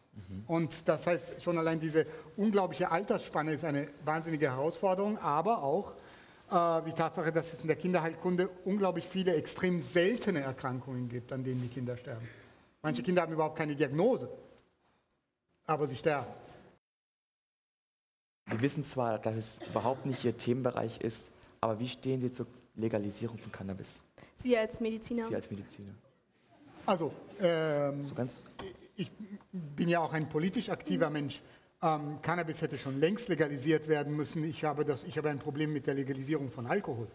Und 0.46 0.88
das 0.88 1.06
heißt, 1.06 1.42
schon 1.42 1.58
allein 1.58 1.78
diese 1.78 2.06
unglaubliche 2.36 2.90
Altersspanne 2.90 3.52
ist 3.52 3.64
eine 3.64 3.88
wahnsinnige 4.04 4.50
Herausforderung, 4.50 5.18
aber 5.18 5.62
auch 5.62 5.94
äh, 6.50 6.82
die 6.86 6.92
Tatsache, 6.92 7.32
dass 7.32 7.52
es 7.52 7.60
in 7.60 7.68
der 7.68 7.76
Kinderheilkunde 7.76 8.48
unglaublich 8.64 9.06
viele 9.06 9.34
extrem 9.34 9.80
seltene 9.80 10.40
Erkrankungen 10.40 11.08
gibt, 11.08 11.32
an 11.32 11.44
denen 11.44 11.62
die 11.62 11.68
Kinder 11.68 11.96
sterben. 11.96 12.26
Manche 12.82 13.02
Kinder 13.02 13.22
haben 13.22 13.32
überhaupt 13.32 13.56
keine 13.56 13.74
Diagnose, 13.74 14.28
aber 15.66 15.86
sie 15.86 15.96
sterben. 15.96 16.26
Wir 18.48 18.60
wissen 18.60 18.84
zwar, 18.84 19.18
dass 19.18 19.36
es 19.36 19.58
überhaupt 19.68 20.06
nicht 20.06 20.24
Ihr 20.24 20.36
Themenbereich 20.36 21.00
ist, 21.00 21.30
aber 21.60 21.78
wie 21.78 21.88
stehen 21.88 22.20
Sie 22.20 22.30
zur 22.30 22.46
Legalisierung 22.76 23.38
von 23.38 23.52
Cannabis? 23.52 24.00
Sie 24.36 24.56
als 24.56 24.80
Mediziner. 24.80 25.26
Sie 25.26 25.34
als 25.34 25.50
Mediziner. 25.50 25.92
Also, 26.86 27.12
ähm, 27.40 28.02
So 28.02 28.14
ganz 28.14 28.44
ich 28.98 29.10
bin 29.52 29.88
ja 29.88 30.00
auch 30.00 30.12
ein 30.12 30.28
politisch 30.28 30.68
aktiver 30.70 31.08
Mensch. 31.08 31.40
Ähm, 31.80 32.20
Cannabis 32.20 32.60
hätte 32.60 32.76
schon 32.76 32.98
längst 32.98 33.28
legalisiert 33.28 33.86
werden 33.86 34.14
müssen. 34.14 34.42
Ich 34.42 34.64
habe, 34.64 34.84
das, 34.84 35.04
ich 35.04 35.16
habe 35.16 35.30
ein 35.30 35.38
Problem 35.38 35.72
mit 35.72 35.86
der 35.86 35.94
Legalisierung 35.94 36.50
von 36.50 36.66
Alkohol. 36.66 37.06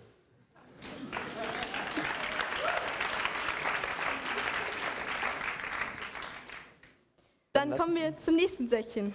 Dann 7.51 7.77
kommen 7.77 7.95
wir 7.95 8.17
zum 8.17 8.35
nächsten 8.35 8.69
Säckchen. 8.69 9.13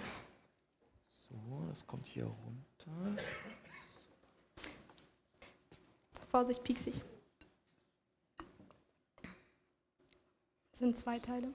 Das 1.69 1.85
kommt 1.85 2.07
hier 2.07 2.25
runter. 2.25 3.23
Vorsicht, 6.31 6.63
pieksig. 6.63 7.01
Das 10.71 10.79
sind 10.79 10.97
zwei 10.97 11.19
Teile. 11.19 11.53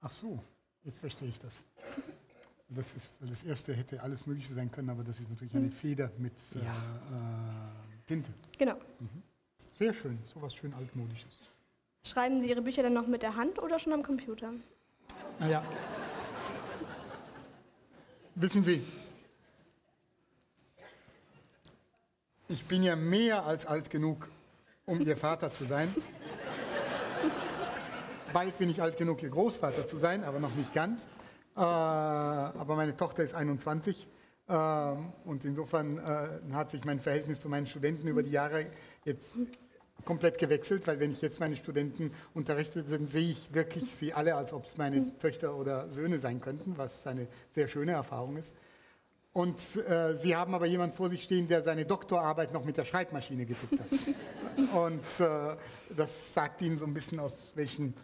Ach 0.00 0.10
so, 0.10 0.42
jetzt 0.84 0.98
verstehe 0.98 1.28
ich 1.28 1.38
das. 1.38 1.62
Das 2.70 2.94
ist, 2.94 3.20
weil 3.20 3.30
das 3.30 3.42
erste 3.44 3.74
hätte 3.74 4.02
alles 4.02 4.26
Mögliche 4.26 4.52
sein 4.52 4.70
können, 4.70 4.90
aber 4.90 5.02
das 5.02 5.20
ist 5.20 5.30
natürlich 5.30 5.54
eine 5.56 5.70
Feder 5.70 6.10
mit 6.18 6.34
äh, 6.54 6.64
Ja. 6.64 6.72
äh, 7.16 8.06
Tinte. 8.06 8.32
Genau. 8.58 8.76
Sehr 9.72 9.94
schön, 9.94 10.18
sowas 10.26 10.54
schön 10.54 10.74
altmodisches. 10.74 11.38
Schreiben 12.04 12.40
Sie 12.40 12.48
Ihre 12.50 12.62
Bücher 12.62 12.82
dann 12.82 12.94
noch 12.94 13.06
mit 13.06 13.22
der 13.22 13.36
Hand 13.36 13.58
oder 13.58 13.78
schon 13.78 13.92
am 13.92 14.02
Computer? 14.02 14.52
Naja. 15.40 15.62
Wissen 18.40 18.62
Sie, 18.62 18.86
ich 22.46 22.64
bin 22.66 22.84
ja 22.84 22.94
mehr 22.94 23.44
als 23.44 23.66
alt 23.66 23.90
genug, 23.90 24.28
um 24.86 25.00
Ihr 25.00 25.16
Vater 25.16 25.50
zu 25.50 25.64
sein. 25.64 25.92
Bald 28.32 28.56
bin 28.58 28.70
ich 28.70 28.80
alt 28.80 28.96
genug, 28.96 29.24
Ihr 29.24 29.30
Großvater 29.30 29.88
zu 29.88 29.96
sein, 29.96 30.22
aber 30.22 30.38
noch 30.38 30.54
nicht 30.54 30.72
ganz. 30.72 31.08
Äh, 31.56 31.62
aber 31.62 32.76
meine 32.76 32.96
Tochter 32.96 33.24
ist 33.24 33.34
21. 33.34 34.06
Ähm, 34.48 35.12
und 35.24 35.44
insofern 35.44 35.98
äh, 35.98 36.54
hat 36.54 36.70
sich 36.70 36.84
mein 36.84 37.00
Verhältnis 37.00 37.40
zu 37.40 37.48
meinen 37.48 37.66
Studenten 37.66 38.06
über 38.06 38.22
die 38.22 38.30
Jahre 38.30 38.66
jetzt 39.04 39.32
komplett 40.04 40.38
gewechselt, 40.38 40.86
weil 40.86 41.00
wenn 41.00 41.12
ich 41.12 41.20
jetzt 41.20 41.40
meine 41.40 41.56
Studenten 41.56 42.12
unterrichte, 42.34 42.82
dann 42.82 43.06
sehe 43.06 43.30
ich 43.30 43.52
wirklich 43.52 43.94
sie 43.94 44.14
alle, 44.14 44.34
als 44.34 44.52
ob 44.52 44.64
es 44.64 44.76
meine 44.76 45.18
Töchter 45.18 45.56
oder 45.56 45.90
Söhne 45.90 46.18
sein 46.18 46.40
könnten, 46.40 46.76
was 46.76 47.06
eine 47.06 47.26
sehr 47.50 47.68
schöne 47.68 47.92
Erfahrung 47.92 48.36
ist. 48.36 48.54
Und 49.32 49.60
äh, 49.76 50.16
sie 50.16 50.34
haben 50.34 50.54
aber 50.54 50.66
jemanden 50.66 50.96
vor 50.96 51.10
sich 51.10 51.22
stehen, 51.22 51.46
der 51.46 51.62
seine 51.62 51.84
Doktorarbeit 51.84 52.52
noch 52.52 52.64
mit 52.64 52.76
der 52.76 52.84
Schreibmaschine 52.84 53.46
getippt 53.46 53.78
hat. 53.78 54.74
Und 54.74 55.04
äh, 55.20 55.56
das 55.96 56.32
sagt 56.32 56.62
ihnen 56.62 56.78
so 56.78 56.86
ein 56.86 56.94
bisschen 56.94 57.20
aus 57.20 57.52
welchem 57.54 57.94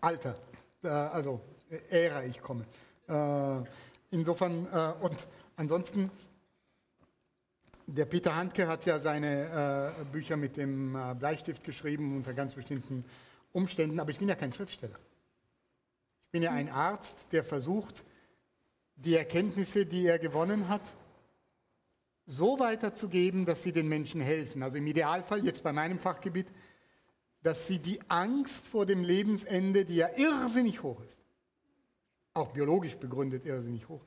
Alter, 0.00 0.36
äh, 0.82 0.88
also 0.88 1.40
Ära 1.90 2.22
ich 2.24 2.40
komme. 2.40 2.64
Äh, 3.08 3.68
insofern, 4.10 4.66
äh, 4.72 5.04
und 5.04 5.26
ansonsten 5.56 6.10
der 7.86 8.06
Peter 8.06 8.34
Handke 8.34 8.66
hat 8.66 8.86
ja 8.86 8.98
seine 8.98 9.94
äh, 10.00 10.04
Bücher 10.04 10.36
mit 10.36 10.56
dem 10.56 10.96
äh, 10.96 11.14
Bleistift 11.14 11.64
geschrieben 11.64 12.16
unter 12.16 12.32
ganz 12.32 12.54
bestimmten 12.54 13.04
Umständen, 13.52 14.00
aber 14.00 14.10
ich 14.10 14.18
bin 14.18 14.28
ja 14.28 14.34
kein 14.34 14.52
Schriftsteller. 14.52 14.98
Ich 16.26 16.30
bin 16.32 16.42
ja 16.42 16.52
ein 16.52 16.68
Arzt, 16.68 17.26
der 17.32 17.44
versucht, 17.44 18.04
die 18.96 19.14
Erkenntnisse, 19.14 19.86
die 19.86 20.06
er 20.06 20.18
gewonnen 20.18 20.68
hat, 20.68 20.82
so 22.26 22.58
weiterzugeben, 22.58 23.44
dass 23.44 23.62
sie 23.62 23.72
den 23.72 23.88
Menschen 23.88 24.20
helfen. 24.20 24.62
Also 24.62 24.78
im 24.78 24.86
Idealfall, 24.86 25.44
jetzt 25.44 25.62
bei 25.62 25.72
meinem 25.72 25.98
Fachgebiet, 25.98 26.46
dass 27.42 27.66
sie 27.66 27.78
die 27.78 28.00
Angst 28.08 28.66
vor 28.66 28.86
dem 28.86 29.02
Lebensende, 29.02 29.84
die 29.84 29.96
ja 29.96 30.08
irrsinnig 30.16 30.82
hoch 30.82 31.00
ist, 31.04 31.20
auch 32.32 32.52
biologisch 32.52 32.96
begründet 32.96 33.44
irrsinnig 33.44 33.88
hoch, 33.88 34.00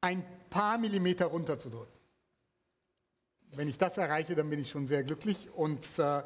ein 0.00 0.24
paar 0.48 0.78
Millimeter 0.78 1.26
runterzudrücken. 1.26 1.99
Wenn 3.56 3.68
ich 3.68 3.78
das 3.78 3.96
erreiche, 3.98 4.34
dann 4.34 4.48
bin 4.48 4.60
ich 4.60 4.70
schon 4.70 4.86
sehr 4.86 5.02
glücklich 5.02 5.48
und 5.54 5.84
äh, 5.98 6.18
äh, 6.18 6.22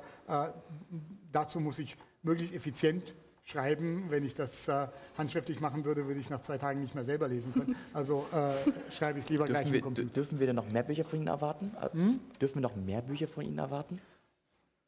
dazu 1.32 1.60
muss 1.60 1.78
ich 1.78 1.96
möglichst 2.22 2.54
effizient 2.54 3.14
schreiben. 3.44 4.06
Wenn 4.10 4.24
ich 4.24 4.34
das 4.34 4.68
äh, 4.68 4.88
handschriftlich 5.16 5.60
machen 5.60 5.84
würde, 5.84 6.06
würde 6.06 6.20
ich 6.20 6.30
nach 6.30 6.42
zwei 6.42 6.58
Tagen 6.58 6.80
nicht 6.80 6.94
mehr 6.94 7.04
selber 7.04 7.28
lesen 7.28 7.52
können. 7.52 7.76
Also 7.92 8.26
äh, 8.32 8.92
schreibe 8.92 9.18
ich 9.18 9.24
es 9.26 9.30
lieber 9.30 9.46
dürfen 9.46 9.62
gleich 9.62 9.72
wir, 9.72 9.78
im 9.78 9.84
Computer. 9.84 10.08
Dürfen 10.14 10.38
wir 10.40 10.46
denn 10.46 10.56
noch 10.56 10.68
mehr 10.68 10.82
Bücher 10.82 11.04
von 11.04 11.18
Ihnen 11.18 11.28
erwarten? 11.28 11.72
Äh, 11.80 11.90
Hm? 11.92 12.20
Dürfen 12.40 12.56
wir 12.56 12.62
noch 12.62 12.76
mehr 12.76 13.02
Bücher 13.02 13.28
von 13.28 13.44
Ihnen 13.44 13.58
erwarten? 13.58 14.00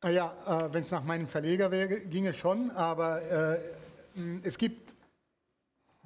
Ah 0.01 0.11
Ja, 0.11 0.35
äh, 0.47 0.73
wenn 0.75 0.83
es 0.83 0.91
nach 0.91 1.05
meinem 1.05 1.27
Verleger 1.27 1.71
wäre, 1.71 2.01
ginge 2.01 2.35
schon, 2.35 2.71
aber 2.73 3.23
äh, 3.23 3.59
es 4.43 4.57
gibt 4.59 4.95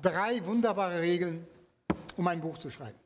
drei 0.01 0.45
wunderbare 0.45 1.01
Regeln, 1.01 1.47
um 2.17 2.27
ein 2.29 2.41
Buch 2.41 2.59
zu 2.59 2.71
schreiben. 2.71 2.99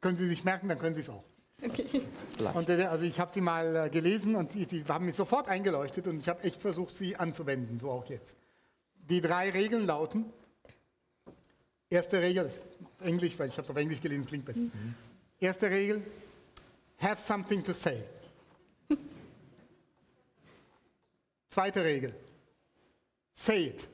Können 0.00 0.16
Sie 0.16 0.28
sich 0.28 0.44
merken, 0.44 0.68
dann 0.68 0.78
können 0.78 0.94
Sie 0.94 1.00
es 1.02 1.08
auch. 1.10 1.24
Vielleicht. 1.70 2.56
Und, 2.56 2.68
äh, 2.68 2.84
also 2.84 3.04
ich 3.04 3.18
habe 3.18 3.32
sie 3.32 3.40
mal 3.40 3.76
äh, 3.76 3.90
gelesen 3.90 4.34
und 4.34 4.54
die, 4.54 4.66
die 4.66 4.84
haben 4.84 5.06
mich 5.06 5.16
sofort 5.16 5.48
eingeleuchtet 5.48 6.06
und 6.08 6.20
ich 6.20 6.28
habe 6.28 6.42
echt 6.42 6.60
versucht, 6.60 6.94
sie 6.94 7.16
anzuwenden, 7.16 7.78
so 7.78 7.90
auch 7.90 8.06
jetzt. 8.06 8.36
Die 9.08 9.20
drei 9.20 9.50
Regeln 9.50 9.86
lauten, 9.86 10.26
erste 11.90 12.20
Regel, 12.20 12.46
ist 12.46 12.60
auf 12.60 13.06
Englisch, 13.06 13.38
weil 13.38 13.48
ich 13.48 13.54
habe 13.54 13.64
es 13.64 13.70
auf 13.70 13.76
Englisch 13.76 14.00
gelesen, 14.00 14.22
es 14.22 14.26
klingt 14.28 14.44
besser. 14.44 14.62
Erste 15.40 15.70
Regel, 15.70 16.02
have 16.98 17.20
something 17.20 17.62
to 17.62 17.72
say. 17.72 18.02
Zweite 21.48 21.84
Regel, 21.84 22.14
say 23.32 23.66
it. 23.66 23.86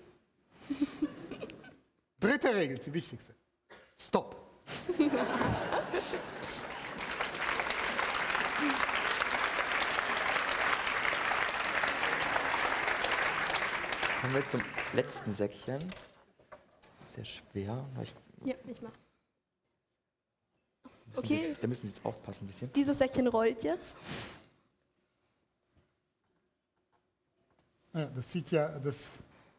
Dritte 2.21 2.55
Regel, 2.55 2.79
die 2.79 2.93
wichtigste, 2.93 3.35
stop. 3.99 4.37
Kommen 14.21 14.35
wir 14.35 14.47
zum 14.47 14.61
letzten 14.93 15.33
Säckchen. 15.33 15.93
Sehr 17.03 17.25
schwer. 17.25 17.85
Ich, 18.03 18.15
Ja, 18.45 18.55
ich 18.67 18.83
mach. 18.83 18.91
müssen 21.07 21.19
Okay. 21.19 21.27
Sie 21.43 21.49
jetzt, 21.49 21.63
da 21.63 21.67
müssen 21.67 21.87
Sie 21.87 21.95
jetzt 21.95 22.05
aufpassen 22.05 22.45
ein 22.45 22.47
bisschen. 22.49 22.73
Dieses 22.75 22.99
Säckchen 22.99 23.27
rollt 23.29 23.63
jetzt. 23.63 23.97
Ja, 27.93 28.05
das 28.07 28.31
sieht 28.31 28.51
ja, 28.51 28.79
das 28.79 29.09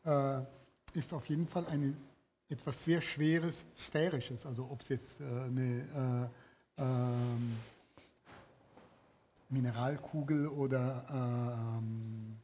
äh, 0.05 0.41
ist 0.97 1.11
auf 1.13 1.27
jeden 1.27 1.47
Fall 1.47 1.65
eine, 1.67 1.93
etwas 2.47 2.85
sehr 2.85 3.01
Schweres, 3.01 3.65
Sphärisches. 3.75 4.45
Also 4.45 4.69
ob 4.71 4.81
es 4.81 4.89
jetzt 4.89 5.19
äh, 5.19 5.23
eine 5.23 6.29
äh, 6.77 6.81
ähm, 6.81 7.57
Mineralkugel 9.51 10.47
oder 10.47 11.05
ähm, 11.09 12.39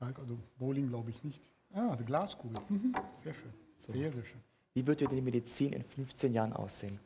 also 0.00 0.38
Bowling 0.58 0.88
glaube 0.88 1.10
ich 1.10 1.24
nicht. 1.24 1.42
Ah, 1.72 1.92
eine 1.92 2.04
Glaskugel. 2.04 2.60
Mhm. 2.68 2.94
Sehr 3.22 3.34
schön. 3.34 3.52
Sehr, 3.76 4.12
sehr 4.12 4.24
schön. 4.24 4.40
Wie 4.74 4.86
wird 4.86 5.00
denn 5.00 5.08
die 5.08 5.22
Medizin 5.22 5.72
in 5.72 5.84
15 5.84 6.32
Jahren 6.32 6.52
aussehen? 6.52 7.00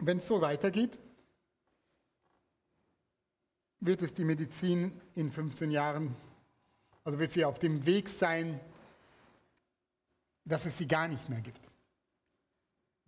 Wenn 0.00 0.18
es 0.18 0.28
so 0.28 0.40
weitergeht, 0.40 0.98
wird 3.80 4.02
es 4.02 4.14
die 4.14 4.24
Medizin 4.24 5.00
in 5.14 5.32
15 5.32 5.70
Jahren, 5.70 6.14
also 7.04 7.18
wird 7.18 7.30
sie 7.32 7.44
auf 7.44 7.58
dem 7.58 7.84
Weg 7.84 8.08
sein, 8.08 8.60
dass 10.44 10.66
es 10.66 10.78
sie 10.78 10.86
gar 10.86 11.08
nicht 11.08 11.28
mehr 11.28 11.40
gibt. 11.40 11.68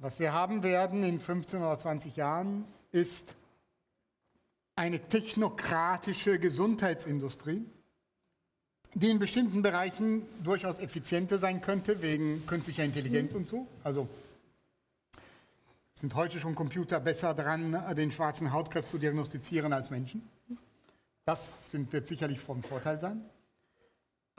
Was 0.02 0.18
wir 0.18 0.32
haben 0.32 0.62
werden 0.62 1.04
in 1.04 1.20
15 1.20 1.60
oder 1.60 1.76
20 1.76 2.16
Jahren 2.16 2.64
ist 2.90 3.34
eine 4.74 4.98
technokratische 4.98 6.38
Gesundheitsindustrie, 6.38 7.66
die 8.94 9.10
in 9.10 9.18
bestimmten 9.18 9.60
Bereichen 9.60 10.22
durchaus 10.42 10.78
effizienter 10.78 11.38
sein 11.38 11.60
könnte, 11.60 12.00
wegen 12.00 12.46
künstlicher 12.46 12.82
Intelligenz 12.82 13.34
und 13.34 13.46
so. 13.46 13.66
Also 13.84 14.08
sind 15.92 16.14
heute 16.14 16.40
schon 16.40 16.54
Computer 16.54 16.98
besser 16.98 17.34
dran, 17.34 17.94
den 17.94 18.10
schwarzen 18.10 18.54
Hautkrebs 18.54 18.88
zu 18.88 18.96
diagnostizieren 18.96 19.74
als 19.74 19.90
Menschen. 19.90 20.26
Das 21.26 21.68
wird 21.74 22.08
sicherlich 22.08 22.40
von 22.40 22.62
Vorteil 22.62 22.98
sein. 22.98 23.22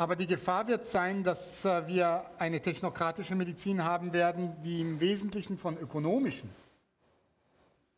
Aber 0.02 0.16
die 0.16 0.26
Gefahr 0.26 0.68
wird 0.68 0.88
sein, 0.88 1.24
dass 1.24 1.64
äh, 1.64 1.88
wir 1.88 2.26
eine 2.39 2.60
technokratische 2.60 3.36
Medizin 3.36 3.84
haben 3.84 4.14
werden, 4.14 4.56
die 4.64 4.82
im 4.82 4.99
Wesentlichen 4.99 5.60
von 5.60 5.78
ökonomischen 5.78 6.49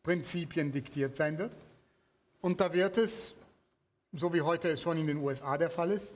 Prinzipien 0.02 0.70
diktiert 0.70 1.16
sein 1.16 1.38
wird. 1.38 1.56
Und 2.42 2.60
da 2.60 2.74
wird 2.74 2.98
es, 2.98 3.34
so 4.12 4.34
wie 4.34 4.42
heute 4.42 4.68
es 4.68 4.82
schon 4.82 4.98
in 4.98 5.06
den 5.06 5.16
USA 5.16 5.56
der 5.56 5.70
Fall 5.70 5.92
ist, 5.92 6.10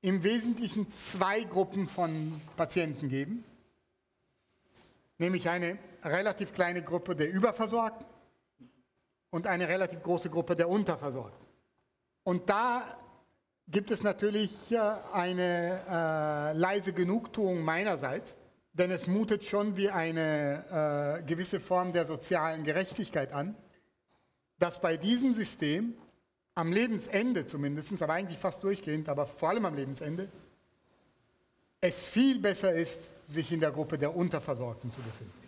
im 0.00 0.24
Wesentlichen 0.24 0.90
zwei 0.90 1.44
Gruppen 1.44 1.86
von 1.86 2.40
Patienten 2.56 3.08
geben 3.08 3.44
nämlich 5.18 5.48
eine 5.48 5.78
relativ 6.02 6.52
kleine 6.52 6.82
Gruppe 6.82 7.14
der 7.14 7.30
Überversorgten 7.30 8.04
und 9.30 9.46
eine 9.46 9.68
relativ 9.68 10.02
große 10.02 10.28
Gruppe 10.28 10.56
der 10.56 10.68
Unterversorgten. 10.68 11.46
Und 12.24 12.50
da 12.50 12.82
gibt 13.70 13.90
es 13.90 14.02
natürlich 14.02 14.72
äh, 14.72 14.78
eine 15.12 15.80
äh, 15.88 16.58
leise 16.58 16.92
Genugtuung 16.92 17.62
meinerseits, 17.62 18.36
denn 18.72 18.90
es 18.90 19.06
mutet 19.06 19.44
schon 19.44 19.76
wie 19.76 19.90
eine 19.90 21.20
äh, 21.20 21.26
gewisse 21.26 21.60
Form 21.60 21.92
der 21.92 22.06
sozialen 22.06 22.64
Gerechtigkeit 22.64 23.32
an, 23.32 23.54
dass 24.58 24.80
bei 24.80 24.96
diesem 24.96 25.34
System 25.34 25.94
am 26.54 26.72
Lebensende 26.72 27.46
zumindest, 27.46 28.02
aber 28.02 28.14
eigentlich 28.14 28.38
fast 28.38 28.62
durchgehend, 28.64 29.08
aber 29.08 29.26
vor 29.26 29.50
allem 29.50 29.64
am 29.64 29.74
Lebensende, 29.74 30.28
es 31.80 32.06
viel 32.06 32.40
besser 32.40 32.72
ist, 32.72 33.10
sich 33.26 33.52
in 33.52 33.60
der 33.60 33.70
Gruppe 33.70 33.98
der 33.98 34.16
Unterversorgten 34.16 34.92
zu 34.92 35.00
befinden. 35.00 35.47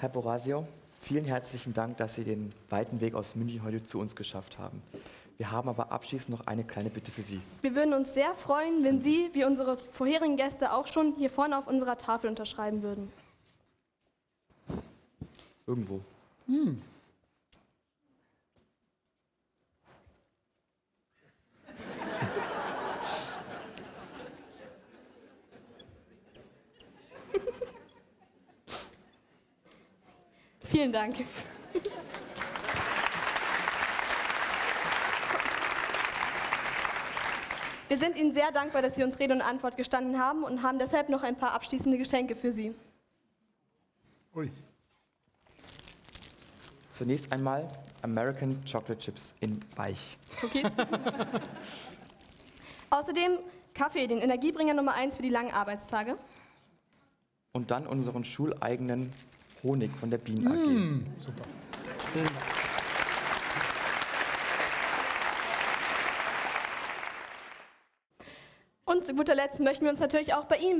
Herr 0.00 0.08
Borasio, 0.08 0.66
vielen 1.02 1.26
herzlichen 1.26 1.74
Dank, 1.74 1.98
dass 1.98 2.14
Sie 2.14 2.24
den 2.24 2.54
weiten 2.70 3.02
Weg 3.02 3.14
aus 3.14 3.36
München 3.36 3.62
heute 3.62 3.84
zu 3.84 3.98
uns 4.00 4.16
geschafft 4.16 4.58
haben. 4.58 4.80
Wir 5.36 5.50
haben 5.50 5.68
aber 5.68 5.92
abschließend 5.92 6.30
noch 6.30 6.46
eine 6.46 6.64
kleine 6.64 6.88
Bitte 6.88 7.10
für 7.10 7.20
Sie. 7.20 7.38
Wir 7.60 7.74
würden 7.74 7.92
uns 7.92 8.14
sehr 8.14 8.34
freuen, 8.34 8.82
wenn 8.82 9.02
Sie, 9.02 9.28
wie 9.34 9.44
unsere 9.44 9.76
vorherigen 9.76 10.38
Gäste 10.38 10.72
auch 10.72 10.86
schon, 10.86 11.16
hier 11.18 11.28
vorne 11.28 11.58
auf 11.58 11.66
unserer 11.66 11.98
Tafel 11.98 12.30
unterschreiben 12.30 12.82
würden. 12.82 13.12
Irgendwo. 15.66 16.00
Vielen 30.70 30.92
Dank. 30.92 31.16
Wir 37.88 37.98
sind 37.98 38.16
Ihnen 38.16 38.32
sehr 38.32 38.52
dankbar, 38.52 38.82
dass 38.82 38.94
Sie 38.94 39.02
uns 39.02 39.18
Rede 39.18 39.34
und 39.34 39.42
Antwort 39.42 39.76
gestanden 39.76 40.20
haben 40.20 40.44
und 40.44 40.62
haben 40.62 40.78
deshalb 40.78 41.08
noch 41.08 41.24
ein 41.24 41.36
paar 41.36 41.54
abschließende 41.54 41.98
Geschenke 41.98 42.36
für 42.36 42.52
Sie. 42.52 42.72
Ui. 44.32 44.48
Zunächst 46.92 47.32
einmal 47.32 47.66
American 48.02 48.62
Chocolate 48.64 49.00
Chips 49.00 49.34
in 49.40 49.58
Weich. 49.74 50.16
Okay. 50.40 50.62
Außerdem 52.90 53.38
Kaffee, 53.74 54.06
den 54.06 54.18
Energiebringer 54.18 54.74
Nummer 54.74 54.94
1 54.94 55.16
für 55.16 55.22
die 55.22 55.30
langen 55.30 55.50
Arbeitstage. 55.50 56.16
Und 57.50 57.72
dann 57.72 57.88
unseren 57.88 58.24
schuleigenen 58.24 59.12
Honig 59.62 59.90
von 59.96 60.10
der 60.10 60.18
Bienen 60.18 60.46
AG. 60.46 61.02
Und 68.84 69.06
zu 69.06 69.14
guter 69.14 69.34
Letzt 69.34 69.60
möchten 69.60 69.84
wir 69.84 69.90
uns 69.90 70.00
natürlich 70.00 70.34
auch 70.34 70.44
bei 70.44 70.56
Ihnen 70.56 70.78